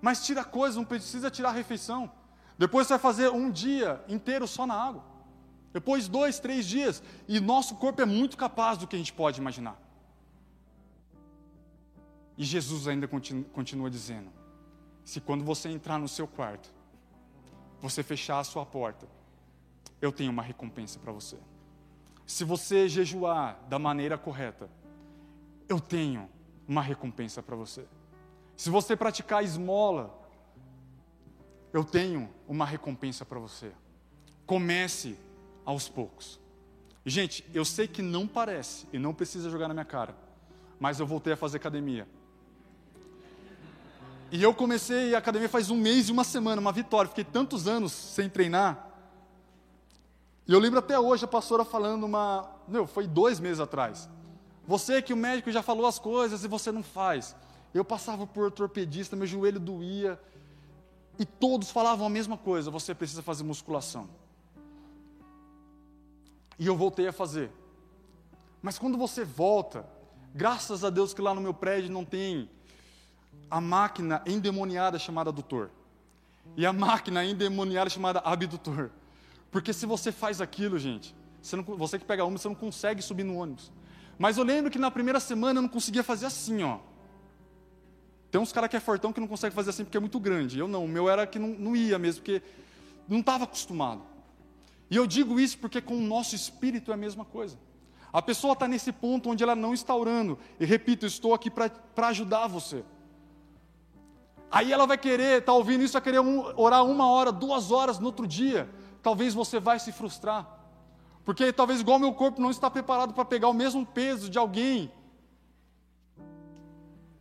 Mas 0.00 0.24
tira 0.24 0.44
coisas, 0.44 0.76
não 0.76 0.84
precisa 0.84 1.30
tirar 1.30 1.48
a 1.48 1.52
refeição. 1.52 2.10
Depois 2.56 2.86
você 2.86 2.94
vai 2.94 2.98
fazer 2.98 3.30
um 3.30 3.50
dia 3.50 4.02
inteiro 4.08 4.46
só 4.46 4.66
na 4.66 4.74
água. 4.74 5.15
Depois, 5.76 6.08
dois, 6.08 6.38
três 6.38 6.66
dias, 6.66 7.02
e 7.28 7.38
nosso 7.38 7.74
corpo 7.74 8.00
é 8.00 8.06
muito 8.06 8.34
capaz 8.38 8.78
do 8.78 8.86
que 8.86 8.96
a 8.96 8.98
gente 8.98 9.12
pode 9.12 9.38
imaginar. 9.38 9.78
E 12.34 12.42
Jesus 12.44 12.88
ainda 12.88 13.06
continua, 13.06 13.90
dizendo: 13.90 14.30
se 15.04 15.20
quando 15.20 15.44
você 15.44 15.68
entrar 15.68 15.98
no 15.98 16.08
seu 16.08 16.26
quarto, 16.26 16.70
você 17.78 18.02
fechar 18.02 18.38
a 18.38 18.44
sua 18.44 18.64
porta, 18.64 19.06
eu 20.00 20.10
tenho 20.10 20.32
uma 20.32 20.42
recompensa 20.42 20.98
para 20.98 21.12
você. 21.12 21.36
Se 22.24 22.42
você 22.42 22.88
jejuar 22.88 23.58
da 23.68 23.78
maneira 23.78 24.16
correta, 24.16 24.70
eu 25.68 25.78
tenho 25.78 26.26
uma 26.66 26.80
recompensa 26.80 27.42
para 27.42 27.54
você. 27.54 27.84
Se 28.56 28.70
você 28.70 28.96
praticar 28.96 29.44
esmola, 29.44 30.26
eu 31.70 31.84
tenho 31.84 32.30
uma 32.48 32.64
recompensa 32.64 33.26
para 33.26 33.38
você. 33.38 33.72
Comece 34.46 35.25
aos 35.66 35.88
poucos. 35.88 36.40
Gente, 37.04 37.44
eu 37.52 37.64
sei 37.64 37.86
que 37.86 38.00
não 38.00 38.26
parece 38.26 38.86
e 38.92 38.98
não 38.98 39.12
precisa 39.12 39.50
jogar 39.50 39.68
na 39.68 39.74
minha 39.74 39.84
cara, 39.84 40.16
mas 40.80 40.98
eu 40.98 41.06
voltei 41.06 41.32
a 41.32 41.36
fazer 41.36 41.58
academia. 41.58 42.08
E 44.30 44.42
eu 44.42 44.54
comecei 44.54 45.14
a 45.14 45.18
academia 45.18 45.48
faz 45.48 45.70
um 45.70 45.76
mês 45.76 46.08
e 46.08 46.12
uma 46.12 46.24
semana, 46.24 46.60
uma 46.60 46.72
vitória. 46.72 47.08
Fiquei 47.08 47.24
tantos 47.24 47.68
anos 47.68 47.92
sem 47.92 48.28
treinar. 48.28 48.90
E 50.48 50.52
eu 50.52 50.58
lembro 50.58 50.78
até 50.78 50.98
hoje 50.98 51.24
a 51.24 51.28
pastora 51.28 51.64
falando 51.64 52.04
uma. 52.04 52.50
Não, 52.66 52.86
foi 52.86 53.06
dois 53.06 53.38
meses 53.38 53.60
atrás. 53.60 54.08
Você 54.66 55.00
que 55.00 55.12
o 55.12 55.16
médico 55.16 55.50
já 55.52 55.62
falou 55.62 55.86
as 55.86 55.98
coisas 55.98 56.42
e 56.42 56.48
você 56.48 56.72
não 56.72 56.82
faz. 56.82 57.36
Eu 57.72 57.84
passava 57.84 58.26
por 58.26 58.44
ortopedista, 58.44 59.14
meu 59.14 59.26
joelho 59.26 59.60
doía. 59.60 60.20
E 61.18 61.24
todos 61.24 61.70
falavam 61.70 62.06
a 62.06 62.10
mesma 62.10 62.36
coisa: 62.36 62.68
você 62.70 62.94
precisa 62.94 63.22
fazer 63.22 63.44
musculação. 63.44 64.08
E 66.58 66.66
eu 66.66 66.76
voltei 66.76 67.06
a 67.06 67.12
fazer. 67.12 67.50
Mas 68.62 68.78
quando 68.78 68.96
você 68.96 69.24
volta, 69.24 69.86
graças 70.34 70.84
a 70.84 70.90
Deus 70.90 71.12
que 71.12 71.22
lá 71.22 71.34
no 71.34 71.40
meu 71.40 71.54
prédio 71.54 71.90
não 71.90 72.04
tem 72.04 72.48
a 73.50 73.60
máquina 73.60 74.22
endemoniada 74.26 74.98
chamada 74.98 75.30
doutor. 75.30 75.70
E 76.56 76.64
a 76.64 76.72
máquina 76.72 77.24
endemoniada 77.24 77.90
chamada 77.90 78.20
abdutor. 78.20 78.90
Porque 79.50 79.72
se 79.72 79.86
você 79.86 80.10
faz 80.10 80.40
aquilo, 80.40 80.78
gente, 80.78 81.14
você, 81.40 81.56
não, 81.56 81.62
você 81.62 81.98
que 81.98 82.04
pega 82.04 82.24
ônibus, 82.24 82.42
você 82.42 82.48
não 82.48 82.54
consegue 82.54 83.02
subir 83.02 83.24
no 83.24 83.36
ônibus. 83.36 83.70
Mas 84.18 84.38
eu 84.38 84.44
lembro 84.44 84.70
que 84.70 84.78
na 84.78 84.90
primeira 84.90 85.20
semana 85.20 85.58
eu 85.58 85.62
não 85.62 85.68
conseguia 85.68 86.02
fazer 86.02 86.26
assim, 86.26 86.62
ó. 86.62 86.78
Tem 88.30 88.40
uns 88.40 88.52
caras 88.52 88.68
que 88.68 88.76
é 88.76 88.80
fortão 88.80 89.12
que 89.12 89.20
não 89.20 89.28
consegue 89.28 89.54
fazer 89.54 89.70
assim 89.70 89.84
porque 89.84 89.96
é 89.96 90.00
muito 90.00 90.18
grande. 90.18 90.58
Eu 90.58 90.66
não, 90.66 90.84
o 90.84 90.88
meu 90.88 91.08
era 91.08 91.26
que 91.26 91.38
não, 91.38 91.48
não 91.48 91.76
ia 91.76 91.98
mesmo, 91.98 92.22
porque 92.22 92.42
não 93.08 93.20
estava 93.20 93.44
acostumado. 93.44 94.02
E 94.90 94.96
eu 94.96 95.06
digo 95.06 95.40
isso 95.40 95.58
porque 95.58 95.80
com 95.80 95.96
o 95.96 96.00
nosso 96.00 96.34
espírito 96.34 96.90
é 96.90 96.94
a 96.94 96.96
mesma 96.96 97.24
coisa. 97.24 97.58
A 98.12 98.22
pessoa 98.22 98.52
está 98.52 98.66
nesse 98.68 98.92
ponto 98.92 99.28
onde 99.28 99.42
ela 99.42 99.54
não 99.54 99.74
está 99.74 99.94
orando. 99.94 100.38
E 100.58 100.64
repito, 100.64 101.04
estou 101.04 101.34
aqui 101.34 101.50
para 101.50 102.08
ajudar 102.08 102.46
você. 102.46 102.84
Aí 104.50 104.72
ela 104.72 104.86
vai 104.86 104.96
querer, 104.96 105.40
está 105.40 105.52
ouvindo 105.52 105.82
isso, 105.82 105.92
vai 105.92 106.02
querer 106.02 106.20
um, 106.20 106.58
orar 106.58 106.84
uma 106.84 107.10
hora, 107.10 107.32
duas 107.32 107.70
horas 107.70 107.98
no 107.98 108.06
outro 108.06 108.26
dia. 108.26 108.70
Talvez 109.02 109.34
você 109.34 109.58
vai 109.58 109.78
se 109.78 109.92
frustrar. 109.92 110.48
Porque 111.24 111.52
talvez 111.52 111.80
igual 111.80 111.98
meu 111.98 112.14
corpo 112.14 112.40
não 112.40 112.50
está 112.50 112.70
preparado 112.70 113.12
para 113.12 113.24
pegar 113.24 113.48
o 113.48 113.54
mesmo 113.54 113.84
peso 113.84 114.30
de 114.30 114.38
alguém. 114.38 114.90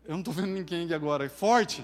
Eu 0.04 0.12
não 0.12 0.20
estou 0.20 0.34
vendo 0.34 0.50
ninguém 0.50 0.94
agora, 0.94 1.26
é 1.26 1.30
forte. 1.30 1.84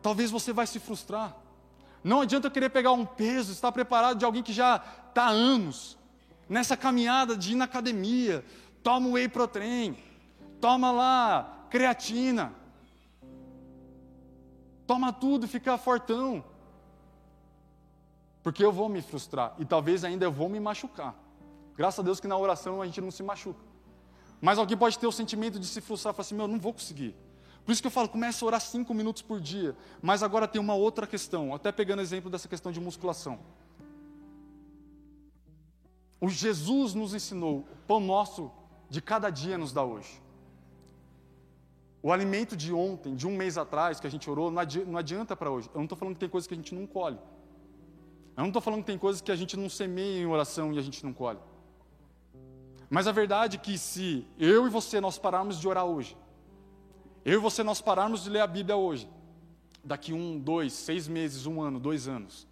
Talvez 0.00 0.30
você 0.30 0.52
vai 0.52 0.66
se 0.66 0.80
frustrar. 0.80 1.43
Não 2.04 2.20
adianta 2.20 2.50
querer 2.50 2.68
pegar 2.68 2.92
um 2.92 3.06
peso, 3.06 3.50
estar 3.50 3.72
preparado 3.72 4.18
de 4.18 4.26
alguém 4.26 4.42
que 4.42 4.52
já 4.52 4.76
está 5.08 5.24
há 5.24 5.30
anos 5.30 5.96
nessa 6.46 6.76
caminhada 6.76 7.34
de 7.34 7.52
ir 7.52 7.54
na 7.54 7.64
academia, 7.64 8.44
toma 8.82 9.08
whey 9.08 9.26
protein, 9.26 9.96
toma 10.60 10.92
lá 10.92 11.66
creatina, 11.70 12.52
toma 14.86 15.14
tudo 15.14 15.48
fica 15.48 15.78
fortão. 15.78 16.44
Porque 18.42 18.62
eu 18.62 18.70
vou 18.70 18.90
me 18.90 19.00
frustrar 19.00 19.54
e 19.58 19.64
talvez 19.64 20.04
ainda 20.04 20.26
eu 20.26 20.30
vou 20.30 20.50
me 20.50 20.60
machucar. 20.60 21.14
Graças 21.74 22.00
a 22.00 22.02
Deus 22.02 22.20
que 22.20 22.28
na 22.28 22.36
oração 22.36 22.82
a 22.82 22.86
gente 22.86 23.00
não 23.00 23.10
se 23.10 23.22
machuca. 23.22 23.64
Mas 24.42 24.58
alguém 24.58 24.76
pode 24.76 24.98
ter 24.98 25.06
o 25.06 25.12
sentimento 25.12 25.58
de 25.58 25.66
se 25.66 25.80
frustrar 25.80 26.12
falar 26.12 26.26
assim: 26.26 26.34
meu, 26.34 26.46
não 26.46 26.60
vou 26.60 26.74
conseguir. 26.74 27.16
Por 27.64 27.72
isso 27.72 27.80
que 27.80 27.86
eu 27.86 27.90
falo, 27.90 28.08
começa 28.08 28.44
a 28.44 28.46
orar 28.46 28.60
cinco 28.60 28.92
minutos 28.92 29.22
por 29.22 29.40
dia. 29.40 29.74
Mas 30.02 30.22
agora 30.22 30.46
tem 30.46 30.60
uma 30.60 30.74
outra 30.74 31.06
questão, 31.06 31.54
até 31.54 31.72
pegando 31.72 32.02
exemplo 32.02 32.30
dessa 32.30 32.48
questão 32.48 32.70
de 32.70 32.80
musculação. 32.80 33.38
O 36.20 36.28
Jesus 36.28 36.94
nos 36.94 37.14
ensinou, 37.14 37.60
o 37.60 37.86
pão 37.86 38.00
nosso 38.00 38.50
de 38.88 39.00
cada 39.00 39.30
dia 39.30 39.56
nos 39.56 39.72
dá 39.72 39.82
hoje. 39.82 40.22
O 42.02 42.12
alimento 42.12 42.54
de 42.54 42.72
ontem, 42.72 43.14
de 43.14 43.26
um 43.26 43.34
mês 43.34 43.56
atrás, 43.56 43.98
que 43.98 44.06
a 44.06 44.10
gente 44.10 44.28
orou, 44.28 44.50
não 44.50 44.98
adianta 44.98 45.34
para 45.34 45.50
hoje. 45.50 45.70
Eu 45.72 45.78
não 45.78 45.84
estou 45.84 45.96
falando 45.96 46.14
que 46.14 46.20
tem 46.20 46.28
coisas 46.28 46.46
que 46.46 46.52
a 46.52 46.56
gente 46.56 46.74
não 46.74 46.86
colhe. 46.86 47.18
Eu 48.36 48.42
não 48.42 48.48
estou 48.48 48.60
falando 48.60 48.80
que 48.80 48.86
tem 48.86 48.98
coisas 48.98 49.22
que 49.22 49.32
a 49.32 49.36
gente 49.36 49.56
não 49.56 49.70
semeia 49.70 50.20
em 50.20 50.26
oração 50.26 50.72
e 50.72 50.78
a 50.78 50.82
gente 50.82 51.02
não 51.02 51.14
colhe. 51.14 51.38
Mas 52.90 53.06
a 53.06 53.12
verdade 53.12 53.56
é 53.56 53.58
que 53.58 53.78
se 53.78 54.26
eu 54.38 54.66
e 54.66 54.70
você 54.70 55.00
nós 55.00 55.16
pararmos 55.16 55.58
de 55.58 55.66
orar 55.66 55.86
hoje, 55.86 56.14
eu 57.24 57.34
e 57.34 57.36
você 57.38 57.62
nós 57.62 57.80
pararmos 57.80 58.22
de 58.22 58.30
ler 58.30 58.40
a 58.40 58.46
Bíblia 58.46 58.76
hoje, 58.76 59.08
daqui 59.82 60.12
um, 60.12 60.38
dois, 60.38 60.72
seis 60.72 61.08
meses, 61.08 61.46
um 61.46 61.60
ano, 61.60 61.80
dois 61.80 62.06
anos, 62.06 62.46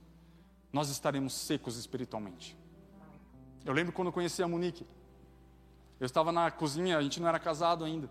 nós 0.72 0.88
estaremos 0.88 1.34
secos 1.34 1.76
espiritualmente. 1.76 2.56
Eu 3.64 3.72
lembro 3.72 3.92
quando 3.92 4.08
eu 4.08 4.12
conheci 4.12 4.42
a 4.42 4.48
Monique. 4.48 4.86
Eu 6.00 6.06
estava 6.06 6.32
na 6.32 6.50
cozinha, 6.50 6.98
a 6.98 7.02
gente 7.02 7.20
não 7.20 7.28
era 7.28 7.38
casado 7.38 7.84
ainda. 7.84 8.10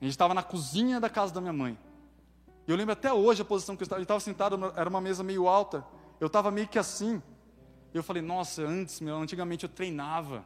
A 0.00 0.04
gente 0.04 0.12
estava 0.12 0.32
na 0.32 0.42
cozinha 0.42 1.00
da 1.00 1.08
casa 1.08 1.34
da 1.34 1.40
minha 1.40 1.52
mãe. 1.52 1.76
E 2.66 2.70
eu 2.70 2.76
lembro 2.76 2.92
até 2.92 3.12
hoje 3.12 3.42
a 3.42 3.44
posição 3.44 3.74
que 3.74 3.82
eu 3.82 3.86
estava. 3.86 4.00
Eu 4.00 4.04
estava 4.04 4.20
sentado, 4.20 4.72
era 4.76 4.88
uma 4.88 5.00
mesa 5.00 5.24
meio 5.24 5.48
alta. 5.48 5.84
Eu 6.20 6.28
estava 6.28 6.50
meio 6.50 6.68
que 6.68 6.78
assim. 6.78 7.20
Eu 7.92 8.02
falei, 8.02 8.22
nossa, 8.22 8.62
antes, 8.62 9.00
meu, 9.00 9.16
antigamente 9.16 9.64
eu 9.64 9.68
treinava. 9.68 10.44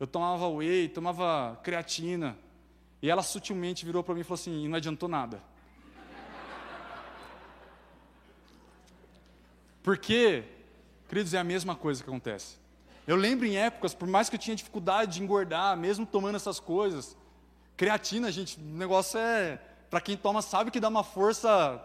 Eu 0.00 0.06
tomava 0.06 0.48
whey, 0.48 0.88
tomava 0.88 1.60
creatina. 1.62 2.36
E 3.02 3.10
ela 3.10 3.22
sutilmente 3.22 3.84
virou 3.84 4.04
para 4.04 4.14
mim 4.14 4.20
e 4.20 4.24
falou 4.24 4.40
assim: 4.40 4.68
não 4.68 4.76
adiantou 4.76 5.08
nada. 5.08 5.42
Porque, 9.82 10.44
queridos, 11.08 11.34
é 11.34 11.38
a 11.38 11.44
mesma 11.44 11.74
coisa 11.74 12.02
que 12.02 12.08
acontece. 12.08 12.56
Eu 13.04 13.16
lembro 13.16 13.44
em 13.44 13.56
épocas, 13.56 13.92
por 13.92 14.06
mais 14.06 14.28
que 14.28 14.36
eu 14.36 14.38
tinha 14.38 14.54
dificuldade 14.54 15.14
de 15.14 15.22
engordar, 15.22 15.76
mesmo 15.76 16.06
tomando 16.06 16.36
essas 16.36 16.60
coisas, 16.60 17.16
creatina, 17.76 18.30
gente, 18.30 18.60
o 18.60 18.62
negócio 18.62 19.18
é. 19.18 19.60
Para 19.90 20.00
quem 20.00 20.16
toma, 20.16 20.40
sabe 20.40 20.70
que 20.70 20.80
dá 20.80 20.88
uma 20.88 21.04
força 21.04 21.82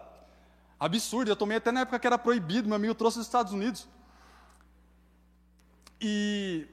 absurda. 0.80 1.32
Eu 1.32 1.36
tomei 1.36 1.58
até 1.58 1.72
na 1.72 1.82
época 1.82 2.00
que 2.00 2.08
era 2.08 2.18
proibido, 2.18 2.68
meu 2.68 2.76
amigo 2.76 2.94
trouxe 2.94 3.18
dos 3.18 3.26
Estados 3.26 3.52
Unidos. 3.52 3.88
E. 6.00 6.68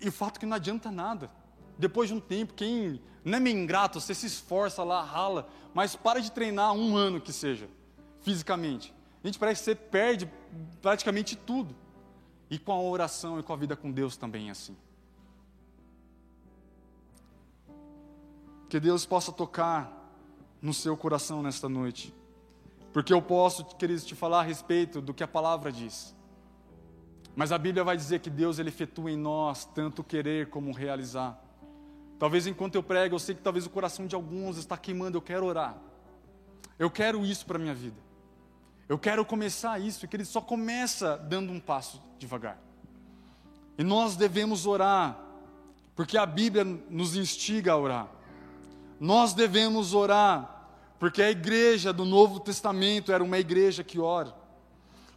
E 0.00 0.08
o 0.08 0.12
fato 0.12 0.36
é 0.36 0.40
que 0.40 0.46
não 0.46 0.56
adianta 0.56 0.90
nada. 0.92 1.28
Depois 1.78 2.08
de 2.08 2.14
um 2.14 2.20
tempo, 2.20 2.54
quem 2.54 3.00
não 3.24 3.38
é 3.38 3.40
meio 3.40 3.58
ingrato, 3.58 4.00
você 4.00 4.14
se 4.14 4.26
esforça 4.26 4.84
lá, 4.84 5.02
rala, 5.02 5.48
mas 5.72 5.96
para 5.96 6.20
de 6.20 6.30
treinar 6.30 6.72
um 6.72 6.96
ano 6.96 7.20
que 7.20 7.32
seja, 7.32 7.68
fisicamente. 8.20 8.94
A 9.22 9.26
gente 9.26 9.38
parece 9.38 9.60
que 9.60 9.64
você 9.64 9.74
perde 9.74 10.30
praticamente 10.82 11.34
tudo. 11.34 11.74
E 12.50 12.58
com 12.58 12.72
a 12.72 12.80
oração 12.80 13.40
e 13.40 13.42
com 13.42 13.52
a 13.52 13.56
vida 13.56 13.74
com 13.74 13.90
Deus 13.90 14.16
também 14.16 14.48
é 14.48 14.52
assim. 14.52 14.76
Que 18.68 18.78
Deus 18.78 19.06
possa 19.06 19.32
tocar 19.32 19.90
no 20.60 20.74
seu 20.74 20.96
coração 20.96 21.42
nesta 21.42 21.68
noite. 21.68 22.14
Porque 22.92 23.12
eu 23.12 23.20
posso, 23.20 23.64
queridos, 23.64 24.04
te 24.04 24.14
falar 24.14 24.40
a 24.40 24.42
respeito 24.42 25.00
do 25.00 25.12
que 25.12 25.24
a 25.24 25.28
palavra 25.28 25.72
diz. 25.72 26.14
Mas 27.34 27.50
a 27.50 27.58
Bíblia 27.58 27.82
vai 27.82 27.96
dizer 27.96 28.20
que 28.20 28.30
Deus 28.30 28.58
ele 28.58 28.68
efetua 28.68 29.10
em 29.10 29.16
nós 29.16 29.64
tanto 29.64 30.04
querer 30.04 30.50
como 30.50 30.70
realizar. 30.70 31.43
Talvez 32.18 32.46
enquanto 32.46 32.74
eu 32.74 32.82
prego, 32.82 33.14
eu 33.14 33.18
sei 33.18 33.34
que 33.34 33.42
talvez 33.42 33.66
o 33.66 33.70
coração 33.70 34.06
de 34.06 34.14
alguns 34.14 34.56
está 34.56 34.76
queimando, 34.76 35.16
eu 35.18 35.22
quero 35.22 35.46
orar. 35.46 35.76
Eu 36.78 36.90
quero 36.90 37.24
isso 37.24 37.44
para 37.46 37.56
a 37.56 37.60
minha 37.60 37.74
vida. 37.74 37.96
Eu 38.88 38.98
quero 38.98 39.24
começar 39.24 39.80
isso, 39.80 40.06
que 40.06 40.16
ele 40.16 40.24
só 40.24 40.40
começa 40.40 41.16
dando 41.16 41.52
um 41.52 41.60
passo 41.60 42.02
devagar. 42.18 42.58
E 43.78 43.82
nós 43.82 44.16
devemos 44.16 44.66
orar, 44.66 45.18
porque 45.96 46.18
a 46.18 46.26
Bíblia 46.26 46.64
nos 46.64 47.16
instiga 47.16 47.72
a 47.72 47.78
orar. 47.78 48.08
Nós 49.00 49.32
devemos 49.32 49.94
orar, 49.94 50.68
porque 50.98 51.22
a 51.22 51.30
igreja 51.30 51.92
do 51.92 52.04
Novo 52.04 52.40
Testamento 52.40 53.10
era 53.10 53.24
uma 53.24 53.38
igreja 53.38 53.82
que 53.82 53.98
ora. 53.98 54.34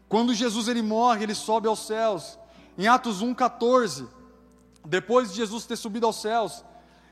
Quando 0.09 0.33
Jesus 0.33 0.67
ele 0.67 0.81
morre, 0.81 1.23
ele 1.23 1.35
sobe 1.35 1.67
aos 1.67 1.85
céus. 1.85 2.39
Em 2.77 2.87
Atos 2.87 3.21
1:14, 3.21 4.07
depois 4.85 5.29
de 5.29 5.35
Jesus 5.35 5.65
ter 5.65 5.75
subido 5.75 6.05
aos 6.05 6.21
céus, 6.21 6.63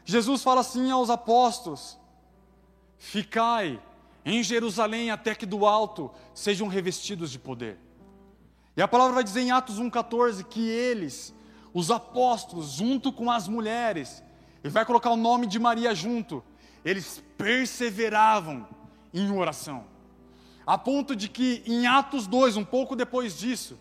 Jesus 0.06 0.44
fala 0.44 0.62
assim 0.62 0.92
aos 0.92 1.10
apóstolos: 1.10 1.98
Ficai 2.98 3.82
em 4.24 4.42
Jerusalém 4.44 5.10
até 5.10 5.36
que 5.36 5.46
do 5.46 5.66
alto 5.66 6.12
sejam 6.34 6.68
revestidos 6.68 7.32
de 7.32 7.40
poder. 7.40 7.78
E 8.78 8.82
a 8.82 8.88
palavra 8.88 9.16
vai 9.16 9.24
dizer 9.24 9.42
em 9.42 9.52
Atos 9.52 9.80
1,14 9.80 10.44
que 10.44 10.68
eles, 10.68 11.34
os 11.74 11.90
apóstolos, 11.90 12.72
junto 12.72 13.12
com 13.12 13.32
as 13.32 13.48
mulheres, 13.48 14.24
e 14.64 14.70
vai 14.70 14.86
colocar 14.86 15.12
o 15.12 15.16
nome 15.16 15.48
de 15.48 15.60
Maria 15.60 15.96
junto, 15.96 16.44
eles 16.84 17.24
perseveravam 17.38 18.68
em 19.14 19.32
oração. 19.32 19.86
A 20.68 20.78
ponto 20.78 21.16
de 21.16 21.30
que 21.30 21.64
em 21.66 21.88
Atos 21.88 22.28
2, 22.28 22.58
um 22.58 22.66
pouco 22.66 22.96
depois 22.96 23.38
disso, 23.38 23.78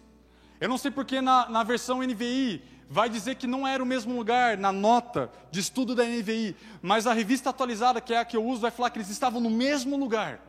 eu 0.60 0.68
não 0.68 0.78
sei 0.78 0.90
porque 0.90 1.20
na, 1.20 1.48
na 1.48 1.62
versão 1.62 2.02
NVI 2.02 2.62
vai 2.88 3.08
dizer 3.08 3.34
que 3.36 3.46
não 3.46 3.66
era 3.66 3.82
o 3.82 3.86
mesmo 3.86 4.16
lugar 4.16 4.56
na 4.56 4.72
nota 4.72 5.30
de 5.50 5.60
estudo 5.60 5.94
da 5.94 6.04
NVI, 6.04 6.56
mas 6.80 7.06
a 7.06 7.12
revista 7.12 7.50
atualizada, 7.50 8.00
que 8.00 8.14
é 8.14 8.18
a 8.18 8.24
que 8.24 8.36
eu 8.36 8.44
uso, 8.44 8.60
vai 8.60 8.70
falar 8.70 8.90
que 8.90 8.98
eles 8.98 9.10
estavam 9.10 9.40
no 9.40 9.50
mesmo 9.50 9.96
lugar. 9.96 10.40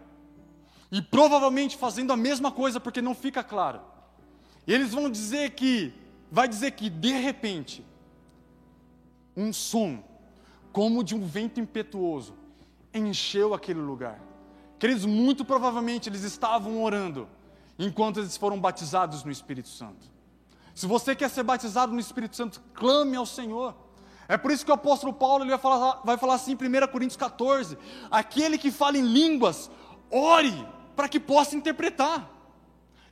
E 0.91 1.01
provavelmente 1.01 1.77
fazendo 1.77 2.13
a 2.13 2.17
mesma 2.17 2.51
coisa, 2.51 2.79
porque 2.79 3.01
não 3.01 3.15
fica 3.15 3.43
claro. 3.43 3.81
E 4.67 4.73
eles 4.73 4.93
vão 4.93 5.09
dizer 5.09 5.51
que, 5.51 5.93
vai 6.31 6.47
dizer 6.47 6.71
que 6.71 6.89
de 6.89 7.11
repente, 7.11 7.85
um 9.35 9.51
som, 9.51 10.03
como 10.71 11.03
de 11.03 11.15
um 11.15 11.25
vento 11.25 11.59
impetuoso, 11.59 12.35
encheu 12.93 13.53
aquele 13.53 13.79
lugar. 13.79 14.19
Queridos, 14.77 15.05
muito 15.05 15.43
provavelmente 15.43 16.09
eles 16.09 16.23
estavam 16.23 16.83
orando 16.83 17.27
enquanto 17.77 18.19
eles 18.19 18.37
foram 18.37 18.59
batizados 18.59 19.23
no 19.23 19.31
Espírito 19.31 19.69
Santo. 19.69 20.15
Se 20.73 20.87
você 20.87 21.15
quer 21.15 21.29
ser 21.29 21.43
batizado 21.43 21.93
no 21.93 21.99
Espírito 21.99 22.35
Santo, 22.35 22.61
clame 22.73 23.15
ao 23.15 23.25
Senhor. 23.25 23.75
É 24.27 24.37
por 24.37 24.51
isso 24.51 24.65
que 24.65 24.71
o 24.71 24.73
apóstolo 24.73 25.13
Paulo 25.13 25.43
ele 25.43 25.51
vai, 25.51 25.59
falar, 25.59 26.01
vai 26.03 26.17
falar 26.17 26.33
assim 26.35 26.51
em 26.51 26.55
1 26.55 26.87
Coríntios 26.87 27.17
14: 27.17 27.77
aquele 28.09 28.57
que 28.57 28.71
fala 28.71 28.97
em 28.97 29.01
línguas, 29.01 29.69
ore 30.11 30.67
para 30.95 31.07
que 31.07 31.19
possa 31.19 31.55
interpretar. 31.55 32.29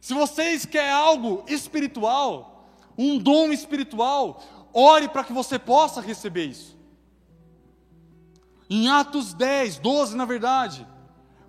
Se 0.01 0.13
vocês 0.13 0.65
querem 0.65 0.91
algo 0.91 1.43
espiritual, 1.47 2.67
um 2.97 3.17
dom 3.17 3.51
espiritual, 3.53 4.43
ore 4.73 5.07
para 5.07 5.23
que 5.23 5.31
você 5.31 5.57
possa 5.57 6.01
receber 6.01 6.45
isso. 6.45 6.77
Em 8.69 8.89
Atos 8.89 9.33
10, 9.33 9.77
12 9.77 10.15
na 10.17 10.25
verdade, 10.25 10.87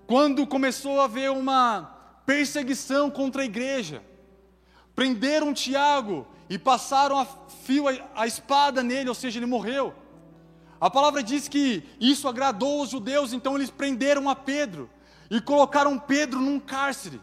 quando 0.06 0.46
começou 0.46 1.00
a 1.00 1.04
haver 1.04 1.30
uma 1.30 1.93
perseguição 2.26 3.10
contra 3.10 3.42
a 3.42 3.44
igreja, 3.44 4.02
prenderam 4.94 5.52
Tiago 5.52 6.26
e 6.48 6.58
passaram 6.58 7.18
a 7.18 7.26
fio 7.64 7.84
a 8.14 8.26
espada 8.26 8.82
nele, 8.82 9.08
ou 9.08 9.14
seja, 9.14 9.38
ele 9.38 9.46
morreu. 9.46 9.94
A 10.80 10.90
palavra 10.90 11.22
diz 11.22 11.48
que 11.48 11.82
isso 12.00 12.28
agradou 12.28 12.82
os 12.82 12.90
judeus, 12.90 13.32
então 13.32 13.56
eles 13.56 13.70
prenderam 13.70 14.28
a 14.28 14.36
Pedro 14.36 14.90
e 15.30 15.40
colocaram 15.40 15.98
Pedro 15.98 16.40
num 16.40 16.60
cárcere. 16.60 17.20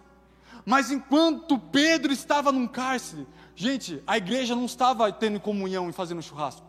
Mas 0.66 0.92
enquanto 0.92 1.58
Pedro 1.58 2.12
estava 2.12 2.52
num 2.52 2.68
cárcere, 2.68 3.28
gente, 3.56 4.02
a 4.06 4.18
igreja 4.18 4.56
não 4.56 4.66
estava 4.66 5.12
tendo 5.12 5.40
comunhão 5.40 5.90
e 5.90 5.94
fazendo 5.94 6.22
churrasco. 6.22 6.66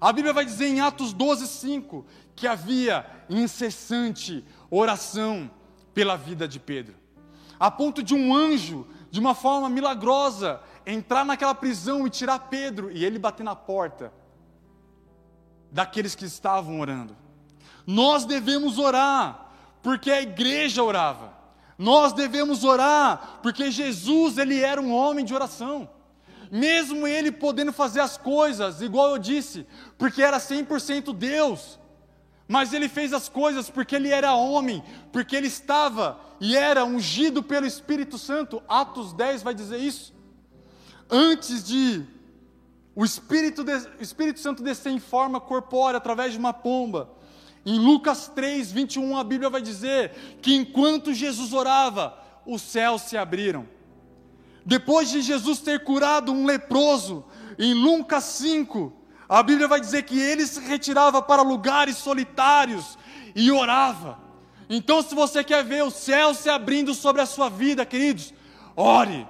A 0.00 0.12
Bíblia 0.12 0.32
vai 0.32 0.44
dizer 0.44 0.66
em 0.66 0.80
Atos 0.80 1.12
12, 1.12 1.46
5 1.46 2.06
que 2.34 2.46
havia 2.46 3.06
incessante 3.28 4.44
oração 4.70 5.50
pela 5.94 6.16
vida 6.16 6.46
de 6.46 6.60
Pedro, 6.60 6.94
a 7.58 7.70
ponto 7.70 8.02
de 8.02 8.14
um 8.14 8.34
anjo, 8.34 8.86
de 9.10 9.20
uma 9.20 9.34
forma 9.34 9.68
milagrosa, 9.68 10.60
entrar 10.86 11.24
naquela 11.24 11.54
prisão 11.54 12.06
e 12.06 12.10
tirar 12.10 12.38
Pedro 12.50 12.90
e 12.90 13.04
ele 13.04 13.18
bater 13.18 13.42
na 13.42 13.56
porta 13.56 14.12
daqueles 15.70 16.14
que 16.14 16.24
estavam 16.24 16.80
orando. 16.80 17.16
Nós 17.86 18.24
devemos 18.24 18.78
orar, 18.78 19.50
porque 19.82 20.10
a 20.10 20.22
igreja 20.22 20.82
orava. 20.82 21.34
Nós 21.78 22.12
devemos 22.12 22.64
orar, 22.64 23.40
porque 23.42 23.70
Jesus, 23.70 24.38
ele 24.38 24.60
era 24.60 24.80
um 24.80 24.94
homem 24.94 25.24
de 25.24 25.34
oração. 25.34 25.88
Mesmo 26.50 27.06
ele 27.06 27.30
podendo 27.30 27.72
fazer 27.72 28.00
as 28.00 28.16
coisas, 28.16 28.80
igual 28.80 29.10
eu 29.10 29.18
disse, 29.18 29.66
porque 29.98 30.22
era 30.22 30.38
100% 30.38 31.12
Deus. 31.14 31.78
Mas 32.48 32.72
ele 32.72 32.88
fez 32.88 33.12
as 33.12 33.28
coisas 33.28 33.68
porque 33.68 33.96
ele 33.96 34.10
era 34.10 34.34
homem, 34.34 34.82
porque 35.12 35.34
ele 35.34 35.48
estava 35.48 36.20
e 36.40 36.56
era 36.56 36.84
ungido 36.84 37.42
pelo 37.42 37.66
Espírito 37.66 38.18
Santo. 38.18 38.62
Atos 38.68 39.12
10 39.12 39.42
vai 39.42 39.54
dizer 39.54 39.78
isso. 39.78 40.14
Antes 41.10 41.64
de 41.64 42.04
o 42.94 43.04
Espírito, 43.04 43.62
de, 43.62 43.72
o 43.72 44.02
Espírito 44.02 44.40
Santo 44.40 44.62
descer 44.62 44.90
em 44.90 44.98
forma 44.98 45.40
corpórea 45.40 45.98
através 45.98 46.32
de 46.32 46.38
uma 46.38 46.52
pomba, 46.52 47.10
em 47.64 47.78
Lucas 47.78 48.28
3, 48.28 48.70
21, 48.70 49.18
a 49.18 49.24
Bíblia 49.24 49.50
vai 49.50 49.60
dizer 49.60 50.12
que 50.40 50.54
enquanto 50.54 51.12
Jesus 51.12 51.52
orava, 51.52 52.16
os 52.46 52.62
céus 52.62 53.02
se 53.02 53.16
abriram. 53.16 53.68
Depois 54.64 55.10
de 55.10 55.20
Jesus 55.20 55.58
ter 55.58 55.84
curado 55.84 56.32
um 56.32 56.46
leproso, 56.46 57.24
em 57.58 57.74
Lucas 57.74 58.24
5, 58.24 58.92
a 59.28 59.42
Bíblia 59.42 59.66
vai 59.66 59.80
dizer 59.80 60.04
que 60.04 60.18
ele 60.18 60.46
se 60.46 60.60
retirava 60.60 61.20
para 61.20 61.42
lugares 61.42 61.96
solitários 61.96 62.96
e 63.34 63.50
orava. 63.50 64.18
Então, 64.68 65.02
se 65.02 65.14
você 65.14 65.42
quer 65.42 65.64
ver 65.64 65.82
o 65.84 65.90
céu 65.90 66.34
se 66.34 66.48
abrindo 66.48 66.94
sobre 66.94 67.22
a 67.22 67.26
sua 67.26 67.48
vida, 67.48 67.84
queridos, 67.84 68.32
ore. 68.76 69.26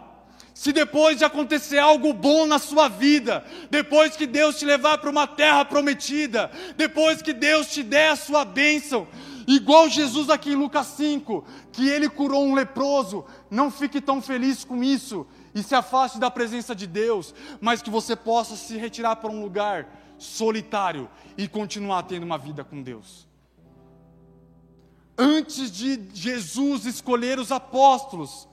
Se 0.54 0.72
depois 0.72 1.18
de 1.18 1.24
acontecer 1.24 1.78
algo 1.78 2.14
bom 2.14 2.46
na 2.46 2.58
sua 2.58 2.88
vida, 2.88 3.44
depois 3.70 4.16
que 4.16 4.26
Deus 4.26 4.58
te 4.58 4.64
levar 4.64 4.96
para 4.98 5.10
uma 5.10 5.26
terra 5.26 5.64
prometida, 5.66 6.50
depois 6.76 7.20
que 7.20 7.34
Deus 7.34 7.66
te 7.66 7.82
der 7.82 8.12
a 8.12 8.16
sua 8.16 8.42
bênção, 8.42 9.06
igual 9.46 9.88
Jesus 9.90 10.30
aqui 10.30 10.52
em 10.52 10.56
Lucas 10.56 10.86
5, 10.96 11.44
que 11.72 11.86
ele 11.86 12.08
curou 12.08 12.42
um 12.42 12.54
leproso, 12.54 13.26
não 13.50 13.70
fique 13.70 14.00
tão 14.00 14.22
feliz 14.22 14.64
com 14.64 14.82
isso 14.82 15.26
e 15.56 15.62
se 15.62 15.74
afaste 15.74 16.18
da 16.18 16.30
presença 16.30 16.74
de 16.74 16.86
Deus, 16.86 17.34
mas 17.62 17.80
que 17.80 17.88
você 17.88 18.14
possa 18.14 18.54
se 18.54 18.76
retirar 18.76 19.16
para 19.16 19.30
um 19.30 19.40
lugar 19.40 19.88
solitário 20.18 21.08
e 21.36 21.48
continuar 21.48 22.02
tendo 22.02 22.24
uma 22.24 22.36
vida 22.36 22.62
com 22.62 22.82
Deus. 22.82 23.26
Antes 25.16 25.70
de 25.70 25.98
Jesus 26.12 26.84
escolher 26.84 27.38
os 27.38 27.50
apóstolos, 27.50 28.46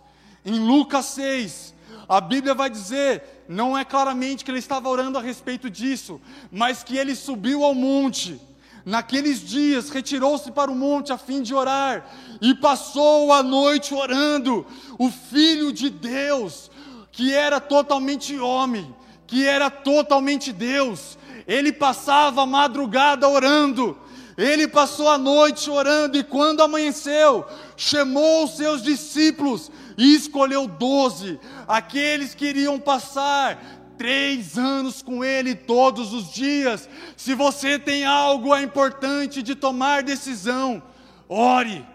em 0.45 0.57
Lucas 0.57 1.07
6, 1.07 1.73
a 2.07 2.21
Bíblia 2.21 2.53
vai 2.53 2.69
dizer, 2.69 3.43
não 3.49 3.77
é 3.77 3.83
claramente 3.83 4.45
que 4.45 4.51
ele 4.51 4.59
estava 4.59 4.87
orando 4.87 5.17
a 5.17 5.21
respeito 5.21 5.69
disso, 5.69 6.21
mas 6.49 6.85
que 6.85 6.95
ele 6.95 7.17
subiu 7.17 7.65
ao 7.65 7.75
monte. 7.75 8.39
Naqueles 8.85 9.41
dias, 9.41 9.89
retirou-se 9.89 10.49
para 10.51 10.71
o 10.71 10.75
monte 10.75 11.11
a 11.11 11.17
fim 11.17 11.41
de 11.41 11.53
orar, 11.53 12.09
e 12.41 12.53
passou 12.55 13.33
a 13.33 13.43
noite 13.43 13.93
orando. 13.93 14.65
O 14.97 15.09
Filho 15.09 15.71
de 15.73 15.89
Deus, 15.89 16.69
que 17.13 17.31
era 17.31 17.61
totalmente 17.61 18.37
homem, 18.37 18.93
que 19.25 19.47
era 19.47 19.69
totalmente 19.69 20.51
Deus, 20.51 21.17
ele 21.47 21.71
passava 21.71 22.41
a 22.41 22.45
madrugada 22.45 23.29
orando, 23.29 23.97
ele 24.35 24.67
passou 24.67 25.07
a 25.07 25.17
noite 25.17 25.69
orando, 25.69 26.17
e 26.17 26.23
quando 26.23 26.63
amanheceu, 26.63 27.45
chamou 27.77 28.45
os 28.45 28.57
seus 28.57 28.81
discípulos 28.81 29.71
e 29.95 30.15
escolheu 30.15 30.67
doze, 30.67 31.39
aqueles 31.67 32.33
que 32.33 32.47
iriam 32.47 32.79
passar 32.79 33.63
três 33.95 34.57
anos 34.57 35.03
com 35.03 35.23
Ele 35.23 35.53
todos 35.53 36.13
os 36.13 36.33
dias. 36.33 36.89
Se 37.15 37.35
você 37.35 37.77
tem 37.77 38.05
algo 38.05 38.57
importante 38.57 39.43
de 39.43 39.53
tomar 39.53 40.01
decisão, 40.01 40.81
ore. 41.29 41.85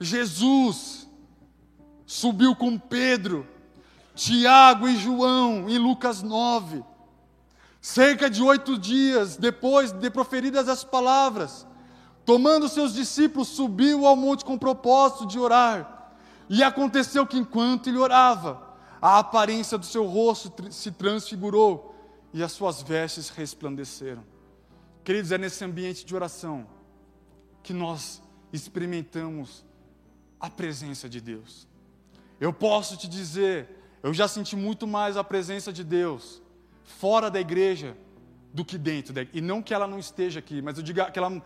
Jesus 0.00 1.05
subiu 2.06 2.54
com 2.54 2.78
Pedro, 2.78 3.46
Tiago 4.14 4.88
e 4.88 4.96
João 4.96 5.68
em 5.68 5.76
Lucas 5.76 6.22
9. 6.22 6.82
Cerca 7.80 8.30
de 8.30 8.42
oito 8.42 8.78
dias 8.78 9.36
depois 9.36 9.92
de 9.92 10.10
proferidas 10.10 10.68
as 10.68 10.82
palavras, 10.82 11.66
tomando 12.24 12.68
seus 12.68 12.94
discípulos, 12.94 13.48
subiu 13.48 14.06
ao 14.06 14.16
monte 14.16 14.44
com 14.44 14.56
propósito 14.56 15.26
de 15.26 15.38
orar. 15.38 16.14
E 16.48 16.62
aconteceu 16.62 17.26
que 17.26 17.36
enquanto 17.36 17.88
ele 17.88 17.98
orava, 17.98 18.62
a 19.02 19.18
aparência 19.18 19.76
do 19.76 19.84
seu 19.84 20.06
rosto 20.06 20.52
se 20.72 20.90
transfigurou 20.90 21.94
e 22.32 22.42
as 22.42 22.52
suas 22.52 22.82
vestes 22.82 23.28
resplandeceram. 23.28 24.24
Queridos, 25.04 25.30
é 25.30 25.38
nesse 25.38 25.64
ambiente 25.64 26.04
de 26.04 26.14
oração 26.14 26.66
que 27.62 27.72
nós 27.72 28.22
experimentamos 28.52 29.64
a 30.40 30.48
presença 30.48 31.08
de 31.08 31.20
Deus. 31.20 31.68
Eu 32.40 32.52
posso 32.52 32.96
te 32.96 33.08
dizer, 33.08 33.68
eu 34.02 34.12
já 34.12 34.28
senti 34.28 34.54
muito 34.54 34.86
mais 34.86 35.16
a 35.16 35.24
presença 35.24 35.72
de 35.72 35.82
Deus 35.82 36.42
fora 36.84 37.30
da 37.30 37.40
igreja 37.40 37.96
do 38.52 38.64
que 38.64 38.78
dentro 38.78 39.12
da 39.12 39.22
E 39.32 39.40
não 39.40 39.62
que 39.62 39.74
ela 39.74 39.86
não 39.86 39.98
esteja 39.98 40.38
aqui, 40.38 40.62
mas 40.62 40.76
eu 40.76 40.82
digo 40.82 41.04
que, 41.10 41.18
ela, 41.18 41.42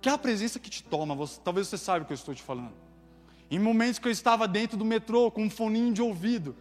que 0.00 0.08
é 0.08 0.12
a 0.12 0.18
presença 0.18 0.58
que 0.58 0.70
te 0.70 0.82
toma. 0.82 1.14
Você, 1.14 1.40
talvez 1.42 1.68
você 1.68 1.78
saiba 1.78 2.04
o 2.04 2.06
que 2.06 2.12
eu 2.12 2.16
estou 2.16 2.34
te 2.34 2.42
falando. 2.42 2.72
Em 3.50 3.58
momentos 3.58 3.98
que 3.98 4.08
eu 4.08 4.12
estava 4.12 4.48
dentro 4.48 4.76
do 4.76 4.84
metrô 4.84 5.30
com 5.30 5.44
um 5.44 5.50
foninho 5.50 5.92
de 5.92 6.00
ouvido, 6.00 6.56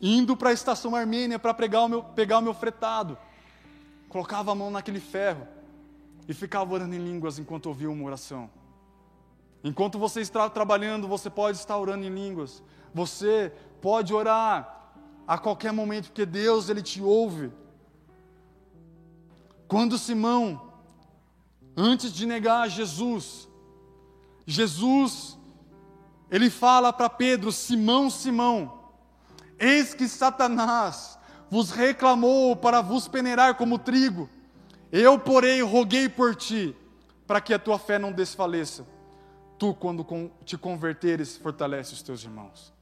indo 0.00 0.36
para 0.36 0.50
a 0.50 0.52
estação 0.52 0.94
Armênia 0.94 1.38
para 1.38 1.54
pegar 1.54 1.82
o 1.82 1.88
meu, 1.88 2.02
pegar 2.02 2.38
o 2.38 2.42
meu 2.42 2.54
fretado, 2.54 3.16
colocava 4.08 4.52
a 4.52 4.54
mão 4.54 4.70
naquele 4.70 5.00
ferro 5.00 5.46
e 6.28 6.34
ficava 6.34 6.74
orando 6.74 6.94
em 6.94 6.98
línguas 6.98 7.38
enquanto 7.38 7.66
ouvia 7.66 7.90
uma 7.90 8.04
oração. 8.04 8.50
Enquanto 9.62 9.98
você 9.98 10.20
está 10.20 10.48
trabalhando, 10.48 11.08
você 11.08 11.28
pode 11.28 11.58
estar 11.58 11.76
orando 11.76 12.04
em 12.04 12.14
línguas. 12.14 12.62
Você 12.94 13.52
pode 13.80 14.14
orar 14.14 14.92
a 15.26 15.36
qualquer 15.36 15.72
momento, 15.72 16.06
porque 16.06 16.24
Deus 16.24 16.68
ele 16.68 16.82
te 16.82 17.02
ouve. 17.02 17.52
Quando 19.66 19.98
Simão, 19.98 20.72
antes 21.76 22.12
de 22.12 22.24
negar 22.24 22.68
Jesus, 22.68 23.48
Jesus 24.46 25.38
ele 26.30 26.48
fala 26.48 26.92
para 26.92 27.10
Pedro: 27.10 27.52
Simão, 27.52 28.08
Simão, 28.08 28.84
eis 29.58 29.92
que 29.92 30.08
Satanás 30.08 31.18
vos 31.50 31.70
reclamou 31.70 32.54
para 32.56 32.80
vos 32.80 33.08
peneirar 33.08 33.56
como 33.56 33.78
trigo. 33.78 34.28
Eu, 34.90 35.18
porém, 35.18 35.62
roguei 35.62 36.08
por 36.08 36.34
ti, 36.34 36.74
para 37.26 37.40
que 37.40 37.52
a 37.52 37.58
tua 37.58 37.78
fé 37.78 37.98
não 37.98 38.12
desfaleça. 38.12 38.86
Tu, 39.58 39.74
quando 39.74 40.06
te 40.44 40.56
converteres, 40.56 41.36
fortalece 41.36 41.92
os 41.92 42.02
teus 42.02 42.22
irmãos. 42.22 42.72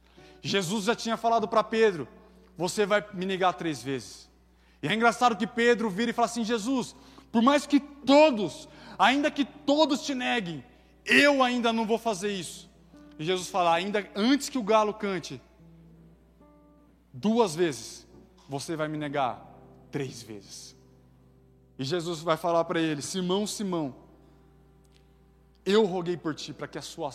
Jesus 0.41 0.85
já 0.85 0.95
tinha 0.95 1.17
falado 1.17 1.47
para 1.47 1.63
Pedro: 1.63 2.07
Você 2.57 2.85
vai 2.85 3.03
me 3.13 3.25
negar 3.25 3.53
três 3.53 3.81
vezes. 3.81 4.29
E 4.81 4.87
é 4.87 4.93
engraçado 4.93 5.35
que 5.35 5.47
Pedro 5.47 5.89
vira 5.89 6.11
e 6.11 6.13
fala 6.13 6.27
assim: 6.27 6.43
Jesus, 6.43 6.95
por 7.31 7.41
mais 7.41 7.65
que 7.65 7.79
todos, 7.79 8.69
ainda 8.97 9.31
que 9.31 9.43
todos 9.43 10.05
te 10.05 10.13
neguem, 10.13 10.63
eu 11.05 11.41
ainda 11.41 11.73
não 11.73 11.85
vou 11.85 11.97
fazer 11.97 12.31
isso. 12.31 12.69
E 13.17 13.23
Jesus 13.23 13.49
fala: 13.49 13.73
ainda 13.73 14.07
antes 14.15 14.49
que 14.49 14.57
o 14.57 14.63
galo 14.63 14.93
cante, 14.93 15.41
duas 17.11 17.55
vezes 17.55 18.07
você 18.47 18.75
vai 18.75 18.87
me 18.87 18.97
negar 18.97 19.43
três 19.91 20.21
vezes. 20.21 20.75
E 21.79 21.83
Jesus 21.83 22.19
vai 22.19 22.37
falar 22.37 22.63
para 22.65 22.79
ele: 22.79 23.01
Simão, 23.01 23.47
Simão, 23.47 23.95
eu 25.67 25.85
roguei 25.85 26.15
por 26.15 26.33
ti 26.33 26.53
para 26.53 26.67
que 26.67 26.77
a 26.77 26.81
sua 26.81 27.13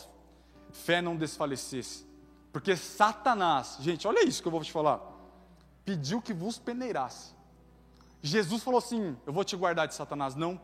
fé 0.70 1.00
não 1.00 1.16
desfalecesse. 1.16 2.06
Porque 2.52 2.76
Satanás, 2.76 3.78
gente, 3.80 4.06
olha 4.06 4.24
isso 4.24 4.42
que 4.42 4.48
eu 4.48 4.52
vou 4.52 4.62
te 4.62 4.70
falar, 4.70 5.00
pediu 5.84 6.20
que 6.20 6.34
vos 6.34 6.58
peneirasse. 6.58 7.34
Jesus 8.20 8.62
falou 8.62 8.78
assim: 8.78 9.16
Eu 9.26 9.32
vou 9.32 9.42
te 9.42 9.56
guardar 9.56 9.88
de 9.88 9.94
Satanás, 9.94 10.34
não, 10.34 10.60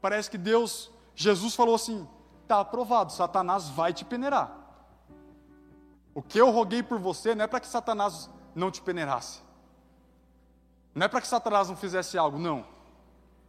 parece 0.00 0.30
que 0.30 0.38
Deus, 0.38 0.90
Jesus 1.16 1.54
falou 1.54 1.74
assim: 1.74 2.06
está 2.42 2.60
aprovado, 2.60 3.10
Satanás 3.10 3.68
vai 3.68 3.92
te 3.92 4.04
peneirar. 4.04 4.56
O 6.14 6.22
que 6.22 6.38
eu 6.38 6.50
roguei 6.50 6.82
por 6.82 6.98
você 6.98 7.34
não 7.34 7.44
é 7.44 7.48
para 7.48 7.60
que 7.60 7.66
Satanás 7.66 8.30
não 8.54 8.70
te 8.70 8.80
peneirasse. 8.80 9.40
Não 10.94 11.06
é 11.06 11.08
para 11.08 11.20
que 11.20 11.26
Satanás 11.26 11.68
não 11.68 11.76
fizesse 11.76 12.16
algo, 12.16 12.38
não. 12.38 12.66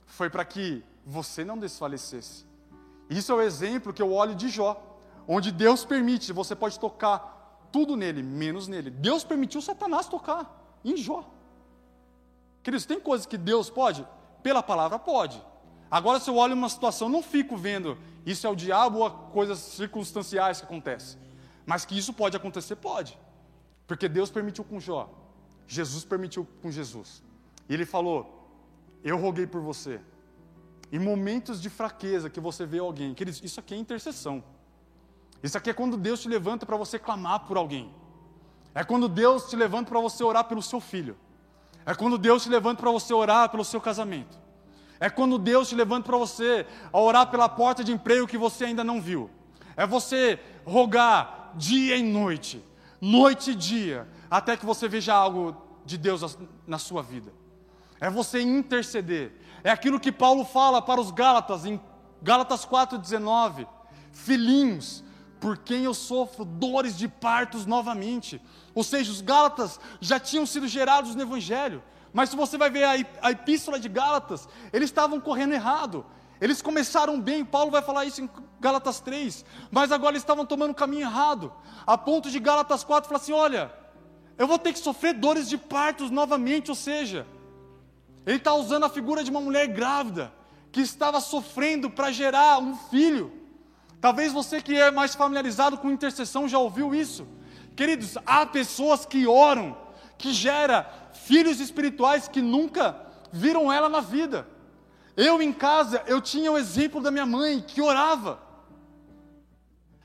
Foi 0.05 0.29
para 0.29 0.45
que 0.45 0.83
você 1.05 1.43
não 1.43 1.57
desfalecesse. 1.57 2.45
Isso 3.13 3.31
é 3.31 3.35
o 3.35 3.41
exemplo 3.41 3.93
que 3.93 4.01
eu 4.01 4.11
olho 4.11 4.33
de 4.33 4.49
Jó, 4.49 4.81
onde 5.27 5.51
Deus 5.51 5.85
permite, 5.85 6.33
você 6.33 6.55
pode 6.55 6.79
tocar 6.79 7.67
tudo 7.71 7.95
nele, 7.95 8.23
menos 8.23 8.67
nele. 8.67 8.89
Deus 8.89 9.23
permitiu 9.23 9.61
Satanás 9.61 10.07
tocar 10.07 10.79
em 10.83 10.97
Jó. 10.97 11.23
Queridos, 12.63 12.85
tem 12.85 12.99
coisas 12.99 13.25
que 13.25 13.37
Deus 13.37 13.69
pode? 13.69 14.05
Pela 14.41 14.63
palavra 14.63 14.97
pode. 14.97 15.41
Agora, 15.91 16.19
se 16.19 16.29
eu 16.29 16.37
olho 16.37 16.55
uma 16.55 16.69
situação, 16.69 17.07
não 17.07 17.21
fico 17.21 17.55
vendo 17.55 17.97
isso 18.25 18.47
é 18.47 18.49
o 18.49 18.55
diabo 18.55 18.99
ou 18.99 19.11
coisas 19.11 19.59
circunstanciais 19.59 20.59
que 20.59 20.65
acontecem. 20.65 21.19
Mas 21.65 21.85
que 21.85 21.97
isso 21.97 22.13
pode 22.13 22.35
acontecer, 22.35 22.75
pode. 22.75 23.17
Porque 23.85 24.07
Deus 24.07 24.31
permitiu 24.31 24.63
com 24.63 24.79
Jó. 24.79 25.09
Jesus 25.67 26.03
permitiu 26.03 26.47
com 26.61 26.71
Jesus. 26.71 27.21
E 27.69 27.73
ele 27.73 27.85
falou: 27.85 28.49
Eu 29.03 29.17
roguei 29.17 29.45
por 29.45 29.61
você. 29.61 29.99
Em 30.93 30.99
momentos 30.99 31.59
de 31.59 31.71
fraqueza 31.71 32.29
que 32.29 32.39
você 32.39 32.67
vê 32.67 32.77
alguém, 32.77 33.15
queridos, 33.15 33.41
isso 33.43 33.59
aqui 33.59 33.73
é 33.73 33.77
intercessão. 33.77 34.43
Isso 35.41 35.57
aqui 35.57 35.71
é 35.71 35.73
quando 35.73 35.97
Deus 35.97 36.21
te 36.21 36.29
levanta 36.29 36.67
para 36.67 36.77
você 36.77 36.99
clamar 36.99 37.47
por 37.47 37.57
alguém. 37.57 37.91
É 38.75 38.83
quando 38.83 39.09
Deus 39.09 39.49
te 39.49 39.55
levanta 39.55 39.89
para 39.89 39.99
você 39.99 40.23
orar 40.23 40.43
pelo 40.43 40.61
seu 40.61 40.79
filho. 40.79 41.17
É 41.83 41.95
quando 41.95 42.15
Deus 42.15 42.43
te 42.43 42.49
levanta 42.49 42.79
para 42.79 42.91
você 42.91 43.11
orar 43.11 43.49
pelo 43.49 43.65
seu 43.65 43.81
casamento. 43.81 44.37
É 44.99 45.09
quando 45.09 45.39
Deus 45.39 45.67
te 45.67 45.73
levanta 45.73 46.05
para 46.05 46.17
você 46.17 46.63
a 46.93 46.99
orar 46.99 47.25
pela 47.31 47.49
porta 47.49 47.83
de 47.83 47.91
emprego 47.91 48.27
que 48.27 48.37
você 48.37 48.65
ainda 48.65 48.83
não 48.83 49.01
viu. 49.01 49.31
É 49.75 49.87
você 49.87 50.39
rogar 50.63 51.53
dia 51.55 51.97
e 51.97 52.03
noite, 52.03 52.63
noite 53.01 53.49
e 53.49 53.55
dia, 53.55 54.07
até 54.29 54.55
que 54.55 54.63
você 54.63 54.87
veja 54.87 55.15
algo 55.15 55.57
de 55.83 55.97
Deus 55.97 56.37
na 56.67 56.77
sua 56.77 57.01
vida. 57.01 57.33
É 57.99 58.11
você 58.11 58.41
interceder. 58.41 59.31
É 59.63 59.69
aquilo 59.69 59.99
que 59.99 60.11
Paulo 60.11 60.43
fala 60.43 60.81
para 60.81 60.99
os 60.99 61.09
Gálatas, 61.09 61.65
em 61.65 61.79
Gálatas 62.21 62.65
4,19: 62.65 63.65
Filhinhos, 64.11 65.03
por 65.39 65.57
quem 65.57 65.85
eu 65.85 65.93
sofro 65.93 66.43
dores 66.43 66.97
de 66.97 67.07
partos 67.07 67.65
novamente. 67.65 68.41
Ou 68.75 68.83
seja, 68.83 69.11
os 69.11 69.21
Gálatas 69.21 69.79
já 70.01 70.19
tinham 70.19 70.45
sido 70.45 70.67
gerados 70.67 71.15
no 71.15 71.21
Evangelho. 71.21 71.83
Mas 72.13 72.29
se 72.29 72.35
você 72.35 72.57
vai 72.57 72.69
ver 72.69 72.83
a, 73.21 73.31
epístola 73.31 73.79
de 73.79 73.89
Gálatas, 73.89 74.47
eles 74.71 74.89
estavam 74.89 75.19
correndo 75.19 75.53
errado. 75.53 76.05
Eles 76.39 76.61
começaram 76.61 77.19
bem, 77.19 77.43
Paulo 77.43 77.71
vai 77.71 77.81
falar 77.81 78.05
isso 78.05 78.21
em 78.21 78.29
Gálatas 78.59 78.99
3, 78.99 79.45
mas 79.71 79.91
agora 79.91 80.11
eles 80.11 80.23
estavam 80.23 80.45
tomando 80.45 80.71
o 80.71 80.75
caminho 80.75 81.03
errado, 81.03 81.53
a 81.87 81.97
ponto 81.97 82.29
de 82.29 82.39
Gálatas 82.39 82.83
4 82.83 83.07
falar 83.07 83.21
assim: 83.21 83.31
olha, 83.31 83.73
eu 84.37 84.45
vou 84.45 84.59
ter 84.59 84.73
que 84.73 84.79
sofrer 84.79 85.13
dores 85.13 85.47
de 85.47 85.57
partos 85.57 86.11
novamente, 86.11 86.69
ou 86.69 86.75
seja, 86.75 87.25
ele 88.25 88.37
está 88.37 88.53
usando 88.53 88.85
a 88.85 88.89
figura 88.89 89.23
de 89.23 89.31
uma 89.31 89.41
mulher 89.41 89.67
grávida 89.67 90.33
que 90.71 90.81
estava 90.81 91.19
sofrendo 91.19 91.89
para 91.89 92.11
gerar 92.11 92.59
um 92.59 92.75
filho. 92.75 93.31
Talvez 93.99 94.33
você 94.33 94.61
que 94.61 94.75
é 94.75 94.91
mais 94.91 95.13
familiarizado 95.15 95.77
com 95.77 95.91
intercessão 95.91 96.47
já 96.47 96.57
ouviu 96.57 96.93
isso. 96.95 97.27
Queridos, 97.75 98.17
há 98.25 98.45
pessoas 98.45 99.05
que 99.05 99.27
oram, 99.27 99.77
que 100.17 100.33
gera 100.33 100.89
filhos 101.13 101.59
espirituais 101.59 102.27
que 102.27 102.41
nunca 102.41 102.95
viram 103.31 103.71
ela 103.71 103.89
na 103.89 103.99
vida. 103.99 104.47
Eu 105.15 105.41
em 105.41 105.53
casa, 105.53 106.01
eu 106.07 106.19
tinha 106.19 106.51
o 106.51 106.57
exemplo 106.57 107.01
da 107.01 107.11
minha 107.11 107.25
mãe 107.25 107.61
que 107.61 107.81
orava. 107.81 108.39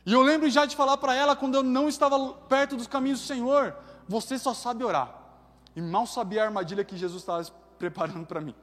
E 0.05 0.13
eu 0.13 0.23
lembro 0.23 0.49
já 0.49 0.65
de 0.65 0.77
falar 0.77 0.97
para 0.97 1.15
ela 1.15 1.37
quando 1.37 1.55
eu 1.55 1.63
não 1.63 1.89
estava 1.89 2.33
perto 2.49 2.77
dos 2.77 2.87
caminhos 2.87 3.21
do 3.21 3.27
Senhor, 3.27 3.75
você 4.07 4.39
só 4.39 4.55
sabe 4.55 4.85
orar. 4.85 5.15
E 5.77 5.81
mal 5.81 6.07
sabia 6.07 6.43
a 6.43 6.47
armadilha 6.47 6.85
que 6.85 6.97
Jesus 6.97 7.23
estava 7.23 7.43
preparando 7.79 8.27
para 8.27 8.41
mim. 8.41 8.55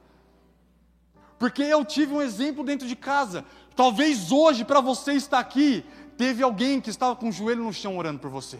Porque 1.38 1.62
eu 1.62 1.84
tive 1.84 2.14
um 2.14 2.22
exemplo 2.22 2.64
dentro 2.64 2.86
de 2.86 2.96
casa. 2.96 3.44
Talvez 3.74 4.32
hoje, 4.32 4.64
para 4.64 4.80
você 4.80 5.12
estar 5.12 5.38
aqui, 5.38 5.84
teve 6.16 6.42
alguém 6.42 6.80
que 6.80 6.90
estava 6.90 7.14
com 7.14 7.28
o 7.28 7.32
joelho 7.32 7.64
no 7.64 7.72
chão 7.72 7.98
orando 7.98 8.18
por 8.18 8.30
você. 8.30 8.58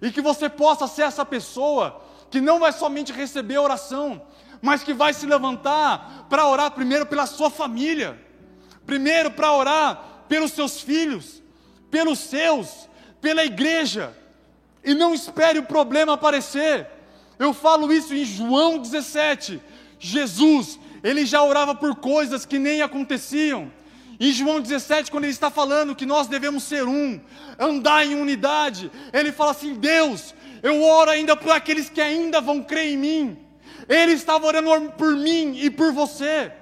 E 0.00 0.10
que 0.10 0.20
você 0.20 0.48
possa 0.48 0.86
ser 0.86 1.02
essa 1.02 1.24
pessoa 1.24 2.02
que 2.30 2.40
não 2.40 2.60
vai 2.60 2.72
somente 2.72 3.12
receber 3.12 3.56
a 3.56 3.62
oração, 3.62 4.22
mas 4.60 4.82
que 4.82 4.94
vai 4.94 5.12
se 5.12 5.26
levantar 5.26 6.26
para 6.30 6.46
orar 6.46 6.70
primeiro 6.70 7.04
pela 7.04 7.26
sua 7.26 7.50
família, 7.50 8.18
primeiro 8.86 9.30
para 9.32 9.52
orar 9.52 10.24
pelos 10.28 10.52
seus 10.52 10.80
filhos, 10.80 11.42
pelos 11.90 12.20
seus, 12.20 12.88
pela 13.20 13.44
igreja, 13.44 14.16
e 14.84 14.94
não 14.94 15.12
espere 15.12 15.58
o 15.58 15.64
problema 15.64 16.14
aparecer. 16.14 16.88
Eu 17.42 17.52
falo 17.52 17.92
isso 17.92 18.14
em 18.14 18.24
João 18.24 18.78
17. 18.78 19.60
Jesus, 19.98 20.78
ele 21.02 21.26
já 21.26 21.42
orava 21.42 21.74
por 21.74 21.96
coisas 21.96 22.46
que 22.46 22.56
nem 22.56 22.82
aconteciam. 22.82 23.68
Em 24.20 24.30
João 24.30 24.60
17, 24.60 25.10
quando 25.10 25.24
ele 25.24 25.32
está 25.32 25.50
falando 25.50 25.96
que 25.96 26.06
nós 26.06 26.28
devemos 26.28 26.62
ser 26.62 26.84
um, 26.84 27.20
andar 27.58 28.06
em 28.06 28.14
unidade, 28.14 28.92
ele 29.12 29.32
fala 29.32 29.50
assim: 29.50 29.74
Deus, 29.74 30.32
eu 30.62 30.84
oro 30.84 31.10
ainda 31.10 31.34
por 31.34 31.50
aqueles 31.50 31.90
que 31.90 32.00
ainda 32.00 32.40
vão 32.40 32.62
crer 32.62 32.92
em 32.92 32.96
mim. 32.96 33.36
Ele 33.88 34.12
estava 34.12 34.46
orando 34.46 34.92
por 34.92 35.16
mim 35.16 35.58
e 35.58 35.68
por 35.68 35.92
você. 35.92 36.52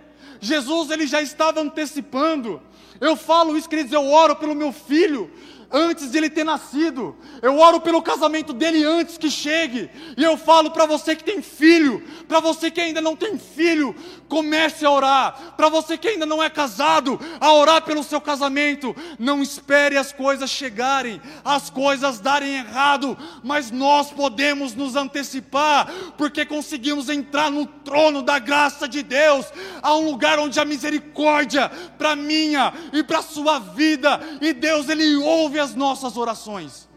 Jesus, 0.40 0.90
ele 0.90 1.06
já 1.06 1.20
estava 1.20 1.60
antecipando. 1.60 2.62
Eu 2.98 3.16
falo 3.16 3.54
isso, 3.54 3.68
queridos, 3.68 3.92
eu 3.92 4.06
oro 4.06 4.34
pelo 4.34 4.54
meu 4.54 4.72
filho, 4.72 5.30
antes 5.70 6.10
de 6.10 6.18
ele 6.18 6.28
ter 6.28 6.44
nascido. 6.44 7.16
Eu 7.40 7.58
oro 7.58 7.80
pelo 7.80 8.02
casamento 8.02 8.52
dele 8.52 8.84
antes 8.84 9.16
que 9.16 9.30
chegue. 9.30 9.88
E 10.16 10.24
eu 10.24 10.36
falo 10.36 10.70
para 10.70 10.86
você 10.86 11.14
que 11.14 11.22
tem 11.22 11.40
filho, 11.40 12.02
para 12.26 12.40
você 12.40 12.70
que 12.70 12.80
ainda 12.80 13.00
não 13.00 13.14
tem 13.14 13.38
filho, 13.38 13.94
comece 14.28 14.84
a 14.84 14.90
orar. 14.90 15.54
Para 15.56 15.68
você 15.68 15.96
que 15.96 16.08
ainda 16.08 16.26
não 16.26 16.42
é 16.42 16.50
casado, 16.50 17.20
a 17.40 17.52
orar 17.52 17.82
pelo 17.82 18.02
seu 18.02 18.20
casamento. 18.20 18.94
Não 19.18 19.42
espere 19.42 19.96
as 19.96 20.12
coisas 20.12 20.50
chegarem, 20.50 21.20
as 21.44 21.70
coisas 21.70 22.18
darem 22.18 22.56
errado, 22.56 23.16
mas 23.44 23.70
nós 23.70 24.10
podemos 24.10 24.74
nos 24.74 24.96
antecipar, 24.96 25.90
porque 26.16 26.44
conseguimos 26.44 27.08
entrar 27.08 27.50
no 27.50 27.66
trono 27.66 28.22
da 28.22 28.38
graça 28.38 28.88
de 28.88 29.02
Deus, 29.02 29.46
a 29.82 29.94
um 29.94 30.10
lugar 30.10 30.38
onde 30.38 30.58
a 30.58 30.64
misericórdia 30.64 31.70
para 31.96 32.16
minha 32.16 32.72
e 32.92 33.02
para 33.02 33.22
sua 33.22 33.58
vida, 33.58 34.20
e 34.40 34.52
Deus 34.52 34.88
ele 34.88 35.14
ouve 35.16 35.59
as 35.60 35.74
nossas 35.74 36.16
orações. 36.16 36.88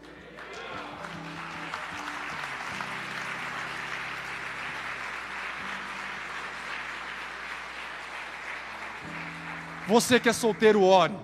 Você 9.86 10.18
que 10.18 10.28
é 10.28 10.32
solteiro, 10.32 10.82
ore. 10.82 11.14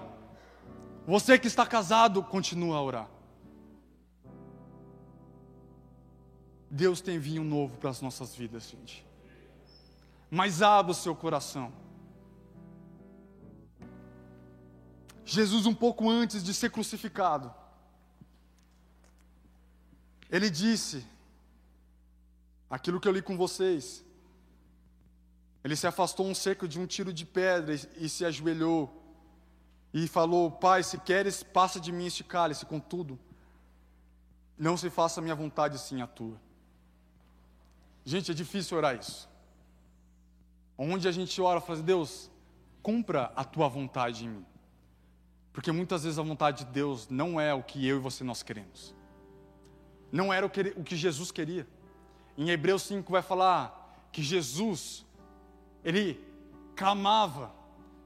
Você 1.06 1.38
que 1.38 1.46
está 1.46 1.66
casado, 1.66 2.22
continue 2.22 2.72
a 2.72 2.80
orar. 2.80 3.08
Deus 6.70 7.00
tem 7.00 7.18
vinho 7.18 7.42
novo 7.42 7.76
para 7.78 7.90
as 7.90 8.00
nossas 8.00 8.34
vidas, 8.34 8.68
gente. 8.68 9.04
Mas 10.30 10.62
abra 10.62 10.92
o 10.92 10.94
seu 10.94 11.16
coração. 11.16 11.72
Jesus, 15.32 15.64
um 15.64 15.74
pouco 15.74 16.10
antes 16.10 16.42
de 16.42 16.52
ser 16.52 16.70
crucificado, 16.70 17.54
ele 20.28 20.50
disse 20.50 21.06
aquilo 22.68 22.98
que 22.98 23.06
eu 23.06 23.12
li 23.12 23.22
com 23.22 23.36
vocês. 23.36 24.04
Ele 25.62 25.76
se 25.76 25.86
afastou 25.86 26.26
um 26.26 26.34
seco 26.34 26.66
de 26.66 26.80
um 26.80 26.86
tiro 26.86 27.12
de 27.12 27.24
pedra 27.24 27.76
e, 27.76 28.06
e 28.06 28.08
se 28.08 28.24
ajoelhou 28.24 28.82
e 29.94 30.08
falou: 30.08 30.50
Pai, 30.50 30.82
se 30.82 30.98
queres, 30.98 31.44
passa 31.44 31.78
de 31.78 31.92
mim 31.92 32.06
este 32.06 32.24
cálice, 32.24 32.66
contudo, 32.66 33.16
não 34.58 34.76
se 34.76 34.90
faça 34.90 35.20
a 35.20 35.22
minha 35.22 35.36
vontade, 35.36 35.78
sim 35.78 36.02
a 36.02 36.08
tua. 36.08 36.40
Gente, 38.04 38.32
é 38.32 38.34
difícil 38.34 38.76
orar 38.76 38.96
isso. 38.96 39.28
Onde 40.76 41.06
a 41.06 41.12
gente 41.12 41.40
ora, 41.40 41.60
fala: 41.60 41.80
Deus, 41.82 42.28
cumpra 42.82 43.32
a 43.36 43.44
tua 43.44 43.68
vontade 43.68 44.24
em 44.24 44.28
mim. 44.30 44.46
Porque 45.52 45.72
muitas 45.72 46.04
vezes 46.04 46.18
a 46.18 46.22
vontade 46.22 46.64
de 46.64 46.70
Deus 46.70 47.08
não 47.08 47.40
é 47.40 47.52
o 47.52 47.62
que 47.62 47.86
eu 47.86 47.96
e 47.96 48.00
você 48.00 48.22
nós 48.22 48.42
queremos. 48.42 48.94
Não 50.12 50.32
era 50.32 50.44
o 50.44 50.50
que, 50.50 50.74
o 50.76 50.84
que 50.84 50.96
Jesus 50.96 51.30
queria. 51.30 51.66
Em 52.36 52.50
Hebreus 52.50 52.82
5 52.82 53.10
vai 53.10 53.22
falar 53.22 54.08
que 54.12 54.22
Jesus, 54.22 55.04
ele 55.84 56.22
clamava, 56.74 57.52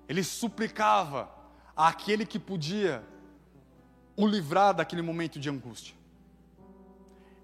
ele 0.09 0.23
suplicava 0.25 1.31
àquele 1.77 2.27
que 2.27 2.39
podia 2.39 3.03
o 4.17 4.27
livrar 4.27 4.75
daquele 4.75 5.03
momento 5.03 5.39
de 5.39 5.49
angústia. 5.49 5.95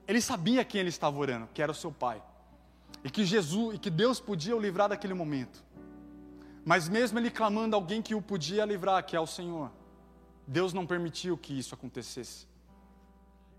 Ele 0.07 0.21
sabia 0.21 0.65
quem 0.65 0.81
ele 0.81 0.89
estava 0.89 1.17
orando, 1.19 1.49
que 1.55 1.63
era 1.63 1.71
o 1.71 1.75
seu 1.75 1.93
pai. 1.93 2.23
E 3.05 3.11
que 3.11 3.25
Jesus, 3.25 3.77
e 3.77 3.79
que 3.79 3.91
Deus 3.91 4.21
podia 4.21 4.57
o 4.57 4.61
livrar 4.61 4.89
daquele 4.89 5.15
momento. 5.15 5.63
Mas 6.65 6.89
mesmo 6.89 7.19
ele 7.19 7.31
clamando 7.31 7.77
alguém 7.77 8.03
que 8.03 8.15
o 8.15 8.21
podia 8.21 8.65
livrar, 8.65 9.05
que 9.05 9.17
é 9.17 9.21
o 9.21 9.27
Senhor, 9.27 9.71
Deus 10.47 10.73
não 10.73 10.87
permitiu 10.87 11.37
que 11.37 11.59
isso 11.59 11.75
acontecesse. 11.75 12.47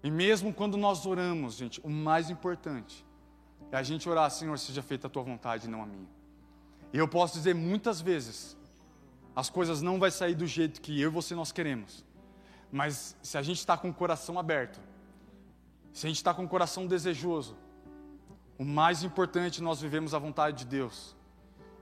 E 0.04 0.10
mesmo 0.10 0.54
quando 0.54 0.78
nós 0.78 1.06
oramos, 1.06 1.56
gente, 1.56 1.80
o 1.82 1.90
mais 1.90 2.30
importante 2.30 3.06
é 3.72 3.78
a 3.78 3.84
gente 3.84 4.10
orar, 4.10 4.30
Senhor, 4.30 4.58
seja 4.58 4.82
feita 4.82 5.08
a 5.08 5.10
tua 5.10 5.24
vontade, 5.24 5.70
não 5.70 5.82
a 5.82 5.86
minha. 5.86 6.10
E 6.92 6.98
eu 6.98 7.08
posso 7.08 7.36
dizer 7.36 7.56
muitas 7.56 8.02
vezes, 8.02 8.58
as 9.36 9.50
coisas 9.50 9.82
não 9.82 10.00
vai 10.00 10.12
sair 10.12 10.36
do 10.36 10.46
jeito 10.46 10.82
que 10.82 11.00
eu 11.00 11.10
e 11.10 11.14
você 11.14 11.34
nós 11.34 11.52
queremos. 11.52 12.04
Mas 12.72 13.16
se 13.22 13.38
a 13.38 13.42
gente 13.42 13.60
está 13.60 13.78
com 13.78 13.90
o 13.90 13.94
coração 13.94 14.38
aberto, 14.38 14.80
se 15.94 16.06
a 16.06 16.10
gente 16.10 16.18
está 16.18 16.34
com 16.34 16.44
o 16.44 16.48
coração 16.48 16.88
desejoso, 16.88 17.56
o 18.58 18.66
mais 18.66 19.04
importante 19.04 19.62
nós 19.62 19.82
vivemos 19.82 20.14
a 20.14 20.20
vontade 20.20 20.60
de 20.60 20.66
Deus. 20.66 21.16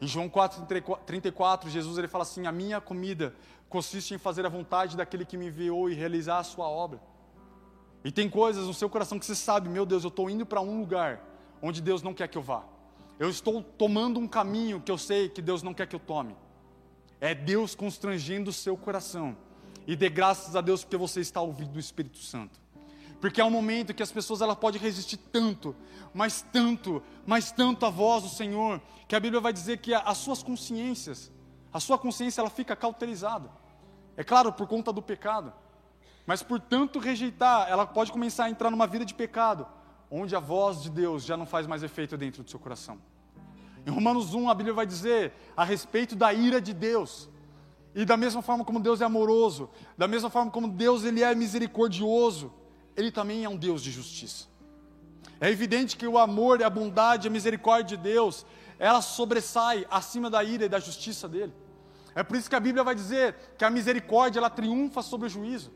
Em 0.02 0.08
João 0.08 0.30
4:34, 0.30 1.70
Jesus 1.70 1.98
ele 1.98 2.08
fala 2.08 2.24
assim: 2.24 2.48
"A 2.48 2.52
minha 2.52 2.80
comida 2.80 3.36
consiste 3.68 4.14
em 4.14 4.18
fazer 4.18 4.46
a 4.46 4.50
vontade 4.50 4.96
daquele 4.96 5.26
que 5.26 5.38
me 5.38 5.48
enviou 5.48 5.90
e 5.90 5.94
realizar 5.94 6.40
a 6.40 6.44
sua 6.44 6.68
obra". 6.68 7.00
E 8.04 8.12
tem 8.12 8.30
coisas 8.30 8.66
no 8.66 8.74
seu 8.74 8.90
coração 8.90 9.20
que 9.20 9.26
você 9.26 9.36
sabe, 9.36 9.68
meu 9.68 9.86
Deus, 9.86 10.04
eu 10.04 10.10
estou 10.10 10.30
indo 10.30 10.46
para 10.46 10.62
um 10.62 10.80
lugar 10.80 11.22
onde 11.62 11.82
Deus 11.82 12.02
não 12.02 12.14
quer 12.14 12.28
que 12.28 12.38
eu 12.38 12.42
vá. 12.42 12.64
Eu 13.20 13.30
estou 13.30 13.62
tomando 13.62 14.20
um 14.20 14.28
caminho 14.28 14.80
que 14.80 14.92
eu 14.92 14.98
sei 14.98 15.28
que 15.28 15.42
Deus 15.42 15.62
não 15.62 15.74
quer 15.74 15.86
que 15.88 15.96
eu 15.96 16.00
tome. 16.00 16.36
É 17.20 17.36
Deus 17.36 17.76
constrangendo 17.76 18.50
o 18.50 18.54
seu 18.54 18.78
coração. 18.78 19.36
E 19.86 19.96
dê 19.96 20.08
graças 20.08 20.56
a 20.56 20.62
Deus 20.62 20.84
porque 20.84 20.96
você 20.96 21.20
está 21.20 21.42
ouvindo 21.42 21.76
o 21.76 21.80
Espírito 21.80 22.20
Santo. 22.20 22.58
Porque 23.20 23.42
é 23.42 23.46
um 23.46 23.52
momento 23.52 23.94
que 23.94 24.02
as 24.02 24.12
pessoas 24.12 24.42
ela 24.42 24.56
podem 24.56 24.80
resistir 24.80 25.18
tanto, 25.18 25.76
mas 26.14 26.42
tanto, 26.42 27.04
mas 27.26 27.52
tanto 27.52 27.86
a 27.86 27.90
voz 27.90 28.24
do 28.24 28.30
Senhor, 28.30 28.82
que 29.08 29.16
a 29.16 29.20
Bíblia 29.20 29.42
vai 29.42 29.52
dizer 29.52 29.78
que 29.78 29.94
as 29.94 30.18
suas 30.18 30.42
consciências, 30.42 31.32
a 31.72 31.80
sua 31.80 31.98
consciência 31.98 32.42
ela 32.42 32.50
fica 32.50 32.76
cauterizada. 32.76 33.50
É 34.16 34.24
claro, 34.24 34.54
por 34.54 34.68
conta 34.68 34.94
do 34.94 35.02
pecado. 35.02 35.54
Mas 36.26 36.44
por 36.44 36.60
tanto 36.60 37.00
rejeitar, 37.00 37.68
ela 37.70 37.86
pode 37.86 38.12
começar 38.12 38.46
a 38.46 38.50
entrar 38.50 38.70
numa 38.70 38.88
vida 38.88 39.04
de 39.04 39.14
pecado, 39.14 39.68
onde 40.10 40.36
a 40.36 40.40
voz 40.40 40.82
de 40.82 40.90
Deus 40.90 41.24
já 41.24 41.36
não 41.36 41.46
faz 41.46 41.68
mais 41.68 41.84
efeito 41.84 42.16
dentro 42.18 42.44
do 42.44 42.50
seu 42.50 42.60
coração. 42.60 43.00
Em 43.86 43.92
Romanos 43.92 44.34
1, 44.34 44.50
a 44.50 44.54
Bíblia 44.54 44.74
vai 44.74 44.86
dizer 44.86 45.34
a 45.58 45.64
respeito 45.64 46.16
da 46.16 46.34
ira 46.34 46.62
de 46.62 46.74
Deus. 46.74 47.30
E 47.96 48.06
da 48.06 48.16
mesma 48.16 48.42
forma 48.42 48.64
como 48.64 48.80
Deus 48.80 49.02
é 49.02 49.06
amoroso, 49.06 49.70
da 49.98 50.08
mesma 50.08 50.30
forma 50.30 50.52
como 50.52 50.68
Deus 50.68 51.04
ele 51.04 51.24
é 51.24 51.34
misericordioso, 51.34 52.54
ele 53.00 53.12
também 53.12 53.46
é 53.46 53.50
um 53.50 53.56
Deus 53.56 53.82
de 53.82 53.92
justiça. 53.92 54.46
É 55.40 55.50
evidente 55.50 55.96
que 55.96 56.06
o 56.06 56.18
amor 56.18 56.62
a 56.62 56.70
bondade, 56.70 57.28
a 57.28 57.32
misericórdia 57.32 57.96
de 57.96 58.04
Deus, 58.04 58.46
ela 58.78 59.02
sobressai 59.02 59.88
acima 59.90 60.30
da 60.30 60.44
ira 60.44 60.66
e 60.66 60.70
da 60.70 60.80
justiça 60.80 61.28
dele. 61.28 61.54
É 62.14 62.24
por 62.24 62.36
isso 62.36 62.50
que 62.50 62.56
a 62.56 62.60
Bíblia 62.60 62.84
vai 62.84 62.94
dizer 62.94 63.36
que 63.58 63.64
a 63.64 63.70
misericórdia 63.70 64.40
ela 64.40 64.50
triunfa 64.50 65.02
sobre 65.02 65.28
o 65.28 65.30
juízo. 65.30 65.72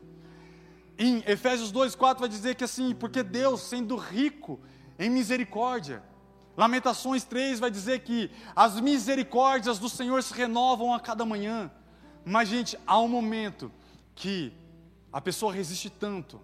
Em 0.98 1.24
Efésios 1.26 1.72
2:4 1.72 2.20
vai 2.20 2.28
dizer 2.28 2.56
que 2.56 2.64
assim, 2.64 2.94
porque 2.94 3.22
Deus, 3.22 3.62
sendo 3.62 3.96
rico 3.96 4.60
em 4.98 5.08
misericórdia, 5.08 6.02
Lamentações 6.56 7.24
3 7.24 7.58
vai 7.58 7.70
dizer 7.70 8.00
que 8.00 8.30
as 8.54 8.78
misericórdias 8.78 9.78
do 9.78 9.88
Senhor 9.88 10.22
se 10.22 10.34
renovam 10.34 10.94
a 10.94 11.00
cada 11.00 11.24
manhã. 11.24 11.70
Mas, 12.24 12.48
gente, 12.48 12.78
há 12.86 12.98
um 13.00 13.08
momento 13.08 13.72
que 14.14 14.52
a 15.12 15.20
pessoa 15.20 15.52
resiste 15.52 15.90
tanto 15.90 16.40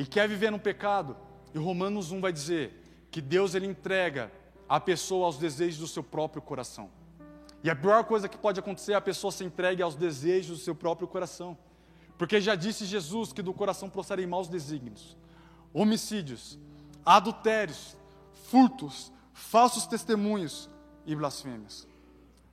e 0.00 0.06
quer 0.06 0.26
viver 0.26 0.50
no 0.50 0.58
pecado, 0.58 1.14
e 1.52 1.58
Romanos 1.58 2.10
1 2.10 2.22
vai 2.22 2.32
dizer 2.32 3.06
que 3.10 3.20
Deus 3.20 3.54
ele 3.54 3.66
entrega 3.66 4.32
a 4.66 4.80
pessoa 4.80 5.26
aos 5.26 5.36
desejos 5.36 5.78
do 5.78 5.86
seu 5.86 6.02
próprio 6.02 6.40
coração. 6.40 6.90
E 7.62 7.68
a 7.68 7.76
pior 7.76 8.02
coisa 8.04 8.26
que 8.26 8.38
pode 8.38 8.58
acontecer 8.58 8.92
é 8.92 8.94
a 8.94 9.00
pessoa 9.02 9.30
se 9.30 9.44
entregue 9.44 9.82
aos 9.82 9.94
desejos 9.94 10.56
do 10.56 10.64
seu 10.64 10.74
próprio 10.74 11.06
coração. 11.06 11.54
Porque 12.16 12.40
já 12.40 12.54
disse 12.54 12.86
Jesus 12.86 13.30
que 13.30 13.42
do 13.42 13.52
coração 13.52 13.90
procedem 13.90 14.26
maus 14.26 14.48
desígnios, 14.48 15.18
homicídios, 15.70 16.58
adultérios, 17.04 17.94
furtos, 18.48 19.12
falsos 19.34 19.86
testemunhos 19.86 20.70
e 21.04 21.14
blasfêmias. 21.14 21.86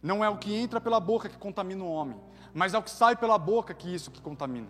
Não 0.04 0.22
é 0.22 0.28
o 0.28 0.38
que 0.38 0.54
entra 0.54 0.82
pela 0.82 1.00
boca 1.00 1.30
que 1.30 1.38
contamina 1.38 1.82
o 1.82 1.94
homem, 1.94 2.20
mas 2.54 2.74
é 2.74 2.78
o 2.78 2.84
que 2.84 2.92
sai 2.92 3.16
pela 3.16 3.38
boca 3.38 3.74
que 3.74 3.88
isso 3.88 4.12
que 4.12 4.20
contamina. 4.20 4.68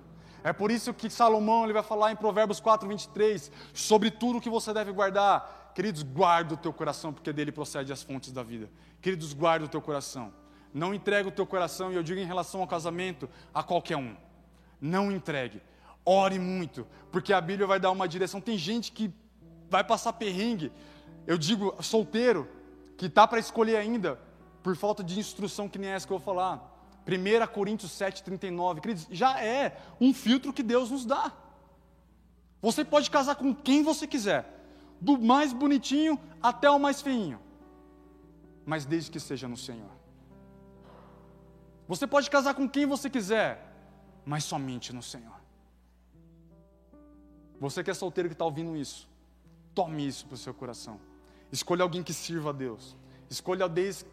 É 0.48 0.54
por 0.54 0.72
isso 0.72 0.94
que 0.94 1.10
Salomão 1.10 1.66
ele 1.66 1.74
vai 1.74 1.84
falar 1.84 2.10
em 2.10 2.16
Provérbios 2.16 2.62
4, 2.62 2.88
23, 2.88 3.52
sobre 3.74 4.10
tudo 4.10 4.40
que 4.40 4.50
você 4.50 4.74
deve 4.74 4.94
guardar. 4.94 5.74
Queridos, 5.76 6.04
guarda 6.04 6.54
o 6.54 6.58
teu 6.58 6.72
coração, 6.72 7.12
porque 7.12 7.34
dele 7.34 7.52
procede 7.52 7.92
as 7.92 8.02
fontes 8.02 8.32
da 8.32 8.44
vida. 8.44 8.70
Queridos, 9.02 9.34
guarda 9.34 9.66
o 9.66 9.68
teu 9.68 9.82
coração. 9.82 10.34
Não 10.74 10.94
entregue 10.94 11.28
o 11.28 11.34
teu 11.34 11.46
coração, 11.46 11.92
e 11.92 11.96
eu 11.96 12.02
digo 12.02 12.22
em 12.22 12.26
relação 12.26 12.62
ao 12.62 12.68
casamento, 12.68 13.30
a 13.54 13.62
qualquer 13.62 13.98
um. 13.98 14.16
Não 14.80 15.12
entregue. 15.12 15.62
Ore 16.06 16.40
muito, 16.40 16.88
porque 17.12 17.34
a 17.34 17.42
Bíblia 17.42 17.68
vai 17.68 17.78
dar 17.78 17.92
uma 17.92 18.08
direção. 18.08 18.40
Tem 18.40 18.58
gente 18.58 18.94
que 18.94 19.14
vai 19.70 19.84
passar 19.84 20.14
perrengue, 20.14 20.72
eu 21.26 21.38
digo 21.38 21.76
solteiro, 21.84 22.48
que 22.96 23.08
está 23.08 23.28
para 23.28 23.38
escolher 23.38 23.76
ainda, 23.76 24.18
por 24.64 24.78
falta 24.78 25.04
de 25.04 25.20
instrução 25.20 25.68
que 25.68 25.78
nem 25.78 25.90
essa 25.90 26.08
que 26.08 26.14
eu 26.14 26.20
vou 26.20 26.26
falar. 26.26 26.77
1 27.08 27.48
Coríntios 27.54 27.92
7,39, 27.92 28.82
queridos, 28.82 29.08
já 29.10 29.42
é 29.42 29.78
um 30.00 30.14
filtro 30.14 30.52
que 30.52 30.62
Deus 30.62 30.92
nos 30.92 31.06
dá. 31.06 31.32
Você 32.62 32.84
pode 32.84 33.10
casar 33.10 33.36
com 33.36 33.56
quem 33.56 33.82
você 33.82 34.06
quiser, 34.06 34.46
do 35.00 35.18
mais 35.18 35.54
bonitinho 35.54 36.20
até 36.42 36.70
o 36.70 36.78
mais 36.78 37.02
feinho, 37.02 37.40
mas 38.66 38.86
desde 38.86 39.10
que 39.10 39.20
seja 39.20 39.48
no 39.48 39.56
Senhor. 39.56 39.92
Você 41.88 42.06
pode 42.06 42.30
casar 42.30 42.54
com 42.54 42.68
quem 42.68 42.86
você 42.86 43.10
quiser, 43.10 43.64
mas 44.26 44.44
somente 44.44 44.92
no 44.92 45.02
Senhor. 45.02 45.38
Você 47.60 47.84
que 47.84 47.90
é 47.90 47.94
solteiro 47.94 48.28
que 48.28 48.34
está 48.34 48.44
ouvindo 48.44 48.76
isso, 48.76 49.08
tome 49.74 50.06
isso 50.06 50.26
para 50.26 50.36
o 50.36 50.38
seu 50.38 50.54
coração. 50.54 51.00
Escolha 51.52 51.84
alguém 51.84 52.04
que 52.04 52.14
sirva 52.14 52.50
a 52.50 52.54
Deus. 52.54 52.98
Escolha, 53.30 53.66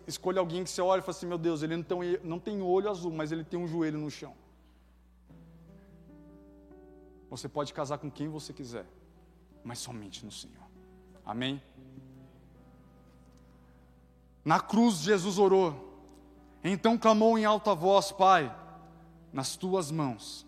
escolha 0.06 0.40
alguém 0.40 0.64
que 0.64 0.70
você 0.70 0.82
olha 0.82 0.98
e 0.98 1.02
fala 1.02 1.16
assim: 1.16 1.26
meu 1.26 1.38
Deus, 1.38 1.62
ele 1.62 1.76
não 2.22 2.38
tem, 2.38 2.60
olho 2.62 2.90
azul, 2.90 3.12
mas 3.12 3.30
ele 3.30 3.44
tem 3.44 3.58
um 3.58 3.66
joelho 3.66 3.98
no 3.98 4.10
chão. 4.10 4.34
Você 7.30 7.48
pode 7.48 7.72
casar 7.72 7.98
com 7.98 8.10
quem 8.10 8.28
você 8.28 8.52
quiser, 8.52 8.86
mas 9.62 9.78
somente 9.78 10.24
no 10.24 10.32
Senhor. 10.32 10.64
Amém? 11.24 11.62
Na 14.44 14.60
cruz, 14.60 14.96
Jesus 14.98 15.38
orou. 15.38 15.92
Então 16.62 16.98
clamou 16.98 17.38
em 17.38 17.44
alta 17.44 17.74
voz: 17.74 18.10
Pai, 18.10 18.54
nas 19.32 19.56
tuas 19.56 19.90
mãos 19.90 20.44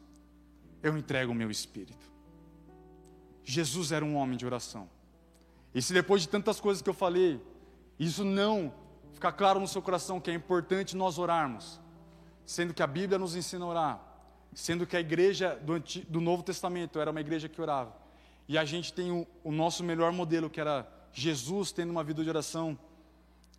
eu 0.83 0.97
entrego 0.97 1.33
o 1.33 1.35
meu 1.35 1.51
espírito. 1.51 2.07
Jesus 3.45 3.93
era 3.93 4.05
um 4.05 4.17
homem 4.17 4.37
de 4.37 4.45
oração. 4.45 4.89
E 5.73 5.81
se 5.81 5.93
depois 5.93 6.23
de 6.23 6.29
tantas 6.29 6.59
coisas 6.59 6.83
que 6.83 6.91
eu 6.91 6.95
falei, 6.95 7.41
isso 7.99 8.25
não 8.25 8.73
ficar 9.13 9.33
claro 9.33 9.59
no 9.59 9.67
seu 9.67 9.81
coração 9.81 10.21
que 10.21 10.31
é 10.31 10.35
importante 10.35 10.97
nós 10.97 11.19
orarmos, 11.19 11.81
sendo 12.45 12.75
que 12.75 12.83
a 12.83 12.87
Bíblia 12.87 13.19
nos 13.19 13.35
ensina 13.35 13.65
a 13.65 13.69
orar, 13.69 14.01
sendo 14.55 14.87
que 14.87 14.97
a 14.97 15.01
igreja 15.01 15.57
do, 15.57 15.73
Antigo, 15.73 16.07
do 16.11 16.21
Novo 16.21 16.43
Testamento 16.43 17.01
era 17.01 17.11
uma 17.11 17.21
igreja 17.21 17.49
que 17.49 17.61
orava, 17.61 17.97
e 18.47 18.59
a 18.59 18.65
gente 18.65 18.93
tem 18.93 19.11
o, 19.11 19.27
o 19.43 19.51
nosso 19.51 19.83
melhor 19.83 20.13
modelo, 20.13 20.51
que 20.51 20.61
era 20.61 20.87
Jesus 21.13 21.73
tendo 21.73 21.91
uma 21.91 22.05
vida 22.05 22.23
de 22.23 22.29
oração, 22.29 22.79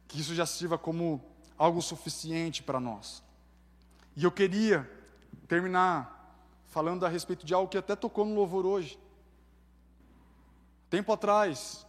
que 0.08 0.22
isso 0.22 0.36
já 0.36 0.46
sirva 0.46 0.78
como 0.78 1.22
algo 1.58 1.82
suficiente 1.82 2.62
para 2.62 2.80
nós. 2.80 3.24
E 4.16 4.24
eu 4.24 4.32
queria 4.32 4.90
terminar 5.48 6.14
falando 6.68 7.06
a 7.06 7.10
respeito 7.10 7.46
de 7.46 7.54
algo 7.54 7.70
que 7.70 7.78
até 7.78 7.96
tocou 7.96 8.26
no 8.26 8.36
louvor 8.36 8.66
hoje. 8.66 9.00
Tempo 10.90 11.12
atrás, 11.12 11.86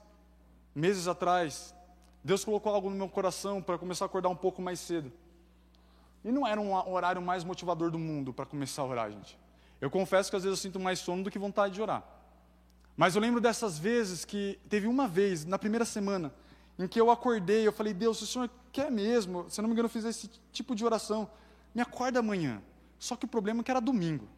meses 0.74 1.06
atrás, 1.06 1.74
Deus 2.22 2.44
colocou 2.44 2.74
algo 2.74 2.90
no 2.90 2.96
meu 2.96 3.08
coração 3.08 3.62
para 3.62 3.78
começar 3.78 4.04
a 4.04 4.06
acordar 4.06 4.28
um 4.28 4.36
pouco 4.36 4.60
mais 4.60 4.80
cedo. 4.80 5.12
E 6.24 6.32
não 6.32 6.46
era 6.46 6.60
um 6.60 6.74
horário 6.90 7.22
mais 7.22 7.44
motivador 7.44 7.90
do 7.90 7.98
mundo 7.98 8.32
para 8.32 8.44
começar 8.44 8.82
a 8.82 8.86
orar, 8.86 9.10
gente. 9.10 9.38
Eu 9.80 9.90
confesso 9.90 10.28
que 10.30 10.36
às 10.36 10.42
vezes 10.42 10.58
eu 10.58 10.62
sinto 10.62 10.80
mais 10.80 10.98
sono 10.98 11.22
do 11.22 11.30
que 11.30 11.38
vontade 11.38 11.74
de 11.74 11.80
orar. 11.80 12.02
Mas 12.96 13.14
eu 13.14 13.20
lembro 13.20 13.40
dessas 13.40 13.78
vezes 13.78 14.24
que 14.24 14.58
teve 14.68 14.88
uma 14.88 15.06
vez, 15.06 15.44
na 15.44 15.58
primeira 15.58 15.84
semana, 15.84 16.34
em 16.78 16.88
que 16.88 17.00
eu 17.00 17.10
acordei, 17.10 17.66
eu 17.66 17.72
falei, 17.72 17.94
Deus, 17.94 18.18
se 18.18 18.24
o 18.24 18.26
Senhor 18.26 18.50
quer 18.72 18.90
mesmo, 18.90 19.48
se 19.48 19.60
não 19.62 19.68
me 19.68 19.72
engano, 19.72 19.86
eu 19.86 19.90
fiz 19.90 20.04
esse 20.04 20.28
tipo 20.52 20.74
de 20.74 20.84
oração, 20.84 21.30
me 21.74 21.80
acorda 21.80 22.18
amanhã. 22.18 22.60
Só 22.98 23.14
que 23.14 23.24
o 23.24 23.28
problema 23.28 23.60
é 23.60 23.62
que 23.62 23.70
era 23.70 23.80
domingo. 23.80 24.28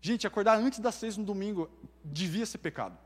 Gente, 0.00 0.26
acordar 0.26 0.58
antes 0.58 0.78
das 0.78 0.94
seis 0.94 1.16
no 1.16 1.24
domingo 1.24 1.70
devia 2.02 2.46
ser 2.46 2.58
pecado. 2.58 2.96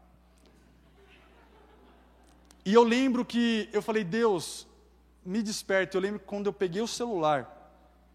E 2.67 2.75
eu 2.75 2.83
lembro 2.83 3.25
que 3.25 3.69
eu 3.73 3.81
falei, 3.81 4.03
Deus, 4.03 4.67
me 5.25 5.41
desperte. 5.41 5.95
Eu 5.95 6.01
lembro 6.01 6.19
que 6.19 6.27
quando 6.27 6.47
eu 6.47 6.53
peguei 6.53 6.83
o 6.83 6.89
celular, 6.89 7.73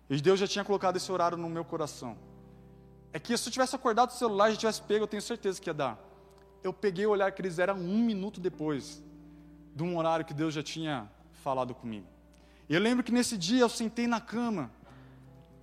e 0.10 0.20
Deus 0.20 0.38
já 0.38 0.46
tinha 0.46 0.66
colocado 0.66 0.98
esse 0.98 1.10
horário 1.10 1.38
no 1.38 1.50
meu 1.50 1.64
coração. 1.64 2.18
É 3.14 3.20
que 3.20 3.36
se 3.38 3.48
eu 3.48 3.54
tivesse 3.54 3.78
acordado 3.78 4.10
o 4.10 4.14
celular 4.14 4.52
e 4.52 4.58
tivesse 4.58 4.82
pego, 4.82 5.06
eu 5.06 5.08
tenho 5.08 5.22
certeza 5.22 5.60
que 5.60 5.70
ia 5.70 5.74
dar. 5.74 5.98
Eu 6.62 6.74
peguei 6.74 7.06
o 7.06 7.12
olhar 7.12 7.32
que 7.32 7.42
eles 7.42 7.60
eram 7.60 7.76
um 7.76 8.00
minuto 8.00 8.42
depois 8.42 9.02
de 9.74 9.84
um 9.84 9.98
horário 9.98 10.26
que 10.26 10.34
Deus 10.34 10.54
já 10.54 10.62
tinha 10.62 11.10
falado 11.32 11.74
comigo. 11.74 12.06
Eu 12.70 12.82
lembro 12.82 13.06
que 13.06 13.12
nesse 13.12 13.38
dia 13.38 13.62
eu 13.62 13.70
sentei 13.70 14.06
na 14.06 14.20
cama 14.20 14.70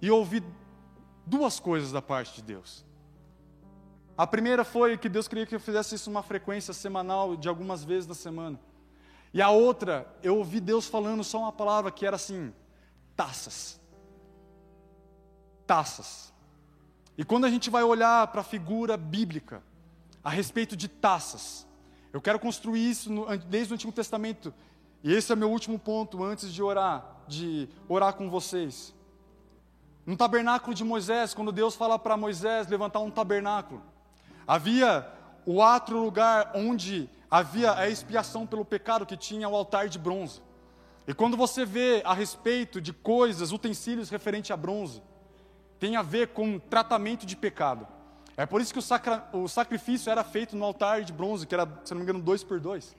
e 0.01 0.11
ouvi 0.11 0.43
duas 1.27 1.61
coisas 1.61 1.93
da 1.93 2.01
parte 2.01 2.37
de 2.37 2.43
Deus. 2.43 2.87
A 4.17 4.27
primeira 4.27 4.65
foi 4.65 4.97
que 4.97 5.11
Deus 5.11 5.29
queria 5.29 5.45
que 5.45 5.55
eu 5.55 5.61
fizesse 5.61 5.95
isso 5.95 6.09
uma 6.11 6.23
frequência 6.23 6.73
semanal, 6.73 7.37
de 7.37 7.51
algumas 7.51 7.85
vezes 7.85 8.09
na 8.09 8.15
semana. 8.15 8.59
E 9.33 9.43
a 9.43 9.51
outra, 9.51 10.07
eu 10.23 10.37
ouvi 10.39 10.61
Deus 10.61 10.87
falando 10.87 11.23
só 11.23 11.41
uma 11.41 11.53
palavra 11.53 11.91
que 11.91 12.07
era 12.07 12.17
assim: 12.17 12.53
taças. 13.15 13.81
Taças. 15.67 16.33
E 17.17 17.25
quando 17.25 17.45
a 17.45 17.51
gente 17.51 17.69
vai 17.69 17.83
olhar 17.83 18.29
para 18.29 18.41
a 18.41 18.45
figura 18.45 18.97
bíblica 18.97 19.63
a 20.23 20.31
respeito 20.31 20.77
de 20.77 20.89
taças, 20.89 21.67
eu 22.13 22.21
quero 22.21 22.39
construir 22.39 22.89
isso 22.89 23.13
no, 23.13 23.37
desde 23.39 23.73
o 23.73 23.75
Antigo 23.75 23.93
Testamento. 23.93 24.55
E 25.03 25.13
esse 25.13 25.33
é 25.33 25.37
meu 25.37 25.51
último 25.51 25.79
ponto 25.79 26.25
antes 26.25 26.53
de 26.53 26.63
orar, 26.63 27.05
de 27.27 27.69
orar 27.89 28.15
com 28.15 28.31
vocês. 28.31 28.95
No 30.07 30.17
tabernáculo 30.17 30.75
de 30.75 30.83
Moisés, 30.83 31.35
quando 31.35 31.53
Deus 31.53 31.75
fala 31.75 31.99
para 31.99 32.17
Moisés 32.17 32.67
levantar 32.67 33.01
um 33.01 33.11
tabernáculo, 33.11 33.83
havia 34.47 35.07
o 35.45 35.57
outro 35.57 36.03
lugar 36.03 36.53
onde 36.55 37.11
havia 37.31 37.75
a 37.75 37.89
expiação 37.89 38.47
pelo 38.47 38.65
pecado 38.65 39.07
que 39.07 39.17
tinha 39.17 39.49
o 39.49 39.55
altar 39.55 39.89
de 39.89 39.99
bronze. 39.99 40.41
E 41.07 41.15
quando 41.15 41.37
você 41.37 41.65
vê 41.65 42.03
a 42.05 42.13
respeito 42.13 42.81
de 42.81 42.93
coisas, 42.93 43.53
utensílios 43.53 44.11
referente 44.11 44.53
a 44.53 44.57
bronze, 44.57 45.03
tem 45.79 45.97
a 45.97 46.03
ver 46.03 46.29
com 46.29 46.59
tratamento 46.59 47.25
de 47.25 47.37
pecado. 47.37 47.87
É 48.37 48.47
por 48.47 48.61
isso 48.61 48.73
que 48.73 48.79
o, 48.79 48.83
sacra, 48.83 49.29
o 49.33 49.49
sacrifício 49.49 50.11
era 50.11 50.23
feito 50.23 50.55
no 50.55 50.65
altar 50.65 51.03
de 51.03 51.13
bronze, 51.13 51.47
que 51.47 51.55
era, 51.55 51.67
se 51.85 51.93
não 51.93 51.99
me 51.99 52.05
engano, 52.05 52.21
dois 52.21 52.45
por 52.45 52.61
dois. 52.61 52.97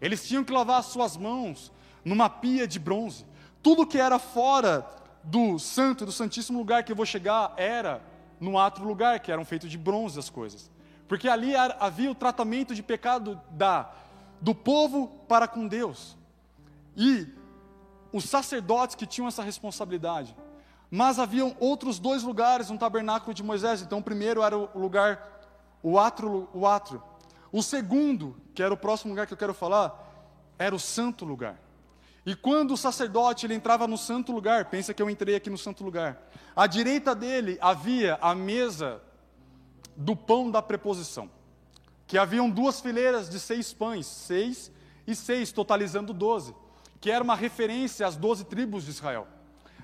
Eles 0.00 0.26
tinham 0.26 0.44
que 0.44 0.52
lavar 0.52 0.80
as 0.80 0.86
suas 0.86 1.16
mãos 1.16 1.72
numa 2.04 2.28
pia 2.28 2.66
de 2.66 2.78
bronze. 2.78 3.24
Tudo 3.62 3.86
que 3.86 3.98
era 3.98 4.18
fora 4.18 4.86
do 5.22 5.58
santo, 5.58 6.04
do 6.04 6.12
santíssimo 6.12 6.58
lugar 6.58 6.82
que 6.82 6.90
eu 6.90 6.96
vou 6.96 7.06
chegar, 7.06 7.54
era 7.56 8.02
no 8.40 8.58
outro 8.58 8.84
lugar, 8.84 9.20
que 9.20 9.30
eram 9.30 9.44
feitos 9.44 9.70
de 9.70 9.78
bronze 9.78 10.18
as 10.18 10.28
coisas. 10.28 10.70
Porque 11.08 11.28
ali 11.28 11.54
havia 11.56 12.10
o 12.10 12.14
tratamento 12.14 12.74
de 12.74 12.82
pecado 12.82 13.40
da, 13.50 13.90
do 14.40 14.54
povo 14.54 15.08
para 15.28 15.46
com 15.46 15.66
Deus. 15.66 16.16
E 16.96 17.26
os 18.12 18.24
sacerdotes 18.24 18.94
que 18.94 19.06
tinham 19.06 19.28
essa 19.28 19.42
responsabilidade. 19.42 20.36
Mas 20.90 21.18
haviam 21.18 21.56
outros 21.58 21.98
dois 21.98 22.22
lugares 22.22 22.68
no 22.68 22.78
tabernáculo 22.78 23.32
de 23.32 23.42
Moisés. 23.42 23.80
Então, 23.80 23.98
o 23.98 24.02
primeiro 24.02 24.42
era 24.42 24.56
o 24.56 24.78
lugar, 24.78 25.40
o 25.82 25.98
átrio, 25.98 26.48
o 26.52 26.66
átrio. 26.66 27.02
O 27.50 27.62
segundo, 27.62 28.36
que 28.54 28.62
era 28.62 28.72
o 28.72 28.76
próximo 28.76 29.12
lugar 29.12 29.26
que 29.26 29.32
eu 29.32 29.38
quero 29.38 29.54
falar, 29.54 29.98
era 30.58 30.74
o 30.74 30.78
santo 30.78 31.24
lugar. 31.24 31.58
E 32.24 32.36
quando 32.36 32.72
o 32.72 32.76
sacerdote 32.76 33.46
ele 33.46 33.54
entrava 33.54 33.86
no 33.88 33.98
santo 33.98 34.32
lugar, 34.32 34.66
pensa 34.66 34.94
que 34.94 35.02
eu 35.02 35.10
entrei 35.10 35.34
aqui 35.34 35.50
no 35.50 35.58
santo 35.58 35.82
lugar. 35.82 36.22
À 36.54 36.66
direita 36.66 37.14
dele 37.14 37.58
havia 37.60 38.18
a 38.20 38.34
mesa 38.34 39.02
do 39.96 40.16
pão 40.16 40.50
da 40.50 40.62
preposição, 40.62 41.30
que 42.06 42.18
haviam 42.18 42.50
duas 42.50 42.80
fileiras 42.80 43.28
de 43.28 43.38
seis 43.38 43.72
pães, 43.72 44.06
seis 44.06 44.70
e 45.06 45.14
seis, 45.14 45.52
totalizando 45.52 46.12
doze, 46.12 46.54
que 47.00 47.10
era 47.10 47.22
uma 47.22 47.34
referência 47.34 48.06
às 48.06 48.16
doze 48.16 48.44
tribos 48.44 48.84
de 48.84 48.90
Israel. 48.90 49.26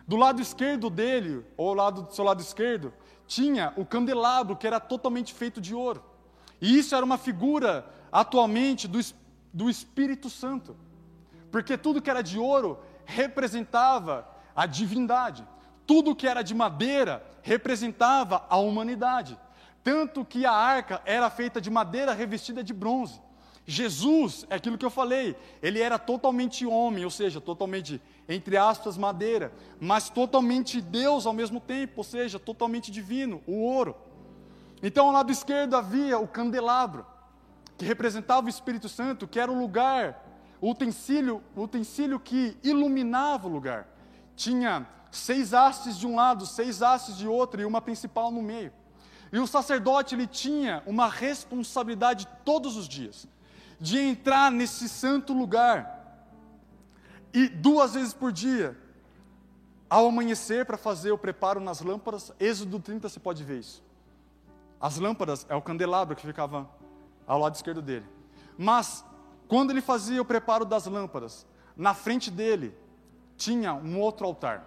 Do 0.07 0.17
lado 0.17 0.41
esquerdo 0.41 0.89
dele, 0.89 1.45
ou 1.57 1.75
lado 1.75 2.03
do 2.03 2.15
seu 2.15 2.25
lado 2.25 2.41
esquerdo, 2.41 2.93
tinha 3.27 3.73
o 3.77 3.85
candelabro, 3.85 4.57
que 4.57 4.67
era 4.67 4.81
totalmente 4.81 5.35
feito 5.35 5.61
de 5.61 5.75
ouro. 5.75 6.03
E 6.61 6.79
isso 6.79 6.95
era 6.95 7.05
uma 7.05 7.19
figura, 7.19 7.87
atualmente, 8.11 8.89
do, 8.89 8.99
do 9.53 9.69
Espírito 9.69 10.31
Santo 10.31 10.75
porque 11.51 11.77
tudo 11.77 12.03
que 12.03 12.11
era 12.11 12.23
de 12.23 12.39
ouro 12.39 12.79
representava 13.05 14.29
a 14.55 14.67
divindade, 14.67 15.47
tudo 15.87 16.15
que 16.15 16.27
era 16.27 16.43
de 16.43 16.55
madeira 16.55 17.25
representava 17.43 18.45
a 18.49 18.57
humanidade. 18.57 19.39
Tanto 19.83 20.25
que 20.25 20.45
a 20.45 20.53
arca 20.53 21.01
era 21.05 21.31
feita 21.31 21.61
de 21.61 21.71
madeira 21.71 22.13
revestida 22.13 22.63
de 22.63 22.73
bronze. 22.73 23.21
Jesus, 23.67 24.47
é 24.49 24.55
aquilo 24.55 24.79
que 24.79 24.85
eu 24.85 24.91
falei, 24.91 25.37
ele 25.63 25.81
era 25.81 25.99
totalmente 25.99 26.65
homem, 26.65 27.05
ou 27.05 27.11
seja, 27.11 27.39
totalmente, 27.39 28.01
entre 28.27 28.57
aspas, 28.57 28.97
madeira, 28.97 29.53
mas 29.79 30.09
totalmente 30.09 30.81
Deus 30.81 31.27
ao 31.27 31.35
mesmo 31.35 31.61
tempo, 31.61 31.95
ou 31.99 32.05
seja, 32.05 32.39
totalmente 32.39 32.91
divino, 32.91 33.43
o 33.47 33.63
ouro. 33.63 33.95
Então, 34.83 35.07
ao 35.07 35.13
lado 35.13 35.31
esquerdo 35.31 35.77
havia 35.77 36.19
o 36.19 36.27
candelabro, 36.27 37.05
que 37.77 37.85
representava 37.85 38.47
o 38.47 38.51
Espírito 38.51 38.89
Santo, 38.89 39.29
que 39.29 39.39
era 39.39 39.53
o 39.53 39.59
lugar 39.59 40.25
o 40.61 40.71
utensílio, 40.71 41.43
o 41.55 41.63
utensílio 41.63 42.19
que 42.19 42.57
iluminava 42.63 43.47
o 43.47 43.51
lugar. 43.51 43.87
Tinha 44.35 44.87
seis 45.11 45.53
hastes 45.53 45.97
de 45.97 46.07
um 46.07 46.17
lado, 46.17 46.47
seis 46.47 46.83
hastes 46.83 47.17
de 47.17 47.29
outro 47.29 47.61
e 47.61 47.65
uma 47.65 47.81
principal 47.81 48.31
no 48.31 48.43
meio. 48.43 48.73
E 49.33 49.39
o 49.39 49.47
sacerdote 49.47 50.15
ele 50.15 50.27
tinha 50.27 50.83
uma 50.87 51.09
responsabilidade 51.09 52.27
todos 52.45 52.77
os 52.77 52.89
dias 52.89 53.29
de 53.81 53.99
entrar 53.99 54.51
nesse 54.51 54.89
santo 54.89 55.33
lugar 55.33 55.99
e 57.33 57.49
duas 57.49 57.95
vezes 57.95 58.13
por 58.13 58.33
dia, 58.33 58.77
ao 59.89 60.09
amanhecer 60.09 60.67
para 60.67 60.77
fazer 60.77 61.13
o 61.13 61.19
preparo 61.19 61.61
nas 61.61 61.81
lâmpadas. 61.81 62.33
Êxodo 62.41 62.81
30 62.81 63.09
você 63.09 63.21
pode 63.21 63.45
ver 63.45 63.61
isso. 63.61 63.83
As 64.81 64.99
lâmpadas 64.99 65.47
é 65.49 65.55
o 65.55 65.63
candelabro 65.63 66.17
que 66.17 66.27
ficava 66.27 66.69
ao 67.27 67.39
lado 67.39 67.55
esquerdo 67.55 67.83
dele. 67.83 68.07
Mas 68.57 69.05
quando 69.47 69.71
ele 69.71 69.81
fazia 69.81 70.21
o 70.21 70.25
preparo 70.25 70.65
das 70.65 70.87
lâmpadas, 70.87 71.47
na 71.77 71.95
frente 71.95 72.31
dele 72.31 72.75
tinha 73.37 73.73
um 73.73 74.01
outro 74.01 74.27
altar, 74.27 74.67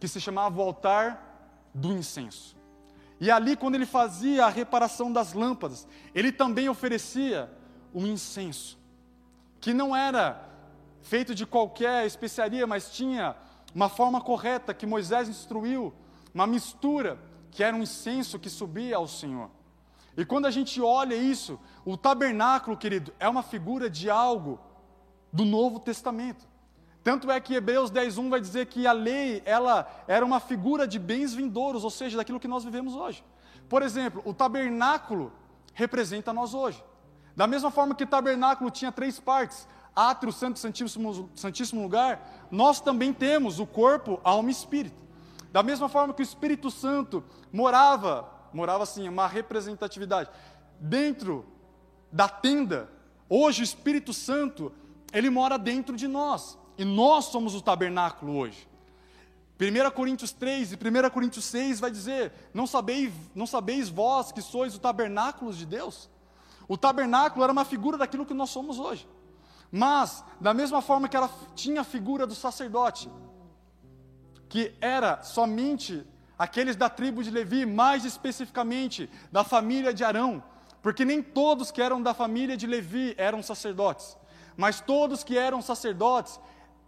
que 0.00 0.08
se 0.08 0.20
chamava 0.20 0.58
o 0.58 0.62
altar 0.62 1.70
do 1.72 1.92
incenso. 1.92 2.56
E 3.20 3.30
ali, 3.30 3.54
quando 3.54 3.74
ele 3.74 3.84
fazia 3.84 4.46
a 4.46 4.48
reparação 4.48 5.12
das 5.12 5.34
lâmpadas, 5.34 5.86
ele 6.14 6.32
também 6.32 6.68
oferecia 6.68 7.52
o 7.92 8.06
incenso, 8.06 8.78
que 9.60 9.74
não 9.74 9.94
era 9.94 10.48
feito 11.02 11.34
de 11.34 11.44
qualquer 11.44 12.06
especiaria, 12.06 12.66
mas 12.66 12.90
tinha 12.90 13.36
uma 13.74 13.88
forma 13.88 14.20
correta 14.20 14.72
que 14.72 14.86
Moisés 14.86 15.28
instruiu, 15.28 15.92
uma 16.32 16.46
mistura 16.46 17.18
que 17.50 17.62
era 17.62 17.76
um 17.76 17.82
incenso 17.82 18.38
que 18.38 18.48
subia 18.48 18.96
ao 18.96 19.06
Senhor. 19.06 19.50
E 20.16 20.24
quando 20.24 20.46
a 20.46 20.50
gente 20.50 20.80
olha 20.80 21.14
isso, 21.14 21.58
o 21.84 21.96
tabernáculo, 21.96 22.76
querido, 22.76 23.12
é 23.18 23.28
uma 23.28 23.42
figura 23.42 23.90
de 23.90 24.08
algo 24.08 24.58
do 25.32 25.44
Novo 25.44 25.78
Testamento. 25.78 26.48
Tanto 27.02 27.30
é 27.30 27.40
que 27.40 27.54
Hebreus 27.54 27.90
10:1 27.90 28.28
vai 28.28 28.40
dizer 28.40 28.66
que 28.66 28.86
a 28.86 28.92
lei, 28.92 29.42
ela 29.44 29.88
era 30.06 30.24
uma 30.24 30.40
figura 30.40 30.86
de 30.86 30.98
bens 30.98 31.32
vindouros, 31.34 31.84
ou 31.84 31.90
seja, 31.90 32.16
daquilo 32.16 32.40
que 32.40 32.48
nós 32.48 32.64
vivemos 32.64 32.94
hoje. 32.94 33.24
Por 33.68 33.82
exemplo, 33.82 34.22
o 34.24 34.34
tabernáculo 34.34 35.32
representa 35.72 36.32
nós 36.32 36.52
hoje. 36.52 36.82
Da 37.36 37.46
mesma 37.46 37.70
forma 37.70 37.94
que 37.94 38.04
o 38.04 38.06
tabernáculo 38.06 38.70
tinha 38.70 38.92
três 38.92 39.18
partes, 39.18 39.66
átrio, 39.94 40.32
santo, 40.32 40.58
santíssimo, 40.58 41.30
santíssimo 41.34 41.82
lugar, 41.82 42.48
nós 42.50 42.80
também 42.80 43.12
temos 43.12 43.58
o 43.60 43.66
corpo, 43.66 44.20
alma 44.22 44.50
e 44.50 44.52
espírito. 44.52 45.02
Da 45.52 45.62
mesma 45.62 45.88
forma 45.88 46.12
que 46.14 46.22
o 46.22 46.24
Espírito 46.24 46.70
Santo 46.70 47.24
morava 47.52 48.40
morava 48.52 48.82
assim, 48.82 49.08
uma 49.08 49.26
representatividade. 49.26 50.30
Dentro 50.78 51.46
da 52.10 52.28
tenda, 52.28 52.88
hoje 53.28 53.62
o 53.62 53.64
Espírito 53.64 54.12
Santo, 54.12 54.72
ele 55.12 55.30
mora 55.30 55.58
dentro 55.58 55.96
de 55.96 56.08
nós. 56.08 56.58
E 56.80 56.84
nós 56.84 57.26
somos 57.26 57.54
o 57.54 57.60
tabernáculo 57.60 58.38
hoje. 58.38 58.66
1 59.60 59.90
Coríntios 59.90 60.32
3 60.32 60.72
e 60.72 60.76
1 60.76 61.10
Coríntios 61.10 61.44
6 61.44 61.78
vai 61.78 61.90
dizer: 61.90 62.32
não 62.54 62.66
sabeis, 62.66 63.12
não 63.34 63.46
sabeis 63.46 63.90
vós 63.90 64.32
que 64.32 64.40
sois 64.40 64.74
o 64.74 64.78
tabernáculo 64.80 65.52
de 65.52 65.66
Deus? 65.66 66.08
O 66.66 66.78
tabernáculo 66.78 67.44
era 67.44 67.52
uma 67.52 67.66
figura 67.66 67.98
daquilo 67.98 68.24
que 68.24 68.32
nós 68.32 68.48
somos 68.48 68.78
hoje. 68.78 69.06
Mas, 69.70 70.24
da 70.40 70.54
mesma 70.54 70.80
forma 70.80 71.06
que 71.06 71.18
ela 71.18 71.30
tinha 71.54 71.82
a 71.82 71.84
figura 71.84 72.26
do 72.26 72.34
sacerdote, 72.34 73.10
que 74.48 74.72
era 74.80 75.22
somente 75.22 76.02
aqueles 76.38 76.76
da 76.76 76.88
tribo 76.88 77.22
de 77.22 77.30
Levi, 77.30 77.66
mais 77.66 78.06
especificamente 78.06 79.10
da 79.30 79.44
família 79.44 79.92
de 79.92 80.02
Arão, 80.02 80.42
porque 80.80 81.04
nem 81.04 81.22
todos 81.22 81.70
que 81.70 81.82
eram 81.82 82.00
da 82.00 82.14
família 82.14 82.56
de 82.56 82.66
Levi 82.66 83.14
eram 83.18 83.42
sacerdotes, 83.42 84.16
mas 84.56 84.80
todos 84.80 85.22
que 85.22 85.36
eram 85.36 85.60
sacerdotes 85.60 86.40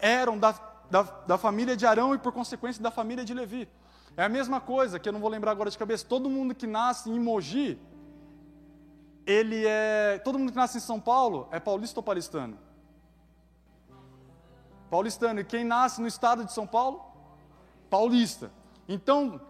eram 0.02 0.36
da, 0.36 0.52
da, 0.90 1.02
da 1.02 1.38
família 1.38 1.74
de 1.74 1.86
Arão 1.86 2.14
e, 2.14 2.18
por 2.18 2.32
consequência, 2.32 2.82
da 2.82 2.90
família 2.90 3.24
de 3.24 3.32
Levi. 3.32 3.66
É 4.16 4.24
a 4.24 4.28
mesma 4.28 4.60
coisa, 4.60 4.98
que 4.98 5.08
eu 5.08 5.12
não 5.12 5.20
vou 5.20 5.30
lembrar 5.30 5.52
agora 5.52 5.70
de 5.70 5.78
cabeça, 5.78 6.04
todo 6.06 6.28
mundo 6.28 6.54
que 6.54 6.66
nasce 6.66 7.08
em 7.08 7.18
Mogi, 7.18 7.78
ele 9.24 9.64
é. 9.64 10.20
Todo 10.22 10.38
mundo 10.38 10.50
que 10.50 10.56
nasce 10.56 10.78
em 10.78 10.80
São 10.80 11.00
Paulo 11.00 11.48
é 11.52 11.60
paulista 11.60 12.00
ou 12.00 12.02
paulistano? 12.02 12.58
Paulistano. 14.90 15.40
E 15.40 15.44
quem 15.44 15.64
nasce 15.64 16.00
no 16.00 16.08
estado 16.08 16.44
de 16.44 16.52
São 16.52 16.66
Paulo? 16.66 17.00
Paulista. 17.88 18.50
Então, 18.88 19.40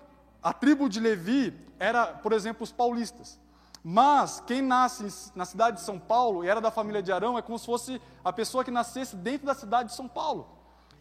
a 0.43 0.53
tribo 0.53 0.89
de 0.89 1.01
Levi 1.01 1.59
era, 1.79 2.07
por 2.07 2.33
exemplo, 2.33 2.63
os 2.63 2.71
paulistas. 2.71 3.41
Mas 3.85 4.41
quem 4.47 4.63
nasce 4.63 5.33
na 5.35 5.45
cidade 5.45 5.79
de 5.79 5.83
São 5.83 5.99
Paulo 5.99 6.45
e 6.45 6.49
era 6.49 6.61
da 6.61 6.71
família 6.71 7.03
de 7.03 7.11
Arão 7.11 7.37
é 7.37 7.43
como 7.43 7.59
se 7.59 7.67
fosse 7.67 8.01
a 8.25 8.33
pessoa 8.33 8.63
que 8.63 8.71
nascesse 8.71 9.17
dentro 9.17 9.47
da 9.47 9.55
cidade 9.55 9.89
de 9.91 9.97
São 9.97 10.07
Paulo. 10.09 10.47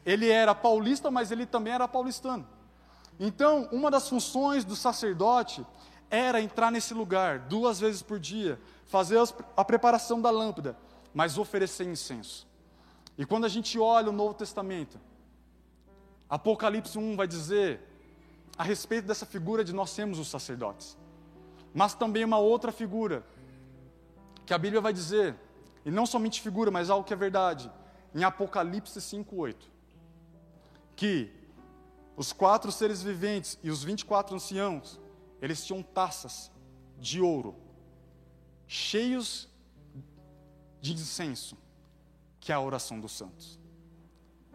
ele 0.04 0.28
era 0.30 0.56
paulista, 0.56 1.12
mas 1.12 1.32
ele 1.32 1.46
também 1.46 1.74
era 1.74 1.88
paulistano. 1.88 2.48
Então, 3.20 3.70
uma 3.72 3.92
das 3.92 4.10
funções 4.10 4.66
do 4.66 4.76
sacerdote 4.76 5.64
era 6.10 6.42
entrar 6.42 6.72
nesse 6.72 6.92
lugar 6.94 7.38
duas 7.40 7.80
vezes 7.80 8.02
por 8.02 8.20
dia, 8.20 8.60
fazer 8.88 9.20
a 9.56 9.64
preparação 9.64 10.20
da 10.20 10.32
lâmpada, 10.32 10.76
mas 11.14 11.38
oferecer 11.38 11.88
incenso. 11.88 12.48
E 13.16 13.26
quando 13.26 13.46
a 13.46 13.50
gente 13.50 13.78
olha 13.78 14.10
o 14.10 14.12
Novo 14.12 14.34
Testamento, 14.34 15.00
Apocalipse 16.28 16.98
1 16.98 17.16
vai 17.16 17.28
dizer 17.28 17.80
a 18.58 18.64
respeito 18.64 19.06
dessa 19.06 19.26
figura 19.26 19.64
de 19.64 19.72
nós 19.72 19.92
sermos 19.92 20.18
os 20.18 20.28
sacerdotes. 20.28 20.98
Mas 21.74 21.94
também 21.94 22.24
uma 22.24 22.38
outra 22.38 22.72
figura, 22.72 23.26
que 24.46 24.54
a 24.54 24.58
Bíblia 24.58 24.82
vai 24.82 24.94
dizer, 24.94 25.36
e 25.86 25.92
não 25.92 26.06
somente 26.06 26.42
figura, 26.42 26.70
mas 26.70 26.90
algo 26.90 27.06
que 27.06 27.14
é 27.14 27.16
verdade, 27.16 27.72
em 28.14 28.24
Apocalipse 28.24 29.00
5,8, 29.00 29.56
que 30.96 31.32
os 32.16 32.34
quatro 32.34 32.72
seres 32.72 33.02
viventes 33.02 33.58
e 33.64 33.70
os 33.70 33.84
24 33.84 34.36
anciãos, 34.36 35.00
eles 35.42 35.66
tinham 35.66 35.82
taças 35.82 36.52
de 37.00 37.22
ouro, 37.22 37.56
cheios 38.68 39.50
de 40.80 40.94
incenso, 40.94 41.58
que 42.40 42.52
é 42.52 42.56
a 42.56 42.60
oração 42.60 43.00
dos 43.00 43.14
santos. 43.14 43.60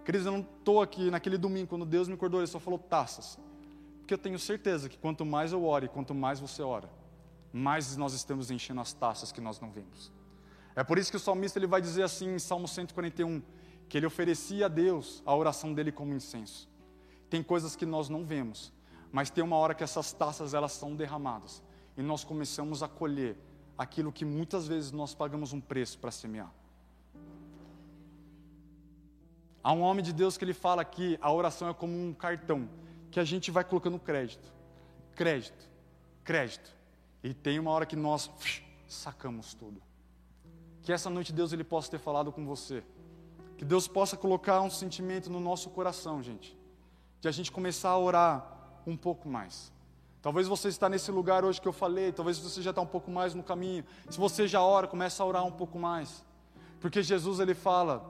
Queridos, 0.04 0.26
eu 0.26 0.32
não 0.32 0.40
estou 0.40 0.80
aqui 0.80 1.10
naquele 1.10 1.36
domingo, 1.36 1.68
quando 1.68 1.84
Deus 1.84 2.06
me 2.06 2.14
acordou, 2.14 2.40
Ele 2.40 2.46
só 2.46 2.60
falou 2.60 2.78
taças. 2.78 3.38
Porque 3.98 4.14
eu 4.14 4.18
tenho 4.18 4.38
certeza 4.38 4.88
que 4.88 4.96
quanto 4.96 5.24
mais 5.24 5.50
eu 5.50 5.64
oro 5.64 5.84
e 5.84 5.88
quanto 5.88 6.14
mais 6.14 6.38
você 6.38 6.62
ora, 6.62 6.88
mais 7.56 7.96
nós 7.96 8.12
estamos 8.12 8.50
enchendo 8.50 8.80
as 8.80 8.92
taças 8.92 9.32
que 9.32 9.40
nós 9.40 9.58
não 9.58 9.70
vemos. 9.70 10.12
É 10.74 10.84
por 10.84 10.98
isso 10.98 11.10
que 11.10 11.16
o 11.16 11.20
salmista 11.20 11.58
ele 11.58 11.66
vai 11.66 11.80
dizer 11.80 12.02
assim 12.02 12.34
em 12.34 12.38
Salmo 12.38 12.68
141, 12.68 13.42
que 13.88 13.96
ele 13.96 14.04
oferecia 14.04 14.66
a 14.66 14.68
Deus 14.68 15.22
a 15.24 15.34
oração 15.34 15.72
dele 15.72 15.90
como 15.90 16.12
incenso. 16.12 16.68
Tem 17.30 17.42
coisas 17.42 17.74
que 17.74 17.86
nós 17.86 18.10
não 18.10 18.26
vemos, 18.26 18.72
mas 19.10 19.30
tem 19.30 19.42
uma 19.42 19.56
hora 19.56 19.74
que 19.74 19.82
essas 19.82 20.12
taças 20.12 20.52
elas 20.52 20.72
são 20.72 20.94
derramadas 20.94 21.62
e 21.96 22.02
nós 22.02 22.24
começamos 22.24 22.82
a 22.82 22.88
colher 22.88 23.38
aquilo 23.78 24.12
que 24.12 24.24
muitas 24.24 24.68
vezes 24.68 24.92
nós 24.92 25.14
pagamos 25.14 25.54
um 25.54 25.60
preço 25.60 25.98
para 25.98 26.10
semear. 26.10 26.52
Há 29.62 29.72
um 29.72 29.80
homem 29.80 30.04
de 30.04 30.12
Deus 30.12 30.36
que 30.36 30.44
ele 30.44 30.52
fala 30.52 30.84
que 30.84 31.18
a 31.22 31.32
oração 31.32 31.70
é 31.70 31.74
como 31.74 31.92
um 31.92 32.12
cartão 32.12 32.68
que 33.10 33.18
a 33.18 33.24
gente 33.24 33.50
vai 33.50 33.64
colocando 33.64 33.98
crédito, 33.98 34.52
crédito, 35.14 35.70
crédito. 36.22 36.75
E 37.26 37.34
tem 37.34 37.58
uma 37.58 37.72
hora 37.72 37.84
que 37.84 37.96
nós 37.96 38.30
sacamos 38.86 39.52
tudo. 39.52 39.82
Que 40.80 40.92
essa 40.92 41.10
noite 41.10 41.32
Deus 41.32 41.52
ele 41.52 41.64
possa 41.64 41.90
ter 41.90 41.98
falado 41.98 42.30
com 42.30 42.46
você. 42.46 42.84
Que 43.58 43.64
Deus 43.64 43.88
possa 43.88 44.16
colocar 44.16 44.60
um 44.60 44.70
sentimento 44.70 45.28
no 45.28 45.40
nosso 45.40 45.68
coração, 45.70 46.22
gente. 46.22 46.56
De 47.20 47.26
a 47.26 47.32
gente 47.32 47.50
começar 47.50 47.88
a 47.88 47.98
orar 47.98 48.80
um 48.86 48.96
pouco 48.96 49.28
mais. 49.28 49.72
Talvez 50.22 50.46
você 50.46 50.68
está 50.68 50.88
nesse 50.88 51.10
lugar 51.10 51.44
hoje 51.44 51.60
que 51.60 51.66
eu 51.66 51.72
falei, 51.72 52.12
talvez 52.12 52.38
você 52.38 52.62
já 52.62 52.70
está 52.70 52.80
um 52.80 52.86
pouco 52.86 53.10
mais 53.10 53.34
no 53.34 53.42
caminho. 53.42 53.84
Se 54.08 54.18
você 54.18 54.46
já 54.46 54.62
ora, 54.62 54.86
começa 54.86 55.20
a 55.20 55.26
orar 55.26 55.44
um 55.44 55.50
pouco 55.50 55.80
mais. 55.80 56.24
Porque 56.80 57.02
Jesus 57.02 57.40
ele 57.40 57.56
fala, 57.56 58.08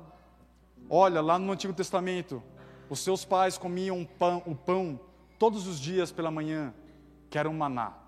olha, 0.91 1.23
lá 1.23 1.39
no 1.39 1.51
Antigo 1.51 1.73
Testamento, 1.73 2.43
os 2.91 3.01
seus 3.01 3.25
pais 3.25 3.57
comiam 3.57 4.05
pão, 4.05 4.43
o 4.45 4.55
pão 4.55 5.01
todos 5.39 5.67
os 5.67 5.81
dias 5.81 6.13
pela 6.13 6.31
manhã, 6.31 6.75
que 7.31 7.39
era 7.39 7.49
um 7.49 7.57
maná. 7.57 8.05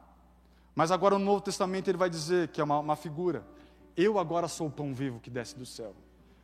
Mas 0.79 0.93
agora 0.93 1.18
no 1.18 1.24
Novo 1.24 1.41
Testamento 1.41 1.89
ele 1.89 1.99
vai 1.99 2.09
dizer, 2.09 2.47
que 2.51 2.61
é 2.61 2.64
uma, 2.64 2.79
uma 2.79 2.95
figura, 2.95 3.45
eu 3.97 4.16
agora 4.16 4.47
sou 4.47 4.68
o 4.68 4.70
pão 4.70 4.95
vivo 4.95 5.18
que 5.18 5.29
desce 5.29 5.59
do 5.59 5.66
céu. 5.66 5.93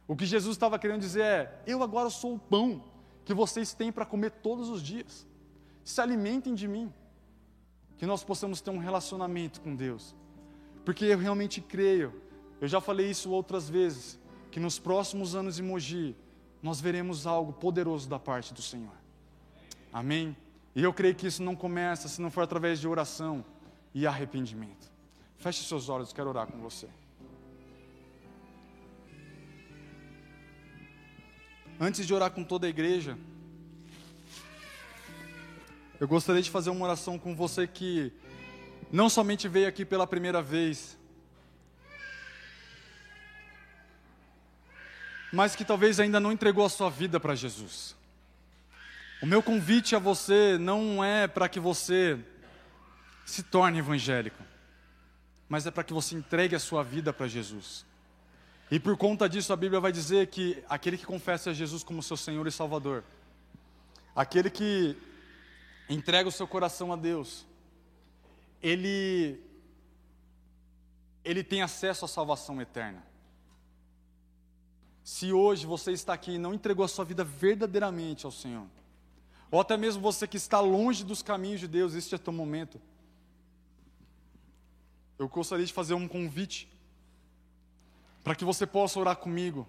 O 0.08 0.16
que 0.16 0.26
Jesus 0.26 0.56
estava 0.56 0.76
querendo 0.76 1.02
dizer 1.02 1.22
é, 1.22 1.62
eu 1.64 1.84
agora 1.84 2.10
sou 2.10 2.34
o 2.34 2.38
pão 2.40 2.82
que 3.24 3.32
vocês 3.32 3.74
têm 3.74 3.92
para 3.92 4.04
comer 4.04 4.32
todos 4.32 4.68
os 4.68 4.82
dias. 4.82 5.24
Se 5.84 6.00
alimentem 6.00 6.52
de 6.52 6.66
mim. 6.66 6.92
Que 7.96 8.06
nós 8.06 8.24
possamos 8.24 8.60
ter 8.60 8.70
um 8.70 8.78
relacionamento 8.78 9.60
com 9.60 9.72
Deus. 9.72 10.16
Porque 10.84 11.04
eu 11.04 11.18
realmente 11.18 11.60
creio, 11.60 12.12
eu 12.60 12.66
já 12.66 12.80
falei 12.80 13.08
isso 13.08 13.30
outras 13.30 13.70
vezes, 13.70 14.18
que 14.50 14.58
nos 14.58 14.80
próximos 14.80 15.36
anos 15.36 15.60
em 15.60 15.62
Mogi, 15.62 16.16
nós 16.60 16.80
veremos 16.80 17.24
algo 17.24 17.52
poderoso 17.52 18.08
da 18.08 18.18
parte 18.18 18.52
do 18.52 18.60
Senhor. 18.60 18.96
Amém? 19.92 20.36
E 20.74 20.82
eu 20.82 20.92
creio 20.92 21.14
que 21.14 21.28
isso 21.28 21.40
não 21.40 21.54
começa 21.54 22.08
se 22.08 22.20
não 22.20 22.32
for 22.32 22.40
através 22.40 22.80
de 22.80 22.88
oração 22.88 23.44
e 23.94 24.06
arrependimento. 24.06 24.90
Feche 25.38 25.62
seus 25.62 25.88
olhos, 25.88 26.12
quero 26.12 26.28
orar 26.28 26.46
com 26.46 26.58
você. 26.58 26.88
Antes 31.78 32.06
de 32.06 32.12
orar 32.14 32.30
com 32.30 32.42
toda 32.42 32.66
a 32.66 32.70
igreja, 32.70 33.16
eu 36.00 36.08
gostaria 36.08 36.42
de 36.42 36.50
fazer 36.50 36.70
uma 36.70 36.84
oração 36.84 37.18
com 37.18 37.34
você 37.36 37.66
que 37.66 38.12
não 38.90 39.08
somente 39.08 39.48
veio 39.48 39.68
aqui 39.68 39.84
pela 39.84 40.06
primeira 40.06 40.42
vez, 40.42 40.98
mas 45.32 45.56
que 45.56 45.64
talvez 45.64 45.98
ainda 45.98 46.20
não 46.20 46.30
entregou 46.30 46.64
a 46.64 46.68
sua 46.68 46.88
vida 46.88 47.18
para 47.18 47.34
Jesus. 47.34 47.96
O 49.20 49.26
meu 49.26 49.42
convite 49.42 49.96
a 49.96 49.98
você 49.98 50.56
não 50.58 51.02
é 51.02 51.26
para 51.26 51.48
que 51.48 51.58
você 51.58 52.18
se 53.24 53.42
torne 53.42 53.78
evangélico, 53.78 54.42
mas 55.48 55.66
é 55.66 55.70
para 55.70 55.84
que 55.84 55.92
você 55.92 56.14
entregue 56.14 56.54
a 56.54 56.60
sua 56.60 56.82
vida 56.82 57.12
para 57.12 57.26
Jesus. 57.26 57.84
E 58.70 58.80
por 58.80 58.96
conta 58.96 59.28
disso, 59.28 59.52
a 59.52 59.56
Bíblia 59.56 59.80
vai 59.80 59.92
dizer 59.92 60.28
que 60.28 60.62
aquele 60.68 60.98
que 60.98 61.06
confessa 61.06 61.52
Jesus 61.52 61.84
como 61.84 62.02
seu 62.02 62.16
Senhor 62.16 62.46
e 62.46 62.52
Salvador, 62.52 63.04
aquele 64.14 64.50
que 64.50 64.96
entrega 65.88 66.28
o 66.28 66.32
seu 66.32 66.46
coração 66.46 66.92
a 66.92 66.96
Deus, 66.96 67.46
ele, 68.62 69.40
ele 71.24 71.44
tem 71.44 71.62
acesso 71.62 72.04
à 72.04 72.08
salvação 72.08 72.60
eterna. 72.60 73.02
Se 75.02 75.32
hoje 75.32 75.66
você 75.66 75.92
está 75.92 76.14
aqui 76.14 76.32
e 76.32 76.38
não 76.38 76.54
entregou 76.54 76.84
a 76.84 76.88
sua 76.88 77.04
vida 77.04 77.22
verdadeiramente 77.22 78.24
ao 78.24 78.32
Senhor, 78.32 78.66
ou 79.50 79.60
até 79.60 79.76
mesmo 79.76 80.02
você 80.02 80.26
que 80.26 80.38
está 80.38 80.60
longe 80.60 81.04
dos 81.04 81.22
caminhos 81.22 81.60
de 81.60 81.68
Deus, 81.68 81.94
este 81.94 82.14
é 82.14 82.18
teu 82.18 82.32
momento. 82.32 82.80
Eu 85.18 85.28
gostaria 85.28 85.64
de 85.64 85.72
fazer 85.72 85.94
um 85.94 86.08
convite 86.08 86.68
para 88.22 88.34
que 88.34 88.44
você 88.44 88.66
possa 88.66 88.98
orar 88.98 89.16
comigo. 89.16 89.68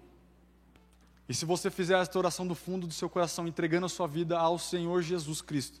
E 1.28 1.34
se 1.34 1.44
você 1.44 1.70
fizer 1.70 2.00
esta 2.00 2.18
oração 2.18 2.46
do 2.46 2.54
fundo 2.54 2.86
do 2.86 2.94
seu 2.94 3.08
coração, 3.08 3.46
entregando 3.46 3.86
a 3.86 3.88
sua 3.88 4.06
vida 4.06 4.38
ao 4.38 4.58
Senhor 4.58 5.02
Jesus 5.02 5.42
Cristo, 5.42 5.80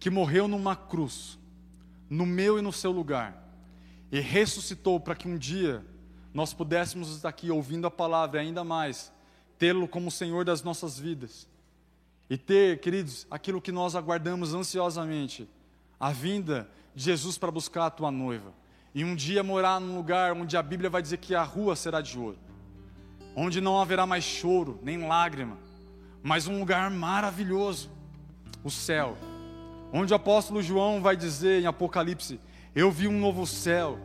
que 0.00 0.10
morreu 0.10 0.48
numa 0.48 0.74
cruz, 0.74 1.38
no 2.08 2.26
meu 2.26 2.58
e 2.58 2.62
no 2.62 2.72
seu 2.72 2.90
lugar, 2.90 3.40
e 4.10 4.18
ressuscitou 4.20 4.98
para 4.98 5.14
que 5.14 5.28
um 5.28 5.38
dia 5.38 5.84
nós 6.34 6.52
pudéssemos 6.52 7.14
estar 7.14 7.28
aqui 7.28 7.50
ouvindo 7.50 7.86
a 7.86 7.90
palavra 7.90 8.40
ainda 8.40 8.64
mais, 8.64 9.12
tê-lo 9.58 9.86
como 9.86 10.10
Senhor 10.10 10.44
das 10.44 10.62
nossas 10.62 10.98
vidas. 10.98 11.46
E 12.28 12.38
ter, 12.38 12.80
queridos, 12.80 13.26
aquilo 13.30 13.60
que 13.60 13.70
nós 13.70 13.94
aguardamos 13.94 14.54
ansiosamente, 14.54 15.48
a 16.00 16.10
vinda 16.10 16.68
de 16.94 17.04
Jesus 17.04 17.36
para 17.36 17.50
buscar 17.50 17.86
a 17.86 17.90
tua 17.90 18.10
noiva. 18.10 18.52
E 18.94 19.04
um 19.04 19.14
dia 19.14 19.42
morar 19.42 19.80
num 19.80 19.96
lugar 19.96 20.32
onde 20.32 20.56
a 20.56 20.62
Bíblia 20.62 20.90
vai 20.90 21.00
dizer 21.00 21.16
que 21.16 21.34
a 21.34 21.42
rua 21.42 21.74
será 21.74 22.00
de 22.00 22.18
ouro, 22.18 22.38
onde 23.34 23.60
não 23.60 23.80
haverá 23.80 24.06
mais 24.06 24.24
choro, 24.24 24.78
nem 24.82 25.06
lágrima, 25.06 25.56
mas 26.22 26.46
um 26.46 26.58
lugar 26.58 26.90
maravilhoso, 26.90 27.90
o 28.62 28.70
céu, 28.70 29.16
onde 29.92 30.12
o 30.12 30.16
apóstolo 30.16 30.62
João 30.62 31.00
vai 31.00 31.16
dizer 31.16 31.62
em 31.62 31.66
Apocalipse: 31.66 32.38
Eu 32.74 32.90
vi 32.90 33.08
um 33.08 33.18
novo 33.18 33.46
céu 33.46 33.98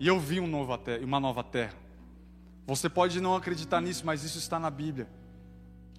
e 0.00 0.06
eu 0.06 0.18
vi 0.18 0.40
um 0.40 0.46
novo 0.46 0.78
uma 1.02 1.20
nova 1.20 1.44
terra. 1.44 1.74
Você 2.66 2.88
pode 2.88 3.20
não 3.20 3.34
acreditar 3.34 3.80
nisso, 3.80 4.04
mas 4.04 4.22
isso 4.24 4.38
está 4.38 4.58
na 4.58 4.68
Bíblia. 4.68 5.08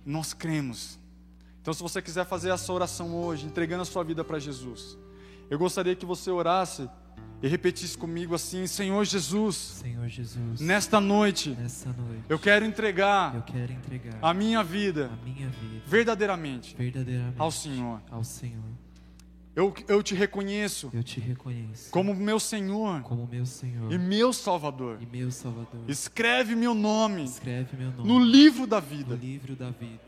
Nós 0.06 0.34
cremos. 0.34 1.00
Então, 1.62 1.74
se 1.74 1.82
você 1.82 2.02
quiser 2.02 2.26
fazer 2.26 2.50
essa 2.52 2.72
oração 2.72 3.16
hoje, 3.16 3.46
entregando 3.46 3.82
a 3.82 3.86
sua 3.86 4.04
vida 4.04 4.24
para 4.24 4.40
Jesus, 4.40 4.98
eu 5.50 5.58
gostaria 5.58 5.96
que 5.96 6.06
você 6.06 6.30
orasse 6.30 6.90
e 7.42 7.48
repetisse 7.48 7.98
comigo 7.98 8.36
assim: 8.36 8.68
Senhor 8.68 9.04
Jesus, 9.06 9.56
Senhor 9.56 10.08
Jesus, 10.08 10.60
nesta 10.60 11.00
noite, 11.00 11.52
nesta 11.52 11.92
noite, 11.94 12.24
eu 12.28 12.38
quero 12.38 12.66
entregar, 12.66 13.36
eu 13.36 13.42
quero 13.42 13.72
entregar 13.72 14.18
a 14.22 14.34
minha 14.34 14.64
vida, 14.64 15.10
a 15.12 15.26
minha 15.26 15.50
vida 15.50 15.84
verdadeiramente, 15.86 16.76
verdadeiramente 16.76 17.36
ao 17.40 17.52
Senhor. 17.52 18.02
Ao 18.12 18.24
Senhor. 18.24 18.64
Eu, 19.56 19.74
eu 19.88 20.02
te 20.02 20.14
reconheço 20.16 20.90
eu 20.94 21.04
te 21.04 21.20
reconheço 21.20 21.90
como 21.90 22.14
meu 22.16 22.40
Senhor 22.40 23.02
como 23.02 23.28
meu 23.28 23.46
Senhor 23.46 23.92
e 23.92 23.98
meu 23.98 24.32
Salvador. 24.32 25.00
e 25.02 25.06
meu 25.06 25.32
Salvador. 25.32 25.82
Escreve 25.88 26.56
meu 26.56 26.74
nome 26.74 27.26
Escreve 27.26 27.76
meu 27.76 27.92
nome 27.92 28.08
no 28.08 28.20
livro 28.24 28.68
da 28.68 28.80
no 28.80 28.88
vida 28.88 29.16
livro 29.16 29.56
da 29.56 29.72
vida 29.72 30.00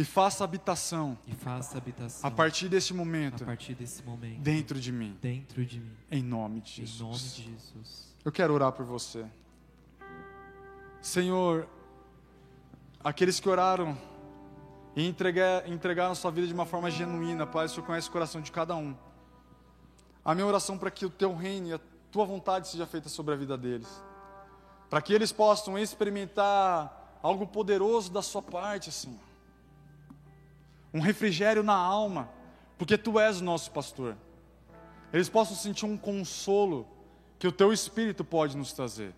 e 0.00 0.04
faça 0.04 0.42
habitação 0.44 1.18
e 1.26 1.32
faça 1.34 1.76
habitação 1.76 2.26
a 2.26 2.30
partir 2.32 2.70
desse 2.70 2.92
a 2.92 2.96
momento 2.96 3.44
partir 3.44 3.74
desse 3.74 4.02
momento 4.02 4.40
dentro 4.40 4.80
de 4.80 4.90
mim, 4.90 5.18
dentro 5.20 5.62
de 5.64 5.78
mim. 5.78 5.94
em 6.10 6.22
nome 6.22 6.60
de 6.62 6.80
Em 6.82 6.84
nome 6.98 7.12
Jesus. 7.18 7.34
de 7.36 7.42
Jesus. 7.42 8.14
Eu 8.24 8.32
quero 8.32 8.54
orar 8.54 8.72
por 8.72 8.86
você. 8.86 9.26
Senhor, 11.02 11.68
aqueles 13.04 13.38
que 13.40 13.48
oraram 13.48 13.96
e 14.96 15.06
entregar, 15.06 15.68
entregar 15.68 16.10
a 16.10 16.14
sua 16.14 16.30
vida 16.30 16.46
de 16.46 16.54
uma 16.54 16.64
forma 16.66 16.90
genuína, 16.90 17.46
Pai. 17.46 17.66
O 17.66 17.68
Senhor 17.68 17.84
conhece 17.86 18.08
o 18.08 18.12
coração 18.12 18.40
de 18.40 18.50
cada 18.50 18.74
um. 18.76 18.96
A 20.24 20.34
minha 20.34 20.46
oração 20.46 20.76
para 20.78 20.90
que 20.90 21.04
o 21.04 21.10
Teu 21.10 21.34
reino 21.34 21.68
e 21.68 21.72
a 21.74 21.80
Tua 22.10 22.24
vontade 22.24 22.68
seja 22.68 22.86
feita 22.86 23.08
sobre 23.08 23.34
a 23.34 23.36
vida 23.36 23.56
deles, 23.56 23.88
para 24.88 25.00
que 25.02 25.12
eles 25.12 25.30
possam 25.30 25.78
experimentar 25.78 27.18
algo 27.22 27.46
poderoso 27.46 28.10
da 28.10 28.20
Sua 28.22 28.42
parte, 28.42 28.90
Senhor. 28.90 29.29
Um 30.92 31.00
refrigério 31.00 31.62
na 31.62 31.74
alma, 31.74 32.28
porque 32.76 32.98
Tu 32.98 33.18
és 33.18 33.40
o 33.40 33.44
nosso 33.44 33.70
pastor. 33.70 34.16
Eles 35.12 35.28
possam 35.28 35.56
sentir 35.56 35.86
um 35.86 35.96
consolo 35.96 36.86
que 37.38 37.46
o 37.46 37.52
Teu 37.52 37.72
Espírito 37.72 38.24
pode 38.24 38.56
nos 38.56 38.72
trazer. 38.72 39.14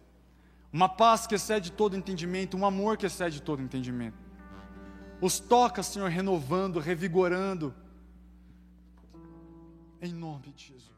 Uma 0.72 0.88
paz 0.88 1.26
que 1.26 1.34
excede 1.34 1.70
todo 1.70 1.96
entendimento, 1.96 2.56
um 2.56 2.64
amor 2.64 2.96
que 2.96 3.06
excede 3.06 3.42
todo 3.42 3.62
entendimento. 3.62 4.16
Os 5.20 5.38
toca, 5.38 5.82
Senhor, 5.82 6.08
renovando, 6.08 6.78
revigorando. 6.78 7.74
Em 10.00 10.12
nome 10.12 10.52
de 10.52 10.66
Jesus. 10.66 10.91